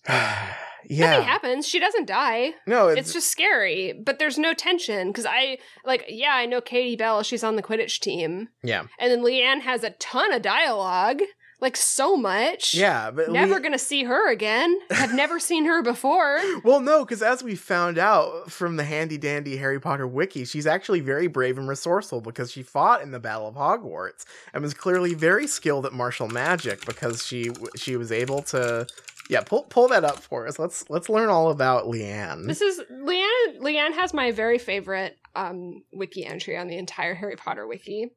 [0.89, 1.67] Nothing happens.
[1.67, 2.51] She doesn't die.
[2.67, 6.05] No, It's just scary, but there's no tension because I like.
[6.07, 7.23] Yeah, I know Katie Bell.
[7.23, 8.83] She's on the Quidditch team, yeah.
[8.99, 11.21] and then Leanne has a ton of dialogue,
[11.59, 12.73] like so much.
[12.73, 14.77] Yeah, but Never we- gonna see her again.
[14.89, 16.39] Have never seen her before.
[16.63, 20.65] Well, no, because as we found out from the handy dandy Harry Potter wiki, she's
[20.65, 24.73] actually very brave and resourceful because she fought in the Battle of Hogwarts and was
[24.73, 28.87] clearly very skilled at martial magic because she she was able to.
[29.29, 30.59] Yeah, pull pull that up for us.
[30.59, 32.47] Let's let's learn all about Leanne.
[32.47, 33.59] This is Leanne.
[33.59, 38.11] Leanne has my very favorite um, wiki entry on the entire Harry Potter wiki.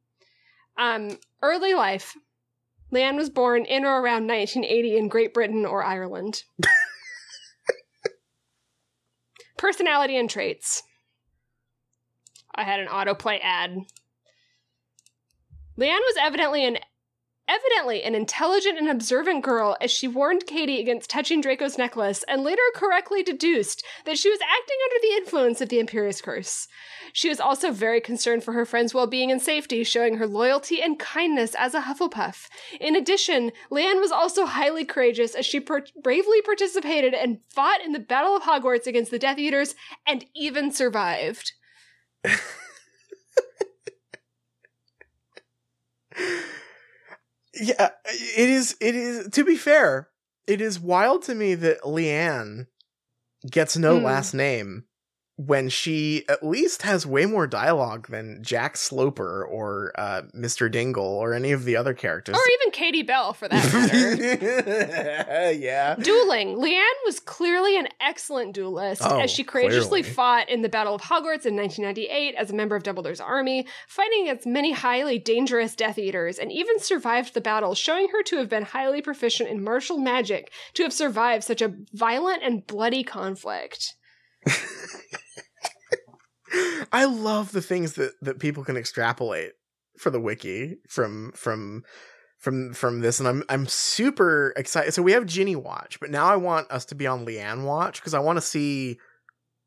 [0.76, 2.16] Um, early life.
[2.92, 6.44] Leanne was born in or around 1980 in Great Britain or Ireland.
[9.58, 10.82] Personality and traits.
[12.54, 13.76] I had an autoplay ad.
[15.78, 16.78] Leanne was evidently an
[17.48, 22.42] evidently an intelligent and observant girl as she warned Katie against touching Draco's necklace and
[22.42, 26.68] later correctly deduced that she was acting under the influence of the Imperius Curse.
[27.12, 30.98] She was also very concerned for her friend's well-being and safety, showing her loyalty and
[30.98, 32.48] kindness as a Hufflepuff.
[32.80, 37.92] In addition, Leanne was also highly courageous as she per- bravely participated and fought in
[37.92, 39.74] the Battle of Hogwarts against the Death Eaters
[40.06, 41.52] and even survived.
[47.60, 48.76] yeah, it is.
[48.80, 49.28] It is.
[49.30, 50.08] To be fair,
[50.46, 52.66] it is wild to me that Leanne
[53.50, 54.04] gets no Hmm.
[54.04, 54.84] last name
[55.36, 60.70] when she at least has way more dialogue than Jack Sloper or uh, Mr.
[60.70, 62.36] Dingle or any of the other characters.
[62.36, 65.52] Or even Katie Bell, for that matter.
[65.58, 65.96] yeah.
[65.96, 66.56] Dueling.
[66.56, 70.14] Leanne was clearly an excellent duelist Oh, as she courageously clearly.
[70.14, 74.22] fought in the Battle of Hogwarts in 1998 as a member of Dumbledore's army, fighting
[74.28, 78.48] against many highly dangerous Death Eaters, and even survived the battle, showing her to have
[78.48, 83.96] been highly proficient in martial magic to have survived such a violent and bloody conflict.
[86.92, 89.52] I love the things that that people can extrapolate
[89.98, 91.84] for the wiki from from
[92.38, 94.92] from from this and I'm I'm super excited.
[94.92, 98.00] So we have Ginny watch, but now I want us to be on Leanne watch
[98.00, 98.98] because I want to see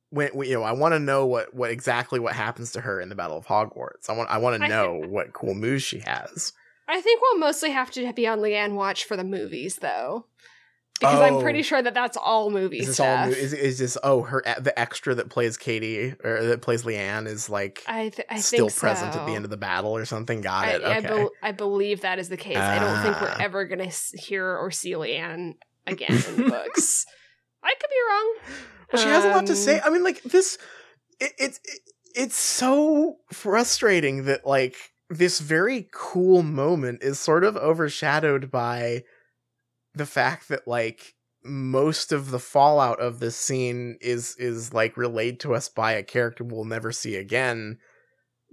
[0.10, 3.10] when you know I want to know what what exactly what happens to her in
[3.10, 4.10] the Battle of Hogwarts.
[4.10, 6.54] I want I want to know what cool moves she has.
[6.88, 10.26] I think we'll mostly have to be on Leanne watch for the movies, though.
[11.00, 11.42] Because I'm Oh.
[11.42, 13.28] pretty sure that that's all movie Is this stuff.
[13.28, 13.32] all?
[13.34, 13.98] Is, is this?
[14.04, 18.28] Oh, her the extra that plays Katie or that plays Leanne is like I, th-
[18.30, 20.42] I still present at the end of the battle or something.
[20.42, 20.84] Got I, it.
[20.84, 21.08] I, Okay.
[21.08, 22.58] bel I believe that is the case.
[22.58, 23.38] I don't think we're Ah.
[23.42, 25.54] ever going to hear or see Leanne
[25.86, 27.06] again in the books.
[27.64, 28.36] I could be wrong.
[28.94, 29.80] Well, she has a lot to say.
[29.80, 30.58] Um, I mean, like this,
[31.20, 31.80] it, it's it,
[32.16, 34.76] it's so frustrating that like
[35.10, 39.04] this very cool moment is sort of overshadowed by
[39.98, 45.40] the fact that like most of the fallout of this scene is is like relayed
[45.42, 47.78] to us by a character we'll never see again.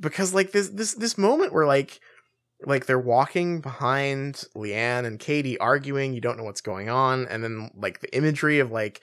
[0.00, 2.00] Because like this this this moment where like
[2.66, 7.42] like they're walking behind Leanne and Katie arguing you don't know what's going on and
[7.42, 9.02] then like the imagery of like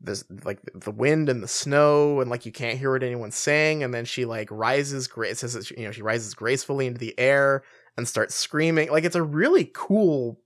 [0.00, 3.82] this like the wind and the snow and like you can't hear what anyone's saying
[3.82, 7.62] and then she like rises gra- says you know she rises gracefully into the air
[7.96, 8.90] and starts screaming.
[8.90, 10.40] Like it's a really cool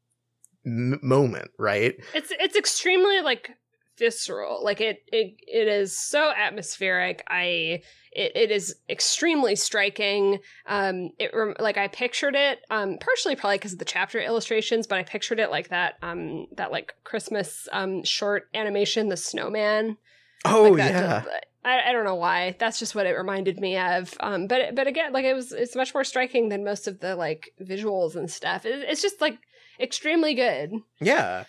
[0.68, 3.50] m- moment right It's it's extremely like
[3.98, 4.62] visceral.
[4.62, 7.24] Like it it it is so atmospheric.
[7.28, 7.82] I
[8.12, 10.38] it, it is extremely striking.
[10.66, 12.60] Um, it rem- like I pictured it.
[12.70, 15.96] Um, partially probably because of the chapter illustrations, but I pictured it like that.
[16.02, 19.96] Um, that like Christmas um short animation, the snowman.
[20.44, 21.24] oh like yeah
[21.64, 22.56] I, I don't know why.
[22.58, 24.14] That's just what it reminded me of.
[24.20, 27.16] Um, but but again, like it was, it's much more striking than most of the
[27.16, 28.64] like visuals and stuff.
[28.64, 29.38] It, it's just like
[29.80, 30.72] extremely good.
[31.00, 31.44] Yeah.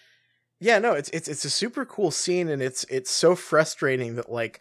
[0.62, 4.30] Yeah, no, it's it's it's a super cool scene and it's it's so frustrating that
[4.30, 4.60] like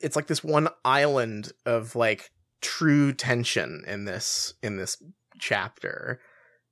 [0.00, 2.30] it's like this one island of like
[2.60, 5.02] true tension in this in this
[5.38, 6.20] chapter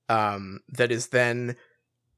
[0.08, 1.56] um that is then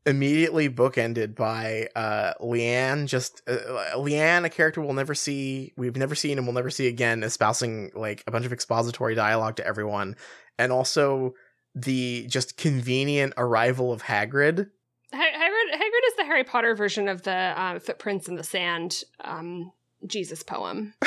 [0.06, 3.58] immediately bookended by uh Leanne just uh,
[3.94, 7.92] Leanne a character we'll never see we've never seen and we'll never see again espousing
[7.94, 10.16] like a bunch of expository dialogue to everyone
[10.58, 11.34] and also
[11.74, 14.70] the just convenient arrival of Hagrid
[15.12, 19.02] Ha- Hagrid, Hagrid is the Harry Potter version of the um, footprints in the sand
[19.22, 19.72] um,
[20.06, 20.94] Jesus poem.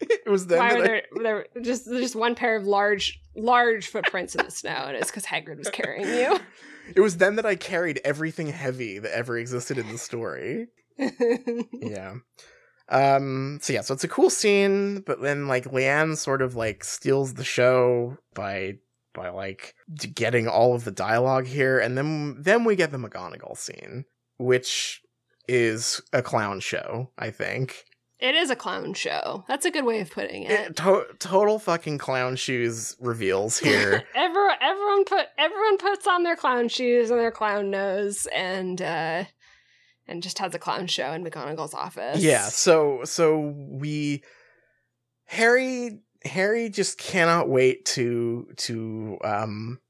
[0.00, 3.86] it was then Why were I- there, there just just one pair of large large
[3.86, 6.38] footprints in the snow, and it's because Hagrid was carrying you.
[6.94, 10.66] it was then that I carried everything heavy that ever existed in the story.
[11.72, 12.16] yeah.
[12.90, 16.84] Um so yeah, so it's a cool scene, but then like Leanne sort of like
[16.84, 18.74] steals the show by
[19.18, 19.74] by like
[20.14, 24.04] getting all of the dialogue here and then then we get the McGonagall scene,
[24.38, 25.02] which
[25.48, 27.84] is a clown show, I think.
[28.20, 29.44] it is a clown show.
[29.48, 30.50] That's a good way of putting it.
[30.52, 34.04] It, to- total fucking clown shoes reveals here.
[34.14, 39.24] everyone, everyone put everyone puts on their clown shoes and their clown nose, and uh,
[40.06, 42.22] and just has a clown show in McGonagall's office.
[42.22, 44.22] Yeah, so so we
[45.26, 49.80] Harry Harry just cannot wait to to um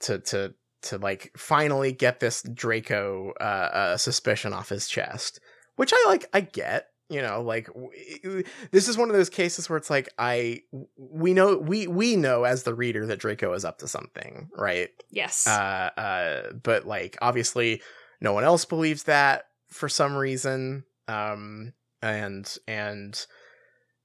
[0.00, 5.40] to to to like finally get this Draco uh, uh suspicion off his chest,
[5.76, 9.68] which I like I get, you know, like w- this is one of those cases
[9.68, 10.62] where it's like I
[10.96, 14.90] we know we we know as the reader that Draco is up to something, right?
[15.10, 15.46] Yes.
[15.46, 17.82] uh, uh, but like obviously
[18.20, 23.26] no one else believes that for some reason um and and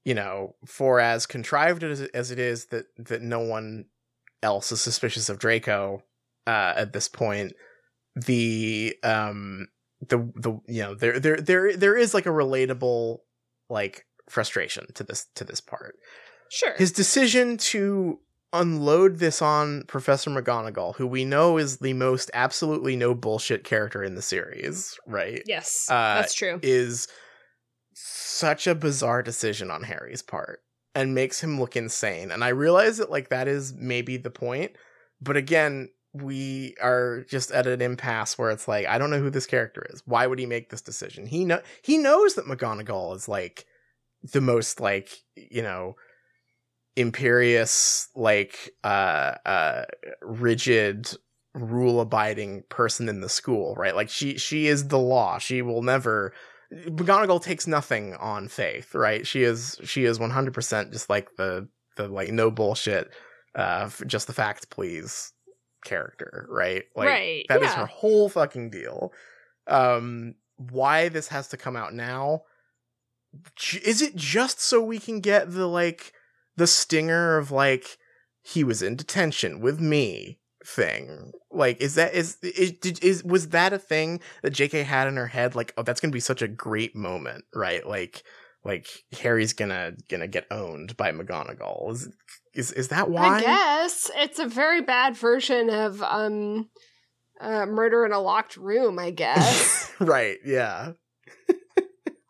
[0.04, 3.86] you know for as contrived as, as it is that that no one
[4.42, 6.02] else is suspicious of draco
[6.46, 7.52] uh at this point
[8.14, 9.66] the um
[10.08, 13.18] the the you know there there there there is like a relatable
[13.70, 15.96] like frustration to this to this part
[16.50, 16.74] sure.
[16.76, 18.18] his decision to
[18.54, 24.02] unload this on Professor McGonagall, who we know is the most absolutely no bullshit character
[24.02, 25.42] in the series, right?
[25.46, 26.60] yes, uh, that's true.
[26.62, 27.08] Is
[27.94, 30.62] such a bizarre decision on Harry's part
[30.94, 32.30] and makes him look insane.
[32.30, 34.72] And I realize that like that is maybe the point,
[35.20, 39.30] but again, we are just at an impasse where it's like I don't know who
[39.30, 40.02] this character is.
[40.06, 41.26] Why would he make this decision?
[41.26, 43.66] He know he knows that McGonagall is like
[44.32, 45.96] the most like, you know,
[46.96, 49.84] imperious like uh uh
[50.22, 51.10] rigid
[51.54, 55.82] rule abiding person in the school right like she she is the law she will
[55.82, 56.32] never
[56.86, 62.08] McGonagall takes nothing on faith right she is she is 100% just like the the
[62.08, 63.10] like no bullshit
[63.54, 65.34] uh just the facts please
[65.84, 67.46] character right like right.
[67.48, 67.76] that is yeah.
[67.76, 69.12] her whole fucking deal.
[69.66, 72.42] Um, why this has to come out now?
[73.82, 76.12] Is it just so we can get the like
[76.56, 77.98] the stinger of like
[78.42, 81.32] he was in detention with me thing?
[81.50, 84.82] Like, is that is is did, is was that a thing that J.K.
[84.82, 85.54] had in her head?
[85.54, 87.86] Like, oh, that's gonna be such a great moment, right?
[87.86, 88.22] Like,
[88.64, 88.88] like
[89.20, 91.92] Harry's gonna gonna get owned by McGonagall.
[91.92, 92.08] Is
[92.54, 93.36] is is that why?
[93.36, 96.68] I guess it's a very bad version of um
[97.40, 99.92] uh, murder in a locked room, I guess.
[100.00, 100.92] right, yeah.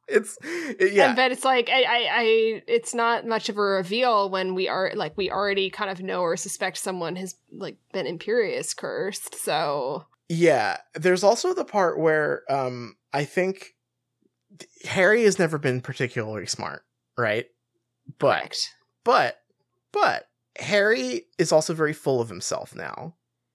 [0.09, 1.09] It's it, yeah.
[1.09, 4.68] And, but it's like I, I, I, it's not much of a reveal when we
[4.68, 9.35] are like we already kind of know or suspect someone has like been Imperius cursed.
[9.35, 13.74] So yeah, there's also the part where um I think
[14.85, 16.85] Harry has never been particularly smart,
[17.16, 17.47] right?
[18.18, 18.74] But correct.
[19.05, 19.36] but
[19.93, 20.28] but
[20.59, 23.14] Harry is also very full of himself now.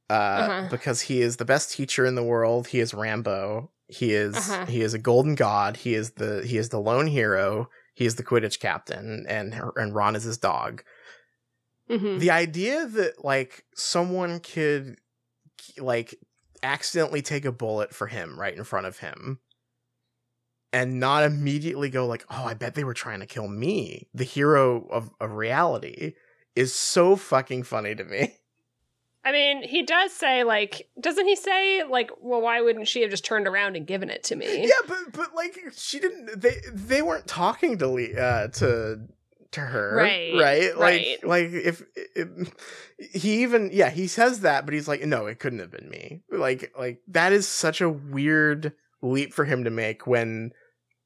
[0.09, 0.67] Uh, Uh-huh.
[0.71, 2.69] because he is the best teacher in the world.
[2.69, 3.69] He is Rambo.
[3.89, 4.65] He is Uh-huh.
[4.67, 5.77] he is a golden god.
[5.77, 7.69] He is the he is the lone hero.
[7.95, 10.83] He is the Quidditch captain, and and Ron is his dog.
[11.89, 12.19] Mhm.
[12.19, 14.97] The idea that like someone could
[15.77, 16.15] like
[16.61, 19.39] accidentally take a bullet for him right in front of him
[20.71, 24.23] and not immediately go like, "Oh, I bet they were trying to kill me." The
[24.23, 26.13] hero of of reality
[26.55, 28.35] is so fucking funny to me.
[29.25, 33.11] I mean, he does say like, doesn't he say like, well, why wouldn't she have
[33.11, 34.65] just turned around and given it to me?
[34.67, 36.39] Yeah, but but like she didn't.
[36.41, 39.01] They they weren't talking to Le- uh, to
[39.51, 41.17] to her, Right, Right, like right.
[41.23, 41.81] like if,
[42.15, 42.29] if
[42.97, 46.21] he even yeah he says that, but he's like, no, it couldn't have been me.
[46.31, 50.51] Like like that is such a weird leap for him to make when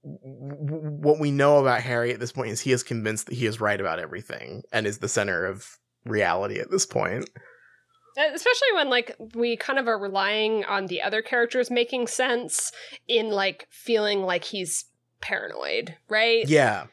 [0.03, 3.45] w- what we know about Harry at this point is he is convinced that he
[3.45, 7.29] is right about everything and is the center of reality at this point.
[8.17, 12.71] Especially when like we kind of are relying on the other characters making sense
[13.07, 14.85] in like feeling like he's
[15.21, 16.47] paranoid, right?
[16.47, 16.85] Yeah.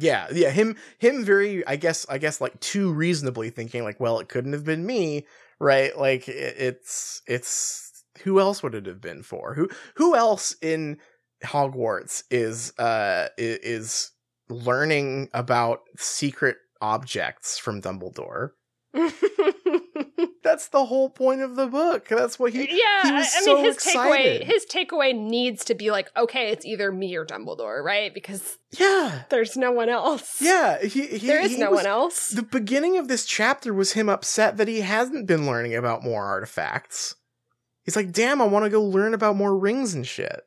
[0.00, 4.20] Yeah, yeah, him him very I guess I guess like too reasonably thinking like well
[4.20, 5.26] it couldn't have been me,
[5.58, 5.96] right?
[5.98, 9.54] Like it, it's it's who else would it have been for?
[9.54, 10.98] Who who else in
[11.44, 14.12] Hogwarts is uh is
[14.48, 18.50] learning about secret objects from Dumbledore?
[20.42, 22.08] That's the whole point of the book.
[22.08, 24.42] That's what he yeah, he I, I so mean his excited.
[24.42, 28.12] takeaway his takeaway needs to be like, okay, it's either me or Dumbledore, right?
[28.12, 29.22] Because Yeah.
[29.30, 30.40] there's no one else.
[30.40, 32.30] Yeah, he, he there is no was- one else.
[32.30, 36.24] The beginning of this chapter was him upset that he hasn't been learning about more
[36.24, 37.14] artifacts.
[37.84, 40.42] He's like, damn, I want to go learn about more rings and shit.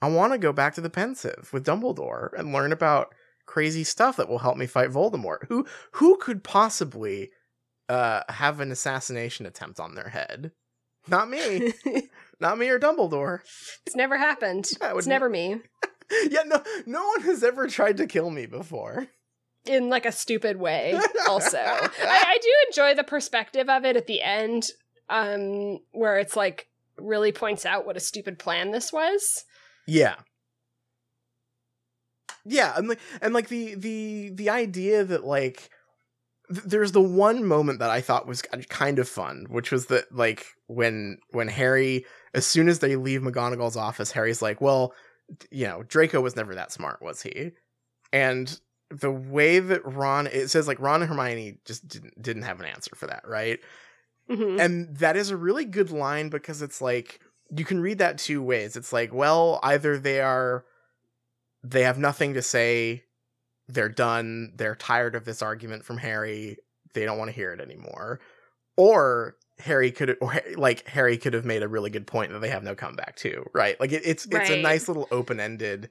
[0.00, 3.12] I want to go back to the pensieve with Dumbledore and learn about
[3.46, 5.46] crazy stuff that will help me fight Voldemort.
[5.48, 7.30] Who who could possibly
[7.88, 10.52] uh have an assassination attempt on their head?
[11.08, 11.72] Not me.
[12.40, 13.40] Not me or Dumbledore.
[13.86, 14.68] it's never happened.
[14.80, 15.60] It's never me.
[16.30, 19.08] yeah, no no one has ever tried to kill me before.
[19.66, 20.98] in like a stupid way
[21.28, 24.68] also I, I do enjoy the perspective of it at the end
[25.08, 26.68] um where it's like
[26.98, 29.44] really points out what a stupid plan this was
[29.88, 30.14] Yeah.
[32.44, 35.68] Yeah, and like and like the the the idea that like
[36.48, 40.12] th- there's the one moment that I thought was kind of fun, which was that
[40.14, 42.04] like when when Harry
[42.34, 44.94] as soon as they leave McGonagall's office, Harry's like, "Well,
[45.50, 47.52] you know, Draco was never that smart, was he?"
[48.12, 48.58] And
[48.90, 52.66] the way that Ron it says like Ron and Hermione just didn't didn't have an
[52.66, 53.58] answer for that, right?
[54.30, 54.60] Mhm.
[54.60, 57.20] And that is a really good line because it's like
[57.56, 58.76] you can read that two ways.
[58.76, 60.64] It's like, well, either they are
[61.64, 63.04] they have nothing to say,
[63.68, 66.58] they're done, they're tired of this argument from Harry,
[66.94, 68.20] they don't want to hear it anymore.
[68.76, 72.50] Or Harry could or like Harry could have made a really good point that they
[72.50, 73.78] have no comeback to, right?
[73.80, 75.90] Like it, it's it's a nice little open-ended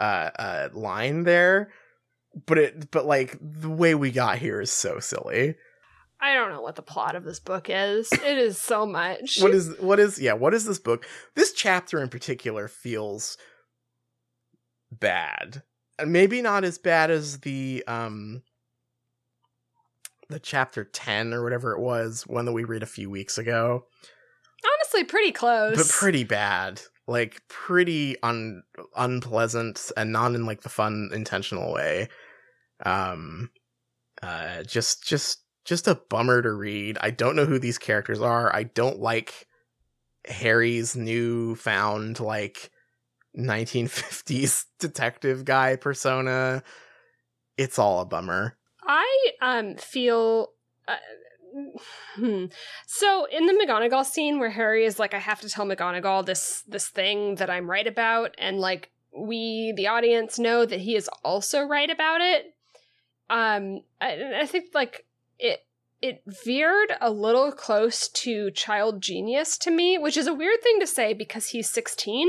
[0.00, 1.70] uh uh line there.
[2.46, 5.54] But it but like the way we got here is so silly.
[6.20, 9.52] i don't know what the plot of this book is it is so much what
[9.52, 13.36] is what is yeah what is this book this chapter in particular feels
[14.90, 15.62] bad
[16.04, 18.42] maybe not as bad as the um
[20.28, 23.84] the chapter 10 or whatever it was one that we read a few weeks ago.
[24.64, 25.76] Honestly pretty close.
[25.76, 26.80] but pretty bad.
[27.06, 28.62] Like pretty un
[28.96, 32.08] unpleasant and not in like the fun intentional way.
[32.84, 33.50] Um
[34.22, 36.98] uh just just just a bummer to read.
[37.00, 38.54] I don't know who these characters are.
[38.54, 39.46] I don't like
[40.26, 42.70] harry's new found like
[43.38, 46.62] 1950s detective guy persona
[47.56, 48.56] it's all a bummer
[48.86, 50.50] I um feel
[50.86, 50.96] uh,
[52.16, 52.46] hmm.
[52.86, 56.62] so in the McGonagall scene where Harry is like, I have to tell McGonagall this
[56.66, 61.08] this thing that I'm right about, and like we the audience know that he is
[61.24, 62.54] also right about it.
[63.30, 65.06] Um, I, I think like
[65.38, 65.60] it
[66.02, 70.80] it veered a little close to child genius to me, which is a weird thing
[70.80, 72.28] to say because he's 16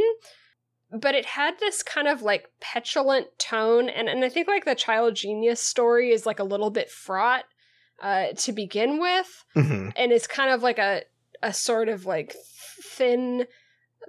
[1.01, 4.75] but it had this kind of like petulant tone and, and i think like the
[4.75, 7.45] child genius story is like a little bit fraught
[8.01, 9.93] uh, to begin with Mhm.
[9.95, 11.03] and it's kind of like a
[11.43, 12.35] a sort of like
[12.83, 13.45] thin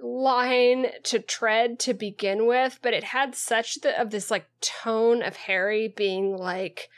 [0.01, 5.21] line to tread to begin with, but it had such the, of this like tone
[5.23, 6.89] of Harry being like,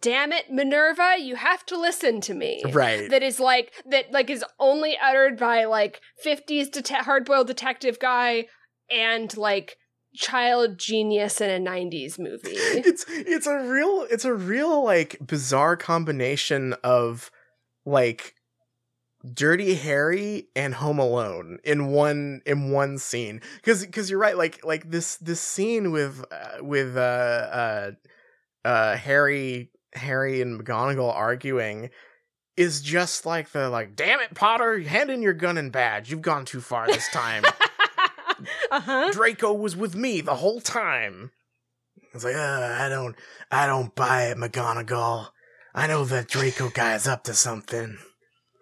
[0.00, 3.08] "Damn it, Minerva, you have to listen to me." Right.
[3.10, 8.46] That is like that like is only uttered by like 50s det- hard-boiled detective guy
[8.90, 9.76] and like
[10.14, 12.50] child genius in a 90s movie.
[12.50, 17.30] it's it's a real it's a real like bizarre combination of
[17.84, 18.34] like
[19.32, 23.40] dirty harry and home alone in one in one scene.
[23.56, 27.90] Because because you're right like like this this scene with uh, with uh uh
[28.64, 31.90] uh harry harry and mcgonagall arguing
[32.56, 36.10] is just like the like damn it potter hand in your gun and badge.
[36.10, 37.44] You've gone too far this time
[38.70, 39.10] uh-huh.
[39.12, 41.30] Draco was with me the whole time.
[42.14, 43.14] It's like, uh, I don't,
[43.50, 45.28] I don't buy it, McGonagall.
[45.74, 47.98] I know that Draco guy is up to something.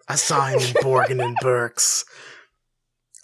[0.07, 2.05] I saw him in Borgin and Burkes.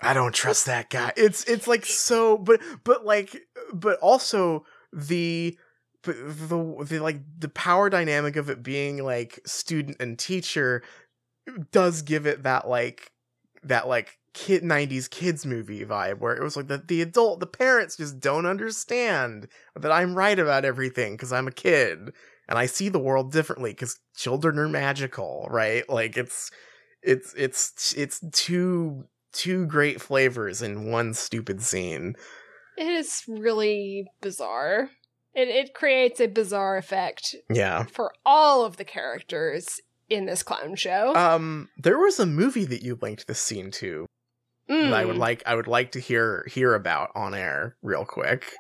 [0.02, 1.14] I don't trust that guy.
[1.16, 3.36] It's, it's like so, but, but like,
[3.74, 5.58] but also the,
[6.04, 6.14] the,
[6.88, 10.82] the like the power dynamic of it being like student and teacher
[11.72, 13.12] does give it that like
[13.64, 17.46] that like kid 90s kids movie vibe where it was like the, the adult the
[17.46, 22.14] parents just don't understand that i'm right about everything because i'm a kid
[22.48, 26.50] and i see the world differently because children are magical right like it's
[27.02, 29.04] it's it's it's two
[29.34, 32.16] two great flavors in one stupid scene
[32.78, 34.90] It is really bizarre.
[35.34, 39.80] It it creates a bizarre effect yeah for all of the characters
[40.10, 41.14] in this clown show.
[41.16, 44.06] um there was a movie that you linked this scene to
[44.68, 45.20] that i would Mm.
[45.20, 48.54] like i would like to hear hear about on air real quick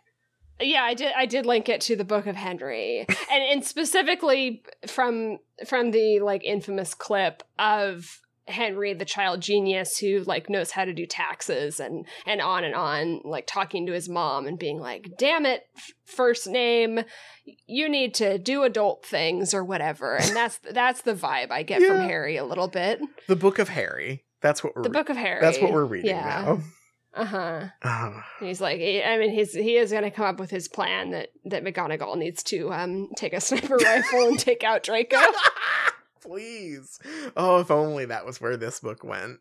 [0.59, 1.11] Yeah, I did.
[1.17, 2.99] I did link it to the Book of Henry,
[3.31, 10.19] and and specifically from from the like infamous clip of Henry, the child genius who
[10.19, 14.07] like knows how to do taxes and and on and on, like talking to his
[14.07, 15.63] mom and being like, "Damn it,
[16.05, 16.99] first name,
[17.65, 21.81] you need to do adult things or whatever." And that's that's the vibe I get
[21.81, 23.01] from Harry a little bit.
[23.27, 25.41] the book of harry that's what we're The Book of Harry.
[25.41, 26.43] that's what we're reading yeah.
[26.45, 26.59] now
[27.13, 27.65] Uh huh.
[27.83, 28.21] Oh.
[28.39, 31.27] He's like, I mean, he's he is going to come up with his plan that
[31.43, 35.17] that McGonagall needs to um take a sniper rifle and take out Draco.
[36.21, 36.99] Please.
[37.35, 39.39] Oh, if only that was where this book went.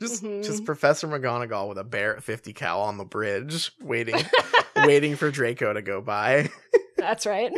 [0.00, 0.44] Just Mhm.
[0.44, 4.16] just Professor McGonagall with a Barrett 50 cal on the bridge, waiting
[4.76, 6.50] waiting for Draco to go by.
[6.98, 7.52] That's right.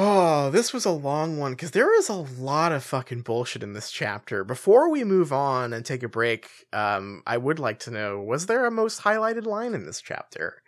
[0.00, 3.72] Oh, this was a long one because there is a lot of fucking bullshit in
[3.72, 4.44] this chapter.
[4.44, 8.46] Before we move on and take a break, um, I would like to know: was
[8.46, 10.62] there a most highlighted line in this chapter?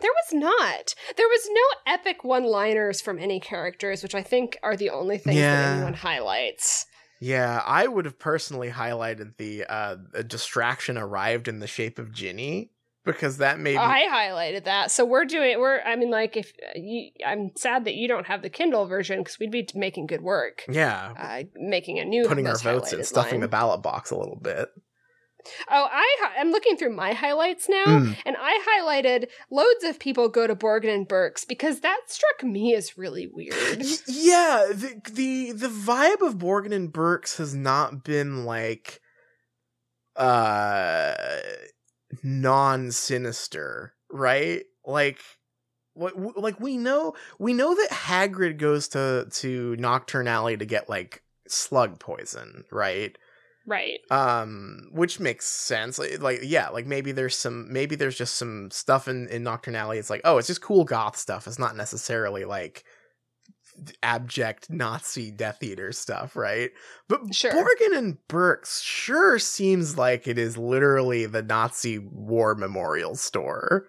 [0.00, 0.94] There was not.
[1.16, 5.36] There was no epic one-liners from any characters, which I think are the only things
[5.36, 5.56] Yeah.
[5.56, 6.86] that anyone highlights.
[7.20, 12.12] Yeah, I would have personally highlighted the uh, a distraction arrived in the shape of
[12.12, 12.70] Ginny
[13.04, 14.90] because that made I highlighted that.
[14.90, 15.58] So we're doing.
[15.58, 15.80] We're.
[15.82, 19.20] I mean, like, if uh, you, I'm sad that you don't have the Kindle version
[19.20, 20.62] because we'd be making good work.
[20.68, 23.40] yeah Uh, making a new putting our votes and stuffing line.
[23.40, 24.68] the ballot box a little bit.
[25.70, 28.16] Oh, I hi- I'm looking through my highlights now, Mm.
[28.24, 32.74] and I highlighted loads of people go to Borgin and Burkes because that struck me
[32.74, 33.80] as really weird.
[33.80, 39.02] Y- yeah, the the the vibe of Borgin and Burkes has not been like
[40.16, 41.14] uh
[42.22, 44.64] non sinister, right?
[44.84, 45.20] Like
[45.94, 50.88] what like we know we know that Hagrid goes to to Knockturn Alley to get
[50.88, 53.16] like slug poison, right?
[53.66, 53.98] right.
[54.10, 58.70] um which makes sense like, like yeah like maybe there's some maybe there's just some
[58.70, 61.76] stuff in in knockturn alley it's like oh it's just cool goth stuff it's not
[61.76, 62.84] necessarily like
[64.02, 66.70] abject nazi death eater stuff right
[67.08, 67.52] but Sure.
[67.52, 73.86] borgin and burkes sure seems like it is literally the nazi war memorial store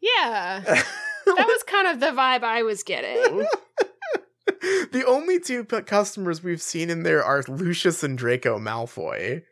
[0.00, 0.84] Yeah, that
[1.26, 3.46] was kind of the vibe I was getting.
[4.92, 9.42] the only two p- customers we've seen in there are Lucius and Draco Malfoy.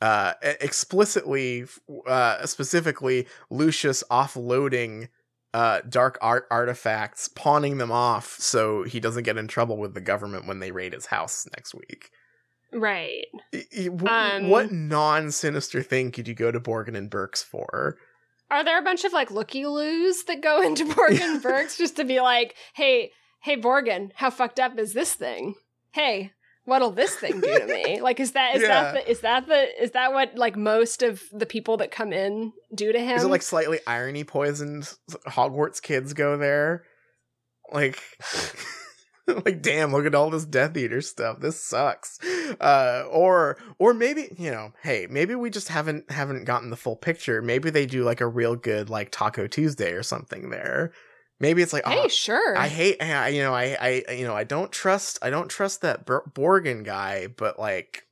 [0.00, 1.64] Uh, explicitly,
[2.06, 5.08] uh, specifically, Lucius offloading
[5.56, 10.00] uh dark art artifacts, pawning them off so he doesn't get in trouble with the
[10.12, 12.10] government when they raid his house next week.
[12.72, 13.24] right.
[13.54, 17.96] I- I- w- Um, what non-sinister thing could you go to Borgin and Burkes for?
[18.50, 21.96] Are there a bunch of like looky loos that go into Borgin and Burkes just
[21.96, 23.12] to be like, hey,
[23.42, 25.54] hey, Borgin, how fucked up is this thing?
[25.92, 26.32] Hey,
[26.66, 28.00] what'll this thing do to me?
[28.06, 28.68] Like, is that is Yeah.
[28.68, 32.12] that the is that the is that what like most of the people that come
[32.12, 33.16] in do to him?
[33.16, 34.92] Is it like slightly irony poisoned
[35.26, 36.84] Hogwarts kids go there?
[37.72, 38.00] Like
[39.26, 42.20] like damn look at all this death eater stuff this sucks
[42.60, 46.94] uh or or maybe you know hey maybe we just haven't haven't gotten the full
[46.94, 50.92] picture maybe they do like a real good like taco tuesday or something there
[51.40, 52.56] maybe it's like Hey, oh, sure.
[52.56, 53.76] i hate I, you know i
[54.08, 58.04] i you know i don't trust i don't trust that Bor- borgin guy but like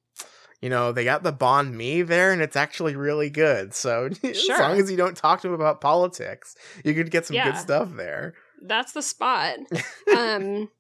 [0.61, 4.49] you know they got the banh mi there and it's actually really good so as
[4.49, 7.51] long as you don't talk to him about politics you could get some Yeah.
[7.53, 9.59] good stuff there That's the spot.
[10.17, 10.71] um,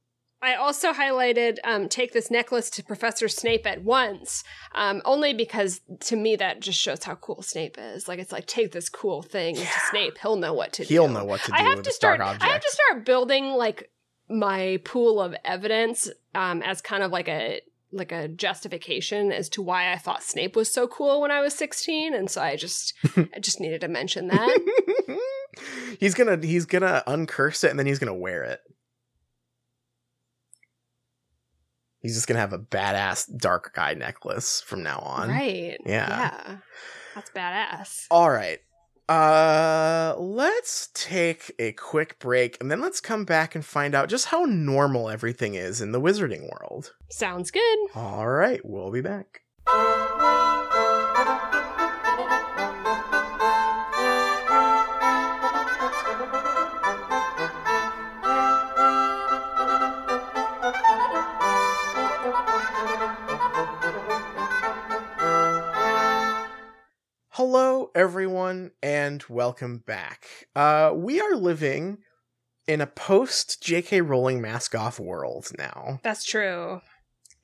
[0.45, 4.45] I also highlighted um, take this necklace to Professor Snape at once,
[4.75, 8.09] um, only because to me that just shows how cool Snape is.
[8.09, 10.89] Like it's like take this cool thing to Snape, he'll know what to do.
[10.89, 12.21] he'll know what to do I have to start.
[12.21, 13.91] I have to start building like
[14.29, 19.63] my pool of evidence um, as kind of like a like a justification as to
[19.63, 22.93] why I thought Snape was so cool when I was 16 and so I just
[23.17, 25.19] I just needed to mention that.
[26.01, 28.61] he's gonna he's gonna uncurse it and then he's gonna wear it.
[32.05, 35.31] He's just gonna have a badass dark guy necklace from now on.
[35.31, 35.79] right.
[35.87, 36.09] Yeah.
[36.09, 36.57] Yeah.
[37.15, 38.05] That's badass.
[38.11, 38.59] All right.
[39.09, 44.27] Uh let's take a quick break and then let's come back and find out just
[44.27, 46.93] how normal everything is in the wizarding world.
[47.11, 47.79] Sounds good.
[47.95, 49.41] All right, we'll be back.
[67.47, 70.25] Hello, everyone, and welcome back.
[70.57, 71.99] Uh, we are living
[72.67, 74.01] in a post J.K.
[74.01, 76.01] Rowling mask off world now.
[76.03, 76.81] That's true.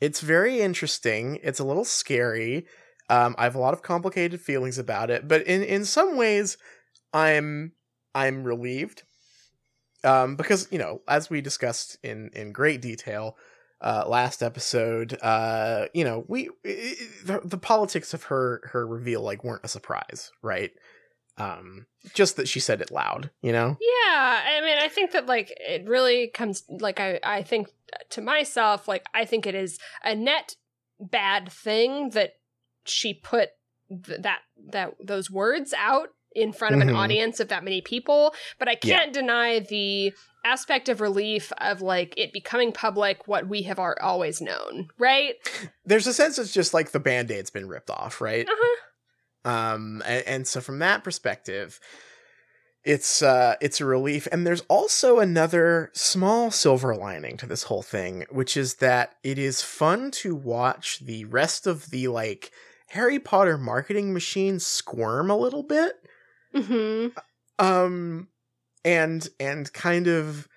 [0.00, 1.38] It's very interesting.
[1.42, 2.64] It's a little scary.
[3.10, 6.56] Um, I have a lot of complicated feelings about it, but in in some ways,
[7.12, 7.72] I'm
[8.14, 9.02] I'm relieved.
[10.02, 13.36] Um, because you know, as we discussed in in great detail
[13.80, 19.42] uh, last episode, uh, you know, we the, the politics of her her reveal like
[19.42, 20.72] weren't a surprise, right?
[21.38, 23.78] Um, just that she said it loud, you know.
[23.80, 27.68] Yeah, I mean, I think that like it really comes like I I think
[28.10, 30.56] to myself like I think it is a net
[30.98, 32.34] bad thing that
[32.84, 33.50] she put
[33.88, 36.90] th- that that those words out in front of Mhm.
[36.90, 40.12] an audience of that many people, but I can't deny the
[40.44, 45.34] aspect of relief of like it becoming public what we have ar- always known, right?
[45.84, 48.48] There's a sense it's just like the band-aid's been ripped off, right?
[48.48, 48.76] Uh-huh.
[49.50, 51.80] um and, and so from that perspective
[52.84, 57.82] it's uh it's a relief and there's also another small silver lining to this whole
[57.82, 62.50] thing which is that it is fun to watch the rest of the like
[62.88, 65.99] harry potter marketing machine squirm a little bit
[66.54, 67.12] Mhm.
[67.58, 68.28] um
[68.84, 70.48] and and kind of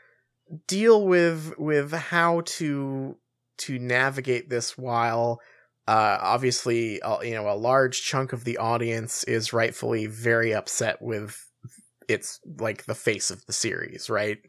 [0.67, 3.17] deal with with how to
[3.59, 5.41] to navigate this while
[5.87, 11.01] uh obviously uh, you know a large chunk of the audience is rightfully very upset
[11.01, 11.49] with
[12.09, 14.39] it's like the face of the series right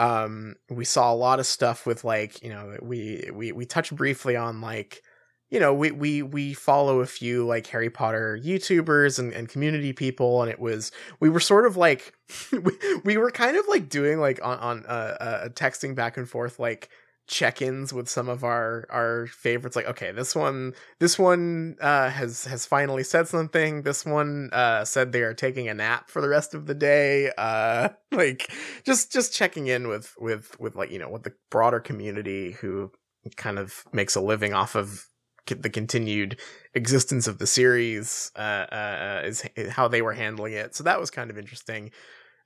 [0.00, 3.94] um we saw a lot of stuff with like you know we we we touched
[3.96, 5.02] briefly on like
[5.50, 9.92] you know we we we follow a few like harry potter youtubers and, and community
[9.92, 12.14] people and it was we were sort of like
[12.52, 12.72] we,
[13.04, 16.58] we were kind of like doing like on on uh, uh texting back and forth
[16.58, 16.90] like
[17.28, 22.44] check-ins with some of our our favorites like okay this one this one uh has
[22.46, 23.82] has finally said something.
[23.82, 27.30] This one uh said they are taking a nap for the rest of the day.
[27.36, 28.50] Uh like
[28.84, 32.90] just just checking in with with with like you know with the broader community who
[33.36, 35.06] kind of makes a living off of
[35.48, 36.38] the continued
[36.74, 38.38] existence of the series uh,
[38.70, 40.74] uh, uh, is how they were handling it.
[40.74, 41.90] So that was kind of interesting.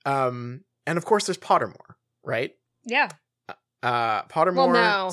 [0.07, 2.53] Um, and of course, there's Pottermore, right?
[2.85, 3.09] Yeah.
[3.83, 4.73] Uh, Pottermore.
[4.73, 5.11] no.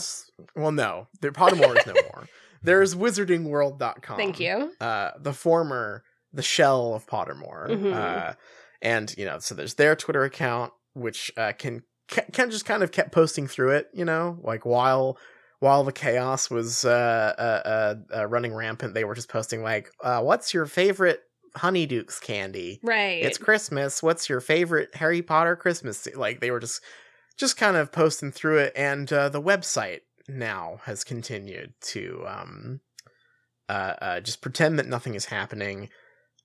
[0.56, 1.08] Well, no.
[1.22, 2.28] There, Pottermore is no more.
[2.62, 4.18] There's wizardingworld.com.
[4.18, 4.74] Thank you.
[4.80, 6.04] Uh, the former,
[6.34, 7.70] the shell of Pottermore.
[7.70, 7.94] Mhm.
[7.94, 8.34] Uh,
[8.82, 12.92] and, you know, so there's their Twitter account, which uh, can, can just kind of
[12.92, 15.18] kept posting through it, you know, like while
[15.60, 19.92] while the chaos was uh, uh, uh, uh, running rampant, they were just posting like,
[20.02, 21.22] uh, "What's your favorite
[21.58, 22.80] Honeydukes candy?
[22.82, 23.24] Right.
[23.24, 24.02] It's Christmas.
[24.02, 26.82] What's your favorite Harry Potter Christmas?" Like they were just
[27.38, 32.82] just kind of posting through it, and uh, the website now has continued to um,
[33.68, 35.90] uh, uh, just pretend that nothing is happening.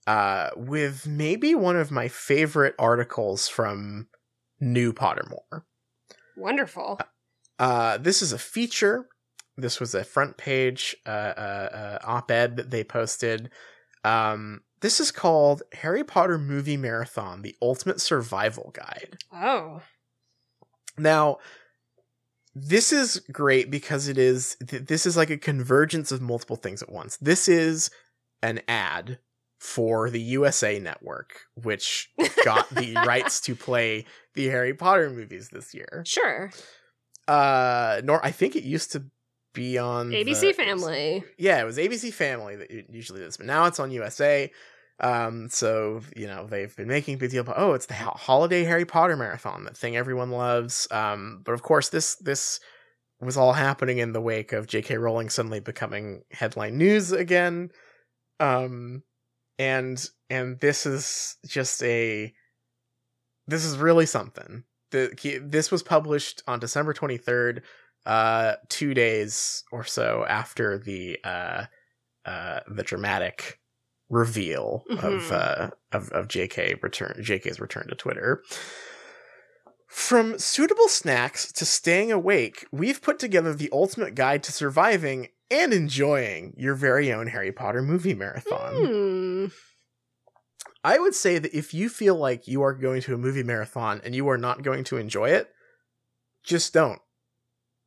[0.06, 4.06] Uh, with maybe one of my favorite articles from
[4.60, 5.62] New Pottermore.
[6.36, 7.00] Wonderful.
[7.58, 9.06] Uh, this is a feature.
[9.56, 13.50] This was a front page uh, uh, uh, op-ed that they posted.
[14.02, 19.18] Um, this is called Harry Potter Movie Marathon: The Ultimate Survival Guide.
[19.32, 19.82] Oh.
[20.98, 21.38] Now,
[22.54, 26.82] this is great because it is th- this is like a convergence of multiple things
[26.82, 27.16] at once.
[27.16, 27.90] This is
[28.42, 29.18] an ad
[29.58, 32.10] for the USA network which
[32.44, 34.04] got the rights to play
[34.34, 36.02] the Harry Potter movies this year.
[36.06, 36.50] Sure.
[37.28, 39.04] Uh nor I think it used to
[39.54, 41.24] be on ABC the- Family.
[41.38, 44.50] Yeah, it was ABC Family that it usually is, but now it's on USA.
[45.00, 48.62] Um, so you know they've been making a big deal about oh, it's the holiday
[48.64, 50.86] Harry Potter marathon, that thing everyone loves.
[50.90, 52.60] Um, but of course this this
[53.20, 54.98] was all happening in the wake of J.K.
[54.98, 57.70] Rowling suddenly becoming headline news again.
[58.38, 59.02] Um,
[59.58, 62.32] and and this is just a
[63.46, 64.64] this is really something.
[64.94, 67.62] The this was published on December twenty third
[68.06, 71.64] uh two days or so after the uh
[72.24, 73.58] uh the dramatic
[74.08, 75.32] reveal of Mhm.
[75.32, 78.42] uh of, of JK return JK's return to Twitter.
[79.88, 85.72] From suitable snacks to staying awake, we've put together the ultimate guide to surviving and
[85.72, 88.74] enjoying your very own Harry Potter movie marathon.
[88.74, 89.46] Hmm.
[90.84, 94.02] I would say that if you feel like you are going to a movie marathon
[94.04, 95.48] and you are not going to enjoy it,
[96.44, 97.00] just don't.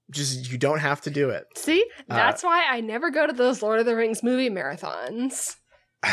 [0.09, 1.45] Just you don't have to do it.
[1.55, 5.55] See, Uh, that's why I never go to those Lord of the Rings movie marathons.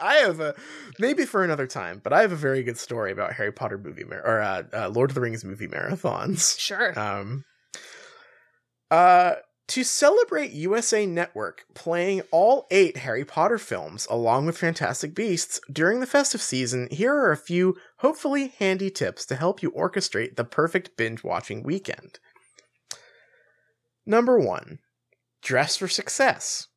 [0.00, 0.54] I have a
[0.98, 4.04] maybe for another time, but I have a very good story about Harry Potter movie
[4.04, 6.58] mar- or uh, uh, Lord of the Rings movie marathons.
[6.58, 6.98] Sure.
[6.98, 7.44] Um,
[8.90, 9.34] uh,
[9.72, 16.00] to celebrate USA Network playing all eight Harry Potter films along with Fantastic Beasts during
[16.00, 20.44] the festive season, here are a few hopefully handy tips to help you orchestrate the
[20.44, 22.18] perfect binge watching weekend.
[24.04, 24.80] Number one,
[25.40, 26.68] dress for success.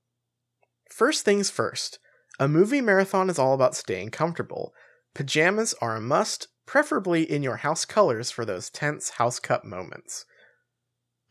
[0.89, 1.99] First things first,
[2.39, 4.73] a movie marathon is all about staying comfortable.
[5.13, 10.25] Pajamas are a must, preferably in your house colors for those tense house cup moments.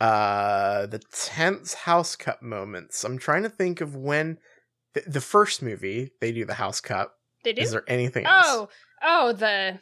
[0.01, 3.05] Uh, the tense house cup moments.
[3.05, 4.39] I'm trying to think of when
[4.95, 7.15] the, the first movie they do the house cup.
[7.45, 7.63] they do.
[7.63, 8.47] Is there anything else?
[8.47, 8.69] oh,
[9.03, 9.79] oh, the.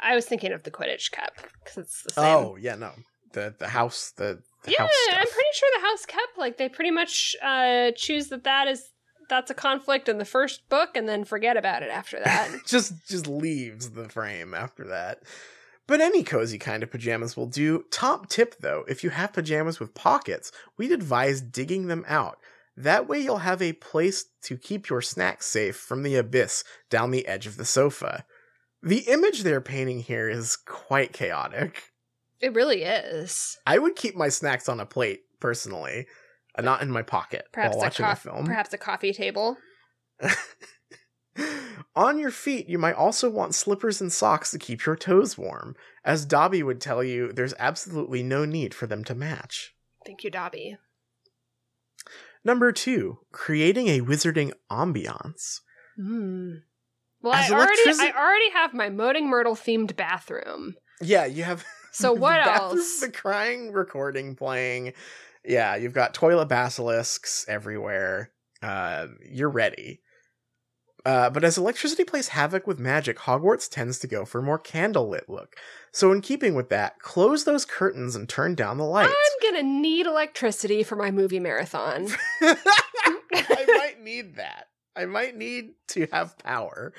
[0.00, 1.32] I was thinking of the Quidditch Cup
[1.62, 2.24] because it's the same.
[2.24, 2.92] Oh, yeah, no.
[3.32, 4.90] The the house the, the yeah, house.
[5.08, 6.28] I'm pretty sure the House Cup.
[6.36, 8.90] Like they pretty much uh, choose that that is
[9.28, 12.50] that's a conflict in the first book, and then forget about it after that.
[12.66, 15.22] just just leaves the frame after that.
[15.86, 17.84] But any cozy kind of pajamas will do.
[17.90, 22.38] Top tip though, if you have pajamas with pockets, we'd advise digging them out.
[22.76, 27.10] That way you'll have a place to keep your snacks safe from the abyss down
[27.10, 28.24] the edge of the sofa.
[28.82, 31.82] The image they're painting here is quite chaotic.
[32.40, 33.56] it really is.
[33.66, 36.06] I would keep my snacks on a plate, personally,
[36.56, 38.44] and not in my pocket Perhaps while a watching a cof- film.
[38.44, 39.56] perhaps a coffee table.
[41.96, 45.76] On your feet, you might also want slippers and socks to keep your toes warm.
[46.04, 49.74] As Dobby would tell you, there's absolutely no need for them to match.
[50.04, 50.76] Thank you, Dobby.
[52.44, 55.60] Number two, creating a wizarding ambiance.
[55.98, 56.62] Mm.
[57.22, 60.74] Well, As I already I already have my Moaning Myrtle themed bathroom.
[61.00, 61.64] Yeah, you have.
[61.96, 62.98] So what bathroom- else?
[62.98, 64.94] The crying recording playing.
[65.44, 68.32] Yeah, you've got toilet basilisks everywhere.
[68.60, 70.00] Uh, you're ready.
[71.04, 74.58] Uh, but as electricity plays havoc with magic, Hogwarts tends to go for a more
[74.58, 75.56] candlelit look.
[75.92, 79.12] So, in keeping with that, close those curtains and turn down the lights.
[79.12, 82.08] I'm gonna need electricity for my movie marathon.
[82.40, 84.68] I might need that.
[84.96, 86.92] I might need to have power.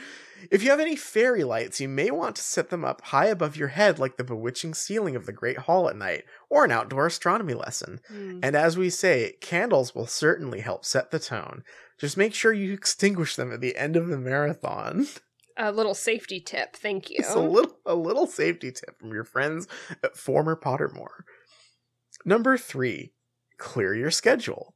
[0.52, 3.56] If you have any fairy lights, you may want to set them up high above
[3.56, 7.07] your head, like the bewitching ceiling of the Great Hall at night, or an outdoor
[7.07, 8.02] astronomy lesson.
[8.07, 8.41] Hmm.
[8.44, 11.64] And as we say, candles will certainly help set the tone.
[11.99, 15.07] Just make sure you extinguish them at the end of the marathon.
[15.57, 17.17] A little safety tip, thank you.
[17.19, 19.67] It's a little a little safety tip from your friends
[20.03, 21.23] at former Pottermore.
[22.26, 23.13] Number three,
[23.57, 24.76] clear your schedule.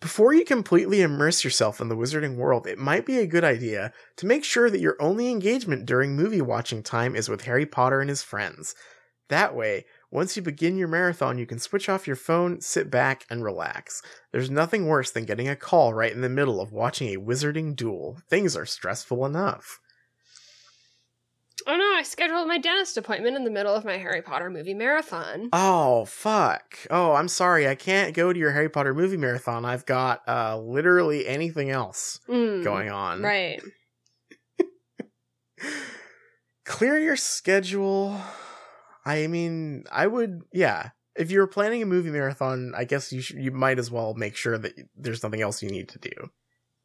[0.00, 3.92] Before you completely immerse yourself in the wizarding world, it might be a good idea
[4.16, 8.00] to make sure that your only engagement during movie watching time is with Harry Potter
[8.00, 8.76] and his friends.
[9.28, 13.26] That way, once you begin your marathon, you can switch off your phone, sit back,
[13.28, 14.02] and relax.
[14.32, 17.76] There's nothing worse than getting a call right in the middle of watching a wizarding
[17.76, 18.18] duel.
[18.30, 19.78] Things are stressful enough.
[21.66, 24.72] oh no, I scheduled my dentist appointment in the middle of my Harry Potter movie
[24.74, 25.50] marathon.
[25.52, 26.78] Oh fuck.
[26.88, 27.68] Oh, I'm sorry.
[27.68, 29.66] I can't go to your Harry Potter movie marathon.
[29.66, 33.20] I've got uh literally anything else Mm, going on.
[33.20, 33.60] Right.
[36.64, 38.18] Clear your schedule.
[39.08, 40.90] I mean, I would yeah.
[41.16, 44.36] If you're planning a movie marathon, I guess you should, you might as well make
[44.36, 46.30] sure that there's nothing else you need to do.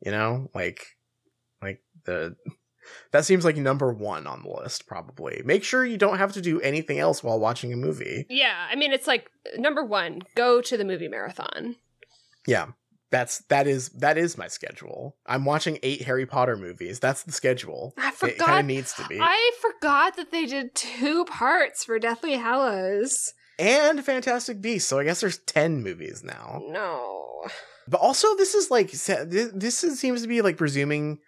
[0.04, 0.50] You know?
[0.56, 0.98] Like
[1.62, 2.36] like the
[3.12, 5.42] That seems like number one on the list, probably.
[5.46, 8.26] Make sure you don't have to do anything else while watching a movie.
[8.30, 11.76] Yeah, I mean, it's like uh, number one, go to the movie marathon.
[12.46, 12.68] Yeah,
[13.14, 15.16] that's that is that is my schedule.
[15.28, 17.00] I'm watching eight Harry Potter movies.
[17.00, 17.94] That's the schedule.
[17.96, 18.34] I forgot.
[18.34, 19.20] It kind of needs to be.
[19.22, 23.34] I forgot that they did two parts for Deathly Hallows.
[23.60, 24.90] and Fantastic Beasts.
[24.90, 26.64] So I guess there's ten movies now.
[26.66, 27.46] No.
[27.88, 31.20] But also, this is like this is, seems to be like presuming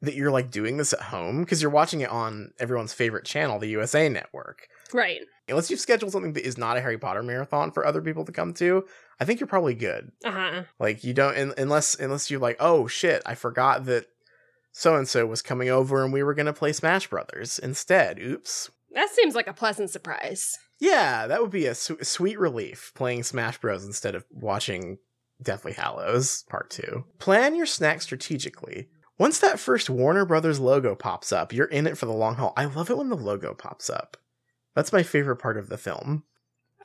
[0.00, 3.58] that you're like doing this at home because you're watching it on everyone's favorite channel,
[3.58, 4.66] the USA Network.
[4.92, 5.20] Right.
[5.48, 8.32] Unless you've scheduled something that is not a Harry Potter marathon for other people to
[8.32, 8.84] come to,
[9.20, 10.12] I think you're probably good.
[10.24, 10.62] Uh huh.
[10.78, 14.06] Like you don't un- unless unless you're like, oh shit, I forgot that
[14.72, 18.18] so and so was coming over and we were gonna play Smash Brothers instead.
[18.18, 18.70] Oops.
[18.92, 20.56] That seems like a pleasant surprise.
[20.80, 24.98] Yeah, that would be a su- sweet relief playing Smash Bros instead of watching
[25.42, 27.04] Deathly Hallows Part 2.
[27.18, 28.88] Plan your snack strategically.
[29.18, 32.52] Once that first Warner Brothers logo pops up, you're in it for the long haul.
[32.56, 34.16] I love it when the logo pops up.
[34.74, 36.24] That's my favorite part of the film.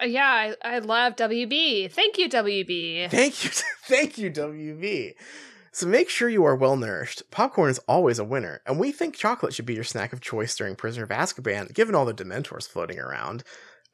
[0.01, 1.91] Uh, yeah, I, I love WB.
[1.91, 3.09] Thank you, WB.
[3.09, 3.49] Thank you,
[3.83, 5.13] thank you, WV.
[5.71, 7.23] So make sure you are well nourished.
[7.31, 10.55] Popcorn is always a winner, and we think chocolate should be your snack of choice
[10.55, 13.43] during Prisoner of Azkaban, given all the Dementors floating around.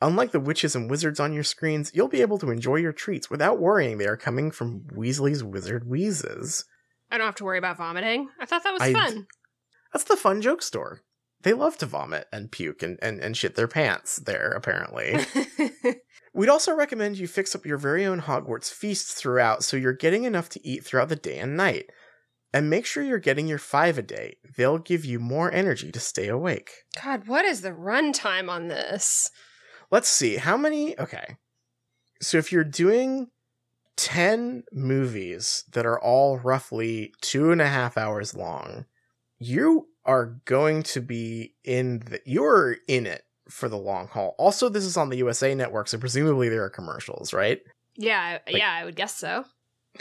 [0.02, 3.30] Unlike the witches and wizards on your screens, you'll be able to enjoy your treats
[3.30, 6.66] without worrying they are coming from Weasley's Wizard Wheezes.
[7.10, 8.30] I don't have to worry about vomiting.
[8.40, 9.28] I thought that was I- fun.
[9.94, 11.02] That's the fun joke store.
[11.46, 15.24] They love to vomit and puke and, and, and shit their pants there, apparently.
[16.34, 20.24] We'd also recommend you fix up your very own Hogwarts feasts throughout so you're getting
[20.24, 21.92] enough to eat throughout the day and night.
[22.52, 24.38] And make sure you're getting your five a day.
[24.58, 26.72] They'll give you more energy to stay awake.
[27.04, 29.30] God, what is the runtime on this?
[29.92, 31.00] Let's see, how many?
[31.00, 31.38] Okay.
[32.24, 33.28] So if you're doing
[33.98, 38.86] 10 movies that are all roughly two and a half hours long,
[39.40, 44.36] you are going to be in the, you're in it for the long haul.
[44.38, 47.62] Also, this is on the USA network, so presumably there are commercials, right?
[47.96, 49.46] Yeah, Like- yeah, I would guess so.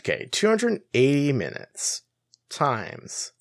[0.00, 2.02] Okay, 280 minutes
[2.50, 3.32] times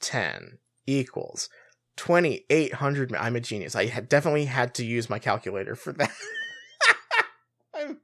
[0.00, 1.48] 10 equals
[1.96, 3.74] 2800 I'm a genius.
[3.74, 6.10] I had definitely had to use my calculator for that.
[7.74, 7.98] I'm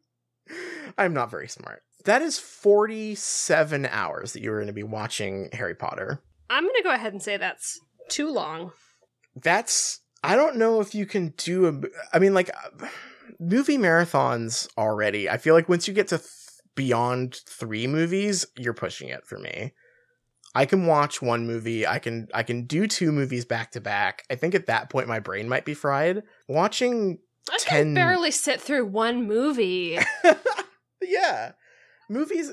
[0.99, 1.83] I'm not very smart.
[2.05, 6.21] That is 47 hours that you're going to be watching Harry Potter.
[6.51, 8.73] I'm going to go ahead and say that's too long.
[9.35, 11.81] That's I don't know if you can do a
[12.13, 12.87] I mean like uh,
[13.39, 15.29] movie marathons already.
[15.29, 16.31] I feel like once you get to th-
[16.75, 19.73] beyond 3 movies, you're pushing it for me.
[20.55, 24.25] I can watch one movie, I can I can do two movies back to back.
[24.31, 26.23] I think at that point my brain might be fried.
[26.49, 27.19] Watching
[27.51, 29.99] I Ten- can barely sit through one movie.
[31.03, 31.53] yeah.
[32.09, 32.53] Movies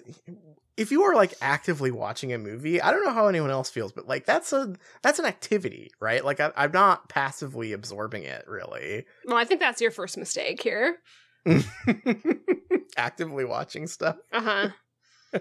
[0.77, 3.91] if you are like actively watching a movie, I don't know how anyone else feels,
[3.91, 6.23] but like that's a that's an activity, right?
[6.23, 9.05] Like I, I'm not passively absorbing it, really.
[9.25, 10.97] well, I think that's your first mistake here.
[12.97, 14.17] actively watching stuff.
[14.31, 14.69] Uh huh.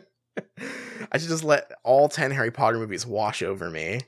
[1.13, 4.01] I should just let all 10 Harry Potter movies wash over me.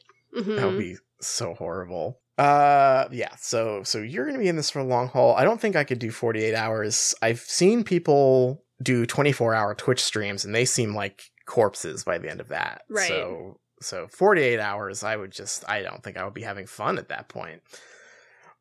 [0.57, 2.21] That would hmm be so horrible.
[2.37, 5.35] Uh yeah, so so you're going to be in this for a long haul.
[5.37, 7.15] I don't think I could do 48 hours.
[7.23, 12.41] I've seen people do 24-hour Twitch streams and they seem like corpses by the end
[12.41, 12.83] of that.
[12.89, 13.09] Right.
[13.09, 16.99] So so 48 hours I would just I don't think I would be having fun
[16.99, 17.63] at that point.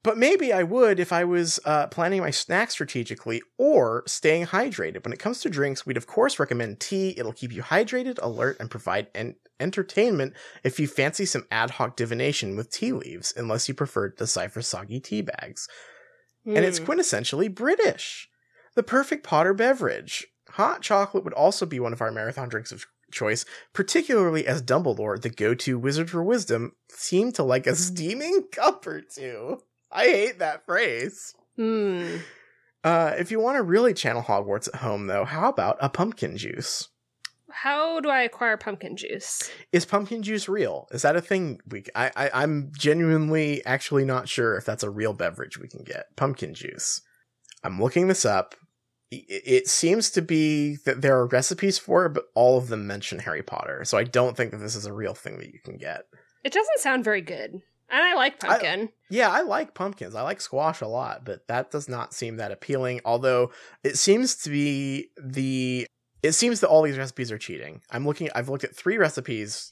[0.03, 5.03] But maybe I would if I was uh, planning my snacks strategically or staying hydrated.
[5.05, 7.13] When it comes to drinks, we'd of course recommend tea.
[7.17, 11.95] It'll keep you hydrated, alert, and provide en- entertainment if you fancy some ad hoc
[11.95, 15.69] divination with tea leaves, unless you prefer to decipher soggy tea bags.
[16.45, 16.85] And it's Hmm.
[16.85, 18.27] quintessentially British.
[18.75, 20.27] The perfect Potter beverage.
[20.51, 25.21] Hot chocolate would also be one of our marathon drinks of choice, particularly as Dumbledore,
[25.21, 29.59] the go to wizard for wisdom, seemed to like a steaming cup or two.
[29.91, 31.35] I hate that phrase.
[31.55, 32.17] Hmm.
[32.83, 36.35] Uh, if you want to really channel Hogwarts at home, though, how about a pumpkin
[36.35, 36.89] juice?
[37.49, 39.51] How do I acquire pumpkin juice?
[39.71, 40.87] Is pumpkin juice real?
[40.91, 41.59] Is that a thing?
[41.69, 45.83] We I, I I'm genuinely actually not sure if that's a real beverage we can
[45.83, 46.15] get.
[46.15, 47.01] Pumpkin juice.
[47.63, 48.55] I'm looking this up.
[49.13, 52.87] I- It seems to be that there are recipes for it, but all of them
[52.87, 53.83] mention Harry Potter.
[53.85, 56.05] So I don't think that this is a real thing that you can get.
[56.43, 57.61] It doesn't sound very good.
[57.89, 58.89] And I like pumpkin.
[59.09, 60.15] Yeah, I like pumpkins.
[60.15, 63.01] I like squash a lot, but that does not seem that appealing.
[63.05, 63.51] Although
[63.83, 65.85] it seems to be the
[66.23, 67.81] it seems that all these recipes are cheating.
[67.91, 69.71] I'm looking I've looked at 3 recipes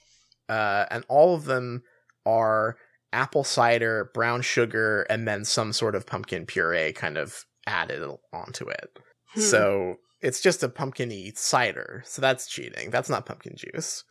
[0.49, 1.81] uh and all of them
[2.25, 2.77] are
[3.13, 8.03] apple cider, brown sugar and then some sort of pumpkin puree kind of added
[8.33, 8.99] onto it.
[9.33, 9.41] Hmm.
[9.41, 12.03] So it's just a pumpkiny cider.
[12.05, 12.89] So that's cheating.
[12.91, 14.03] That's not pumpkin juice.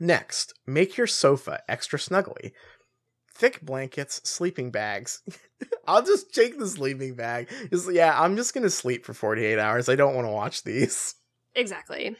[0.00, 2.52] Next, make your sofa extra snuggly.
[3.36, 5.22] thick blankets, sleeping bags.
[5.86, 7.48] I'll just take the sleeping bag.
[7.70, 9.88] Just, yeah, I'm just gonna sleep for 48 hours.
[9.88, 11.14] I don't want to watch these.
[11.56, 12.16] Exactly.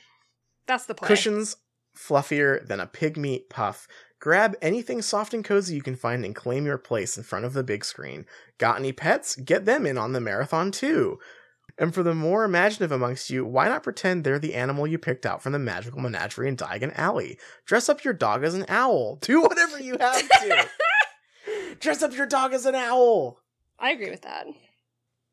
[0.68, 1.08] That's the play.
[1.08, 1.56] Cushions
[1.98, 3.88] fluffier than a Pygmy Puff.
[4.20, 7.52] Grab anything soft and cozy you can find and claim your place in front of
[7.52, 8.26] the big screen.
[8.58, 9.34] Got any pets?
[9.34, 11.18] Get them in on the marathon too.
[11.76, 15.26] And for the more imaginative amongst you, why not pretend they're the animal you picked
[15.26, 17.36] out from the magical menagerie in Diagon Alley?
[17.66, 19.16] Dress up your dog as an owl.
[19.20, 20.68] Do whatever you have to.
[21.80, 23.40] Dress up your dog as an owl.
[23.78, 24.46] I agree with that.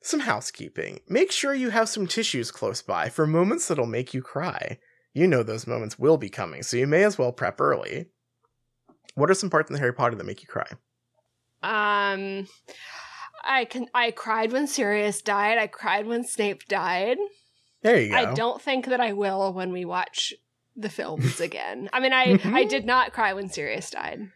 [0.01, 1.01] Some housekeeping.
[1.07, 4.79] Make sure you have some tissues close by for moments that'll make you cry.
[5.13, 8.07] You know those moments will be coming, so you may as well prep early.
[9.13, 10.67] What are some parts in the Harry Potter that make you cry?
[11.61, 12.47] Um,
[13.43, 13.87] I can.
[13.93, 15.57] I cried when Sirius died.
[15.57, 17.17] I cried when Snape died.
[17.83, 18.15] There you go.
[18.17, 20.33] I don't think that I will when we watch
[20.75, 21.89] the films again.
[21.93, 24.29] I mean, I I did not cry when Sirius died.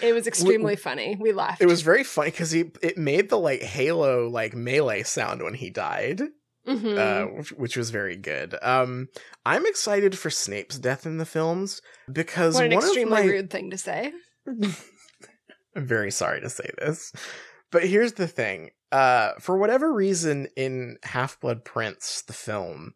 [0.00, 1.16] It was extremely funny.
[1.18, 1.60] We laughed.
[1.60, 5.54] It was very funny because he it made the like Halo like melee sound when
[5.54, 6.22] he died,
[6.68, 6.98] Mhm.
[6.98, 8.54] uh, which, which was very good.
[8.62, 9.08] Um,
[9.44, 11.82] I'm excited for Snape's death in the films
[12.12, 14.12] because what an one extremely my rude thing to say.
[15.74, 17.12] I'm very sorry to say this.
[17.70, 18.70] But here's the thing.
[18.90, 22.94] Uh for whatever reason in Half-Blood Prince the film,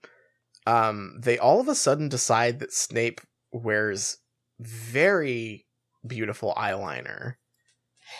[0.67, 3.21] um they all of a sudden decide that Snape
[3.53, 4.19] wears
[4.61, 5.67] very
[6.07, 7.35] beautiful eyeliner.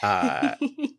[0.03, 0.55] Uh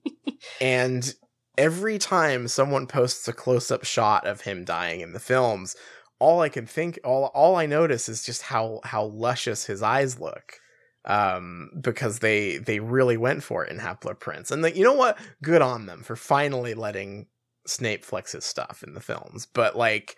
[0.61, 1.13] and
[1.57, 5.75] every time someone posts a close-up shot of him dying in the films,
[6.19, 10.19] all I can think all all I notice is just how how luscious his eyes
[10.19, 10.59] look
[11.05, 14.51] um because they they really went for it in Half-Blood Prince.
[14.51, 15.17] And like you know what?
[15.41, 17.27] Good on them for finally letting
[17.65, 19.45] Snape flex his stuff in the films.
[19.45, 20.17] But like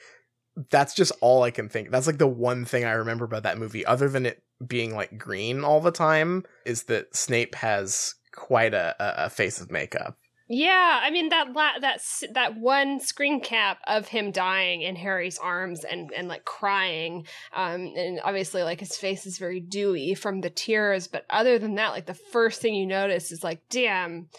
[0.69, 1.91] that's just all I can think.
[1.91, 5.17] That's like the one thing I remember about that movie other than it being like
[5.17, 10.17] green all the time is that Snape has quite a, a face of makeup.
[10.47, 14.95] Yeah, I mean that la- that s- that one screen cap of him dying in
[14.95, 20.13] Harry's arms and and like crying, um, and obviously like his face is very dewy
[20.13, 21.07] from the tears.
[21.07, 24.29] But other than that, like the first thing you notice is like, damn,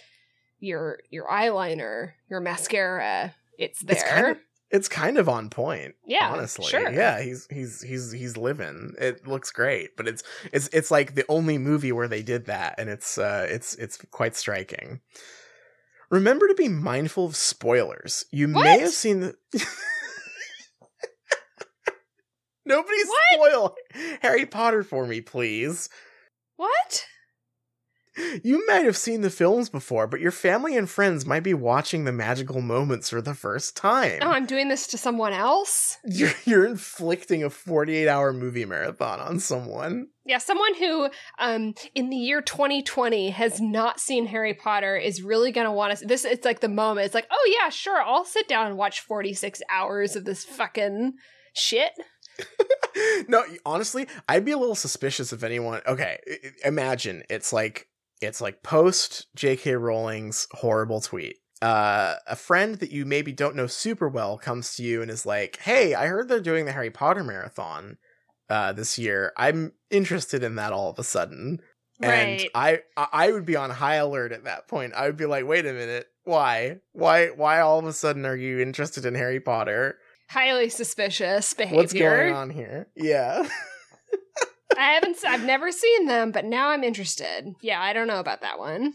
[0.60, 3.96] your your eyeliner, your mascara, it's there.
[3.96, 4.38] It's kind of
[4.70, 5.94] it's kind of on point.
[6.06, 6.90] yeah, honestly sure.
[6.90, 11.24] yeah he's he's he's he's living it looks great but it's it's it's like the
[11.28, 15.00] only movie where they did that and it's uh it's it's quite striking
[16.10, 19.34] remember to be mindful of spoilers you may have seen the
[22.64, 23.16] nobody What?
[23.32, 23.76] spoil
[24.22, 25.88] harry potter for me please
[26.56, 27.06] What?
[28.44, 32.04] you might have seen the films before but your family and friends might be watching
[32.04, 35.98] the magical moments for the first time Oh, I'm doing this to someone else.
[36.04, 42.10] you're, you're inflicting a 48 hour movie marathon on someone Yeah, someone who, um, in
[42.10, 46.06] the year 2020 has not seen Harry Potter is really gonna want to.
[46.06, 47.04] This it's like the moment.
[47.06, 51.12] It's like, oh yeah, sure, I'll sit down and watch 46 hours of this fucking
[51.54, 51.92] shit.
[53.28, 56.18] no honestly i'd be a little suspicious if anyone okay
[56.66, 57.88] imagine it's like
[58.20, 63.66] it's like post jk rowling's horrible tweet uh a friend that you maybe don't know
[63.66, 66.90] super well comes to you and is like hey i heard they're doing the harry
[66.90, 67.96] potter marathon
[68.50, 71.60] uh this year i'm interested in that all of a sudden
[72.00, 72.50] and Right.
[72.54, 74.92] I I I would be on high alert at that point.
[74.92, 76.06] I would be like, "Wait a minute.
[76.24, 76.76] Why?
[76.92, 79.96] Why why all of a sudden are you interested in Harry Potter?
[80.28, 81.78] Highly suspicious behavior.
[81.78, 83.48] What's going on here?" Yeah.
[84.78, 85.18] I haven't.
[85.24, 87.54] I've never seen them, but now I'm interested.
[87.60, 88.94] Yeah, I don't know about that one.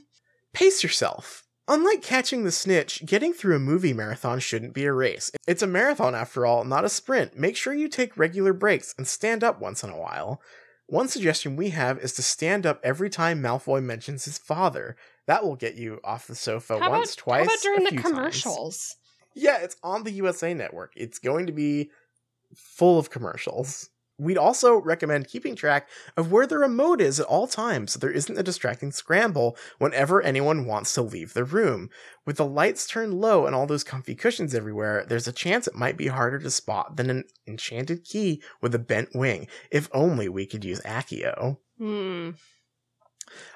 [0.54, 1.44] Pace yourself.
[1.68, 5.32] Unlike catching the snitch, getting through a movie marathon shouldn't be a race.
[5.48, 7.38] It's a marathon after all, not a sprint.
[7.38, 10.42] Make sure you take regular breaks and stand up once in a while.
[10.88, 14.98] One suggestion we have is to stand up every time Malfoy mentions his father.
[15.28, 17.90] That will get you off the sofa How once, about, twice, How about during the
[17.92, 18.14] few times.
[18.14, 18.96] commercials?
[19.34, 20.92] Yeah, it's on the USA Network.
[20.98, 21.92] It's going to be
[22.54, 23.90] full of commercials.
[24.18, 28.12] We'd also recommend keeping track of where the remote is at all times so there
[28.12, 31.90] isn't a distracting scramble whenever anyone wants to leave the room.
[32.26, 35.76] With the lights turned low and all those comfy cushions everywhere, there's a chance it
[35.76, 39.48] might be harder to spot than an enchanted key with a bent wing.
[39.72, 41.58] If only we could use Accio.
[41.80, 42.32] Hmm.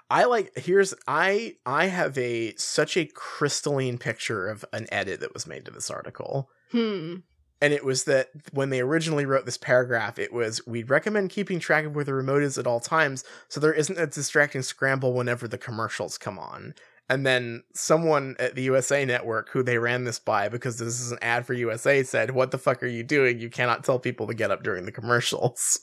[0.10, 5.34] I like here's I I have a such a crystalline picture of an edit that
[5.34, 6.50] was made to this article.
[6.72, 7.18] Hmm.
[7.66, 11.60] And it was that when they originally wrote this paragraph, it was we'd recommend keeping
[11.60, 15.14] track of where the remote is at all times so there isn't a distracting scramble
[15.14, 16.76] whenever the commercials come on.
[17.10, 21.12] And then someone at the USA network who they ran this by because this is
[21.12, 23.40] an ad for USA said, What the fuck are you doing?
[23.40, 25.80] You cannot tell people to get up during the commercials.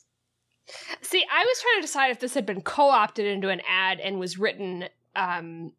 [1.01, 4.21] See, I was trying to decide if this had been co-opted into an ad and
[4.21, 4.85] was written
[5.17, 5.73] um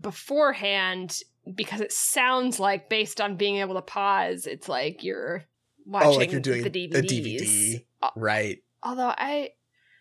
[0.00, 5.44] beforehand because it sounds like based on being able to pause, it's like you're
[5.86, 6.94] watching oh, like you're doing the DVDs.
[6.94, 8.58] a DVD, Uh, right?
[8.82, 9.50] Although I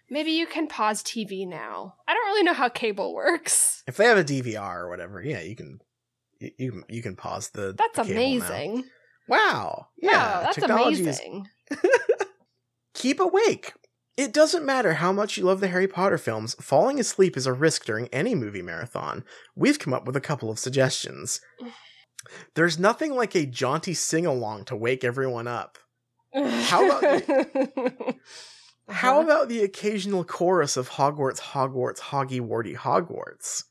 [0.10, 1.96] maybe you can pause TV now.
[2.08, 3.84] I don't really know how cable works.
[3.88, 5.80] If they have a DVR or whatever, yeah, you can
[6.40, 7.74] you you, can- you can pause the.
[7.78, 8.46] That's the cable now.
[8.48, 8.84] amazing.
[9.28, 9.88] Wow.
[10.02, 11.48] Yeah, Yeah, that's amazing.
[12.94, 13.74] Keep awake.
[14.16, 17.54] It doesn't matter how much you love the Harry Potter films, falling asleep is a
[17.54, 19.24] risk during any movie marathon.
[19.56, 21.42] We've come up with a couple of suggestions.
[22.56, 25.78] There's nothing like a jaunty sing along to wake everyone up.
[26.34, 27.24] How about
[28.90, 29.22] How Uh-huh.
[29.24, 33.64] about the occasional chorus of Hogwarts, Hogwarts, Hoggy Warty Hogwarts,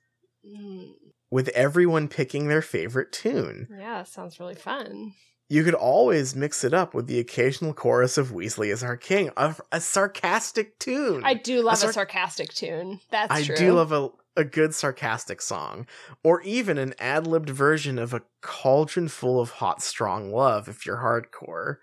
[0.44, 0.94] Mm,
[1.31, 3.69] with everyone picking their favorite tune?
[3.78, 5.12] yeah, sounds really fun.
[5.48, 9.31] You could always mix it up with the occasional chorus of Weasley as our king,
[9.36, 11.23] a, a sarcastic tune.
[11.24, 13.01] I do love a, sar- sarcastic tune.
[13.10, 13.55] That's I true.
[13.55, 15.86] I do love a, a good sarcastic song,
[16.24, 20.86] or even an ad libbed version of a cauldron full of hot, strong love if
[20.86, 21.77] you're hardcore.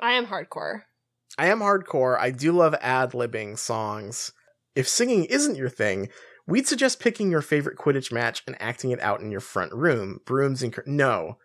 [0.00, 0.82] I am hardcore.
[1.38, 2.18] I am hardcore.
[2.18, 4.32] I do love ad libbing songs.
[4.74, 6.08] If singing isn't your thing,
[6.46, 10.20] we'd suggest picking your favorite Quidditch match and acting it out in your front room.
[10.24, 10.72] Brooms and.
[10.72, 11.36] Cur- no,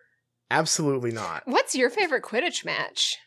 [0.50, 1.42] absolutely not.
[1.46, 3.18] What's your favorite Quidditch match?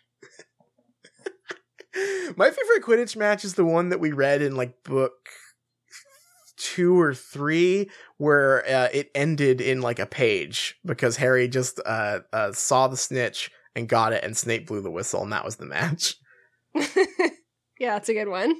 [2.37, 5.29] My favorite Quidditch match is the one that we read in like book
[6.57, 12.19] two or three, where uh, it ended in like a page because Harry just uh,
[12.31, 15.55] uh, saw the snitch and got it, and Snape blew the whistle, and that was
[15.55, 16.15] the match.
[16.75, 16.85] yeah,
[17.79, 18.55] that's a good one.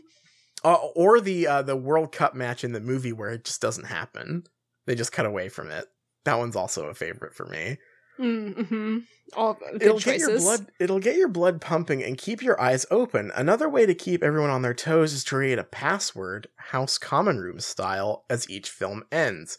[0.63, 3.85] Uh, or the uh, the World Cup match in the movie where it just doesn't
[3.85, 4.43] happen.
[4.85, 5.85] They just cut away from it.
[6.25, 7.77] That one's also a favorite for me.
[8.19, 8.99] Mm-hmm.
[9.35, 10.27] All good it'll choices.
[10.27, 13.31] get your blood it'll get your blood pumping and keep your eyes open.
[13.35, 17.39] Another way to keep everyone on their toes is to create a password, house common
[17.39, 19.57] room style, as each film ends.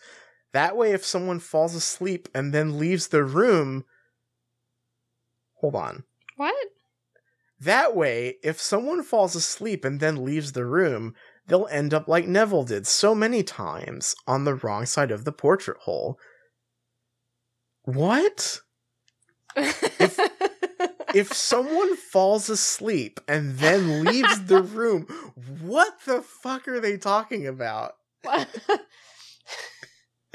[0.53, 3.85] That way if someone falls asleep and then leaves the room
[5.63, 6.03] Hold on.
[6.37, 6.57] What?
[7.61, 11.15] That way, if someone falls asleep and then leaves the room,
[11.47, 15.31] they'll end up like Neville did so many times on the wrong side of the
[15.31, 16.19] portrait hole.
[17.85, 18.61] What?
[19.57, 20.19] If
[21.15, 25.03] if someone falls asleep and then leaves the room,
[25.61, 27.93] what the fuck are they talking about?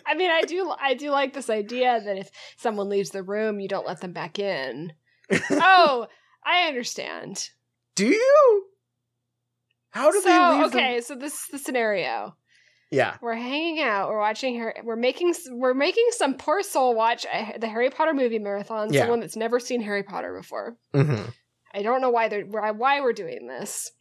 [0.05, 3.59] I mean, I do, I do like this idea that if someone leaves the room,
[3.59, 4.93] you don't let them back in.
[5.51, 6.07] oh,
[6.45, 7.49] I understand.
[7.95, 8.63] Do you?
[9.89, 12.37] How do they so the- okay, so this is the scenario.
[12.91, 13.17] Yeah.
[13.21, 14.09] We're hanging out.
[14.09, 14.73] We're watching her.
[14.83, 15.33] We're making.
[15.49, 18.93] We're making some poor soul watch a, the Harry Potter movie marathon.
[18.93, 19.01] Yeah.
[19.01, 20.77] Someone that's never seen Harry Potter before.
[20.93, 21.23] hmm
[21.73, 23.91] I don't know why they're why why we're doing this.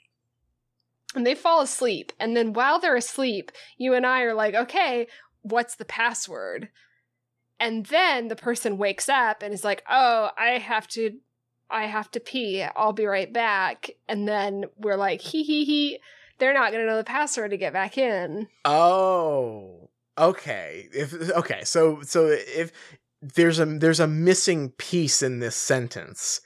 [1.14, 5.06] And they fall asleep, and then while they're asleep, you and I are like, okay,
[5.42, 6.68] what's the password?
[7.58, 11.12] And then the person wakes up and is like, oh, I have to,
[11.70, 12.62] I have to pee.
[12.62, 13.90] I'll be right back.
[14.08, 16.00] And then we're like, hee hee hee.
[16.38, 18.48] They're not gonna know the password to get back in.
[18.64, 19.90] Oh.
[20.18, 20.88] Okay.
[20.92, 22.72] If okay, so so if
[23.20, 26.40] there's a there's a missing piece in this sentence,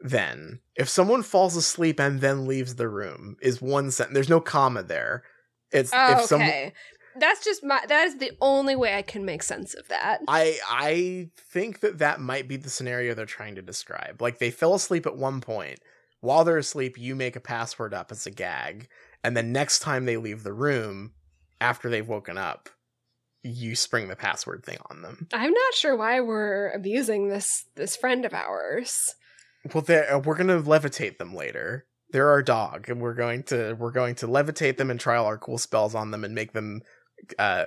[0.00, 4.14] then if someone falls asleep and then leaves the room is one sentence.
[4.14, 5.24] There's no comma there.
[5.72, 6.72] It's Oh, if someone okay.
[7.16, 7.80] That's just my.
[7.88, 10.20] That is the only way I can make sense of that.
[10.28, 14.22] I I think that that might be the scenario they're trying to describe.
[14.22, 15.80] Like they fell asleep at one point.
[16.20, 18.88] While they're asleep, you make a password up as a gag,
[19.22, 21.12] and then next time they leave the room
[21.60, 22.68] after they've woken up,
[23.42, 25.28] you spring the password thing on them.
[25.32, 29.14] I'm not sure why we're abusing this this friend of ours.
[29.72, 31.86] Well, uh, we're gonna levitate them later.
[32.10, 35.26] They're our dog, and we're going to we're going to levitate them and try all
[35.26, 36.82] our cool spells on them and make them
[37.38, 37.66] uh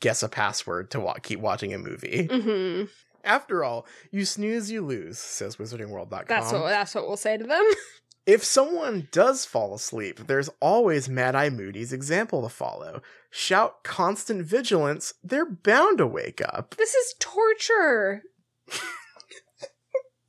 [0.00, 2.28] guess a password to wa- keep watching a movie.
[2.30, 2.84] hmm
[3.24, 6.24] After all, you snooze, you lose, says WizardingWorld.com.
[6.28, 7.64] That's what that's what we'll say to them.
[8.26, 13.02] If someone does fall asleep, there's always Mad Eye Moody's example to follow.
[13.30, 16.76] Shout constant vigilance, they're bound to wake up.
[16.76, 18.22] This is torture.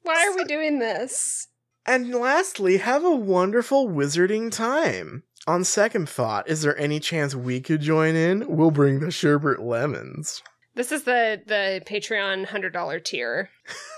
[0.02, 1.48] why are we doing this?
[1.86, 5.24] And lastly, have a wonderful wizarding time.
[5.46, 8.46] On second thought, is there any chance we could join in?
[8.48, 10.42] We'll bring the sherbet lemons.
[10.76, 13.50] This is the the Patreon hundred dollar tier.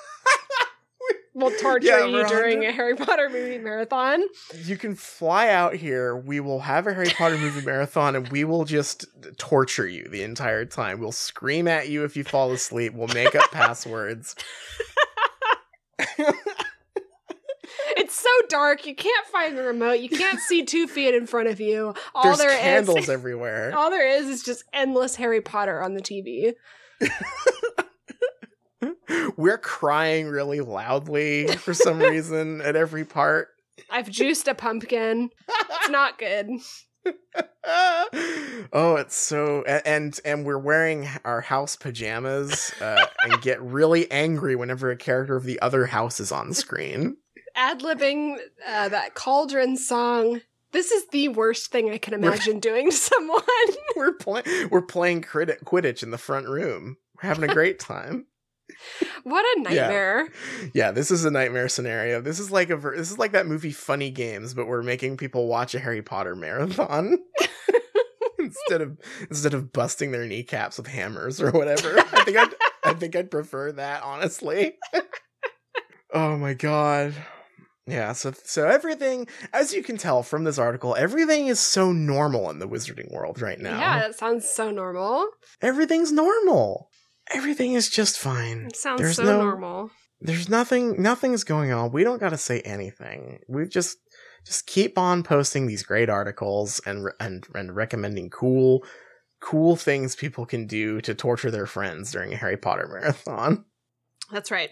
[1.36, 4.24] We'll torture Yeah, you during 100 a Harry Potter movie marathon.
[4.64, 6.16] You can fly out here.
[6.16, 9.06] We will have a Harry Potter movie marathon and we will just
[9.38, 11.00] torture you the entire time.
[11.00, 12.94] We'll scream at you if you fall asleep.
[12.94, 14.36] We'll make up passwords.
[17.97, 18.85] It's so dark.
[18.85, 19.99] You can't find the remote.
[19.99, 21.93] You can't see two feet in front of you.
[22.15, 23.73] All There's there is- candles everywhere.
[23.76, 26.53] all there is is just endless Harry Potter on the TV.
[29.38, 33.47] We're crying really loudly for some reason at every part.
[33.89, 35.30] I've juiced a pumpkin.
[35.47, 36.49] It's not good.
[37.65, 44.55] oh, it's so and and we're wearing our house pajamas uh, and get really angry
[44.55, 47.18] whenever a character of the other house is on screen.
[47.55, 50.41] Ad libbing uh, that cauldron song.
[50.71, 53.41] This is the worst thing I can imagine doing to someone.
[53.95, 56.97] We're playing we're playing crit- Quidditch in the front room.
[57.21, 58.25] We're having a great time.
[59.23, 60.30] what a nightmare.
[60.73, 62.21] Yeah, this is a nightmare scenario.
[62.21, 65.17] This is like a ver- this is like that movie Funny Games, but we're making
[65.17, 67.19] people watch a Harry Potter marathon
[68.39, 68.97] instead of
[69.30, 71.99] instead of busting their kneecaps with hammers or whatever.
[71.99, 72.53] I think I'd
[72.84, 74.73] I think I'd prefer that honestly.
[76.13, 77.13] oh my god.
[77.85, 82.49] Yeah, so so everything as you can tell from this article, everything is so normal
[82.49, 83.77] in the wizarding world right now.
[83.77, 85.27] Yeah, that sounds so normal.
[85.61, 86.89] Everything's normal.
[87.34, 88.68] Everything is just fine.
[88.68, 89.91] It sounds There's so no- normal.
[90.22, 93.97] there's nothing nothing's going on we don't got to say anything we just
[94.45, 98.85] just keep on posting these great articles and and and recommending cool
[99.41, 103.65] cool things people can do to torture their friends during a harry potter marathon
[104.31, 104.69] That's right.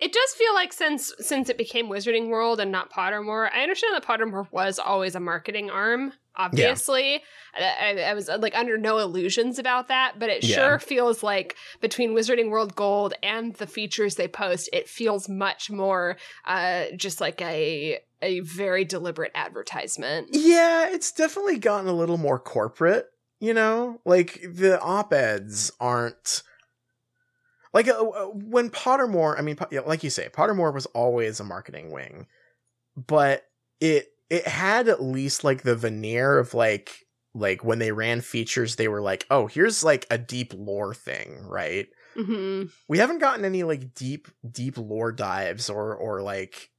[0.00, 3.94] It does feel like since since it became Wizarding World and not Pottermore, I understand
[3.94, 6.12] that Pottermore was always a marketing arm.
[6.36, 7.20] Obviously,
[7.56, 10.54] I, I, I was like under no illusions about that, but it Yeah.
[10.54, 15.68] sure feels like between Wizarding World Gold and the features they post, it feels much
[15.68, 20.28] more uh, just like a a very deliberate advertisement.
[20.32, 23.06] yeah it's definitely gotten a little more corporate
[23.40, 26.42] you know like the op-eds aren't
[27.78, 29.56] like uh, uh, when pottermore i mean
[29.86, 32.26] like you say pottermore was always a marketing wing
[32.96, 33.44] but
[33.80, 38.74] it it had at least like the veneer of like like when they ran features
[38.74, 41.86] they were like oh here's like a deep lore thing right?
[42.14, 46.70] Hmm we haven't gotten any like deep deep lore dives or or like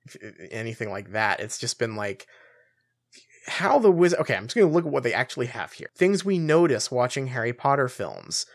[0.52, 1.40] anything like that.
[1.40, 2.28] It's just been like
[3.48, 5.90] how the wizard okay i'm just gonna look at what they actually have here.
[5.96, 8.46] Things we notice watching harry potter films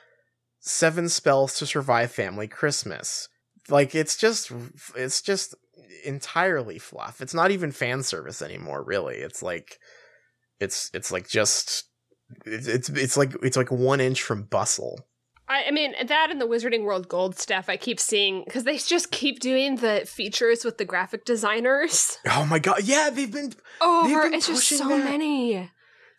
[0.67, 3.29] seven spells to survive family christmas
[3.69, 4.51] like it's just
[4.97, 5.55] it's just
[6.05, 9.79] entirely fluff it's not even fan service anymore really it's like
[10.61, 11.85] it's it's like just
[12.47, 14.99] it's it's, it's like it's like one inch from bustle
[15.47, 18.79] I, I mean that and the Wizarding World Gold stuff I keep seeing because they
[18.79, 22.17] just keep doing the features with the graphic designers.
[22.31, 25.05] oh my god yeah they've been Over, been it's just so that.
[25.05, 25.71] many.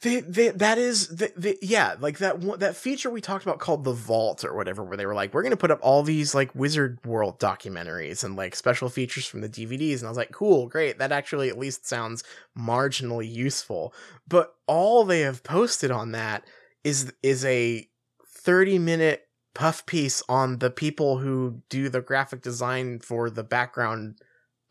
[0.01, 3.83] They, they, that is, the, the, yeah, like that that feature we talked about called
[3.83, 6.53] the Vault or whatever, where they were like, we're gonna put up all these like
[6.53, 10.67] Wizard World documentaries and like special features from the DVDs, and I was like, cool,
[10.67, 12.23] great, that actually at least sounds
[12.57, 13.93] marginally useful.
[14.27, 16.43] But all they have posted on that
[16.83, 17.87] is is a
[18.27, 24.19] thirty minute puff piece on the people who do the graphic design for the background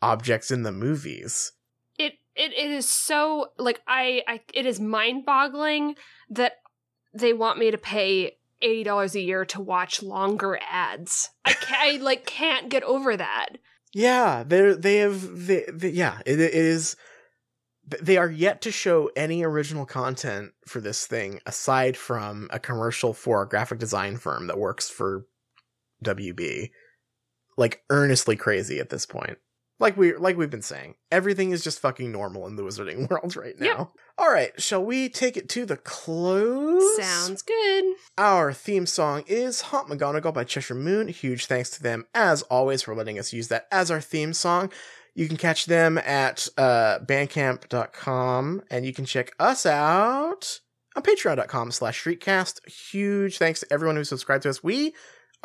[0.01, 1.51] objects in the movies.
[2.35, 5.95] It it is so like I I it is mind boggling
[6.29, 6.53] that
[7.13, 11.29] they want me to pay eighty dollars a year to watch longer ads.
[11.45, 13.49] I can I like can't get over that.
[13.93, 16.97] Yeah, they they have they, they yeah, it, it is
[18.01, 23.13] they are yet to show any original content for this thing aside from a commercial
[23.13, 25.27] for a graphic design firm that works for
[26.03, 26.71] WB.
[27.57, 29.37] Like earnestly crazy at this point.
[29.79, 33.35] Like we like we've been saying, everything is just fucking normal in the wizarding world
[33.35, 33.65] right now.
[33.65, 33.87] Yep.
[34.17, 36.97] All right, shall we take it to the close?
[36.97, 37.83] Sounds good.
[38.17, 41.09] Our theme song is Haunt McGonagall by Cheshire Moon.
[41.09, 44.71] Huge thanks to them, as always, for letting us use that as our theme song.
[45.13, 50.59] You can catch them at uh, bandcamp.com, and you can check us out
[50.95, 52.67] on patreon.com slash shriekcast.
[52.69, 54.63] Huge thanks to everyone who subscribed to us.
[54.63, 54.93] We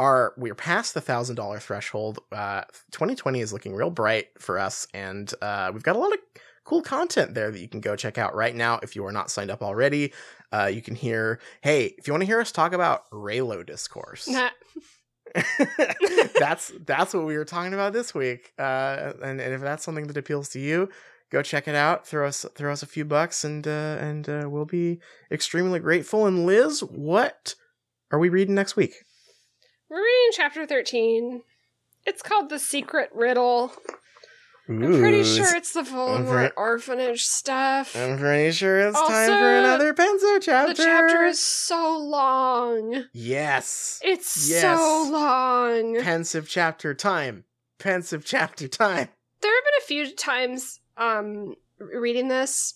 [0.01, 2.21] are we're past the thousand dollar threshold.
[2.33, 6.19] Uh, 2020 is looking real bright for us, and uh, we've got a lot of
[6.65, 9.31] cool content there that you can go check out right now if you are not
[9.31, 10.13] signed up already.
[10.53, 14.27] Uh, you can hear, hey, if you want to hear us talk about Reylo discourse,
[16.39, 18.55] that's that's what we were talking about this week.
[18.59, 20.89] Uh, and, and if that's something that appeals to you,
[21.31, 22.07] go check it out.
[22.07, 24.99] Throw us throw us a few bucks, and uh, and uh, we'll be
[25.31, 26.25] extremely grateful.
[26.25, 27.55] And Liz, what
[28.11, 28.95] are we reading next week?
[29.91, 31.43] We're reading chapter thirteen.
[32.07, 33.73] It's called The Secret Riddle.
[34.69, 37.97] I'm pretty sure it's the Voldemort orphanage stuff.
[37.97, 40.75] I'm pretty sure it's time for another Pensieve chapter.
[40.75, 43.07] The chapter is so long.
[43.13, 44.63] yes, It's Yes.
[44.63, 46.01] so long.
[46.01, 47.45] pensieve chapter time.
[47.81, 49.09] Pensieve chapter time.
[49.41, 52.75] there have been a few times um reading this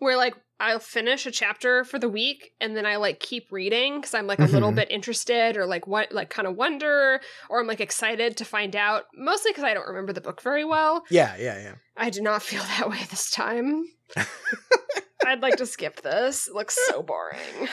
[0.00, 4.00] where like I'll finish a chapter for the week and then I like keep reading
[4.00, 4.76] because I'm like a little Mhm.
[4.76, 8.74] bit interested or like what like kind of wonder or I'm like excited to find
[8.74, 9.04] out.
[9.14, 11.04] Mostly because I don't remember the book very well.
[11.10, 11.74] Yeah, yeah, yeah.
[11.96, 13.84] I do not feel that way this time.
[15.26, 16.48] I'd like to skip this.
[16.48, 17.68] It looks so boring.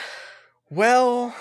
[0.70, 1.34] Well,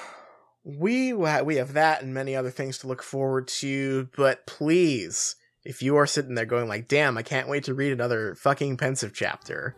[0.64, 5.36] we we have that and many other things to look forward to, but please,
[5.66, 8.78] if you are sitting there going like, "Damn, I can't wait to read another fucking
[8.78, 9.76] pensieve chapter,"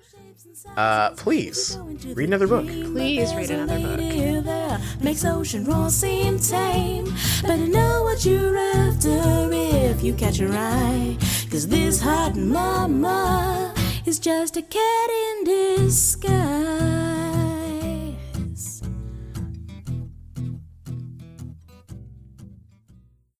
[0.75, 1.79] uh, please
[2.13, 2.65] read another book.
[2.67, 5.01] Please read another book.
[5.01, 7.05] Makes ocean roar seem tame.
[7.41, 11.17] Better know what you're after if you catch your eye.
[11.49, 13.73] Cause this hot mama
[14.05, 16.96] is just a cat in disguise.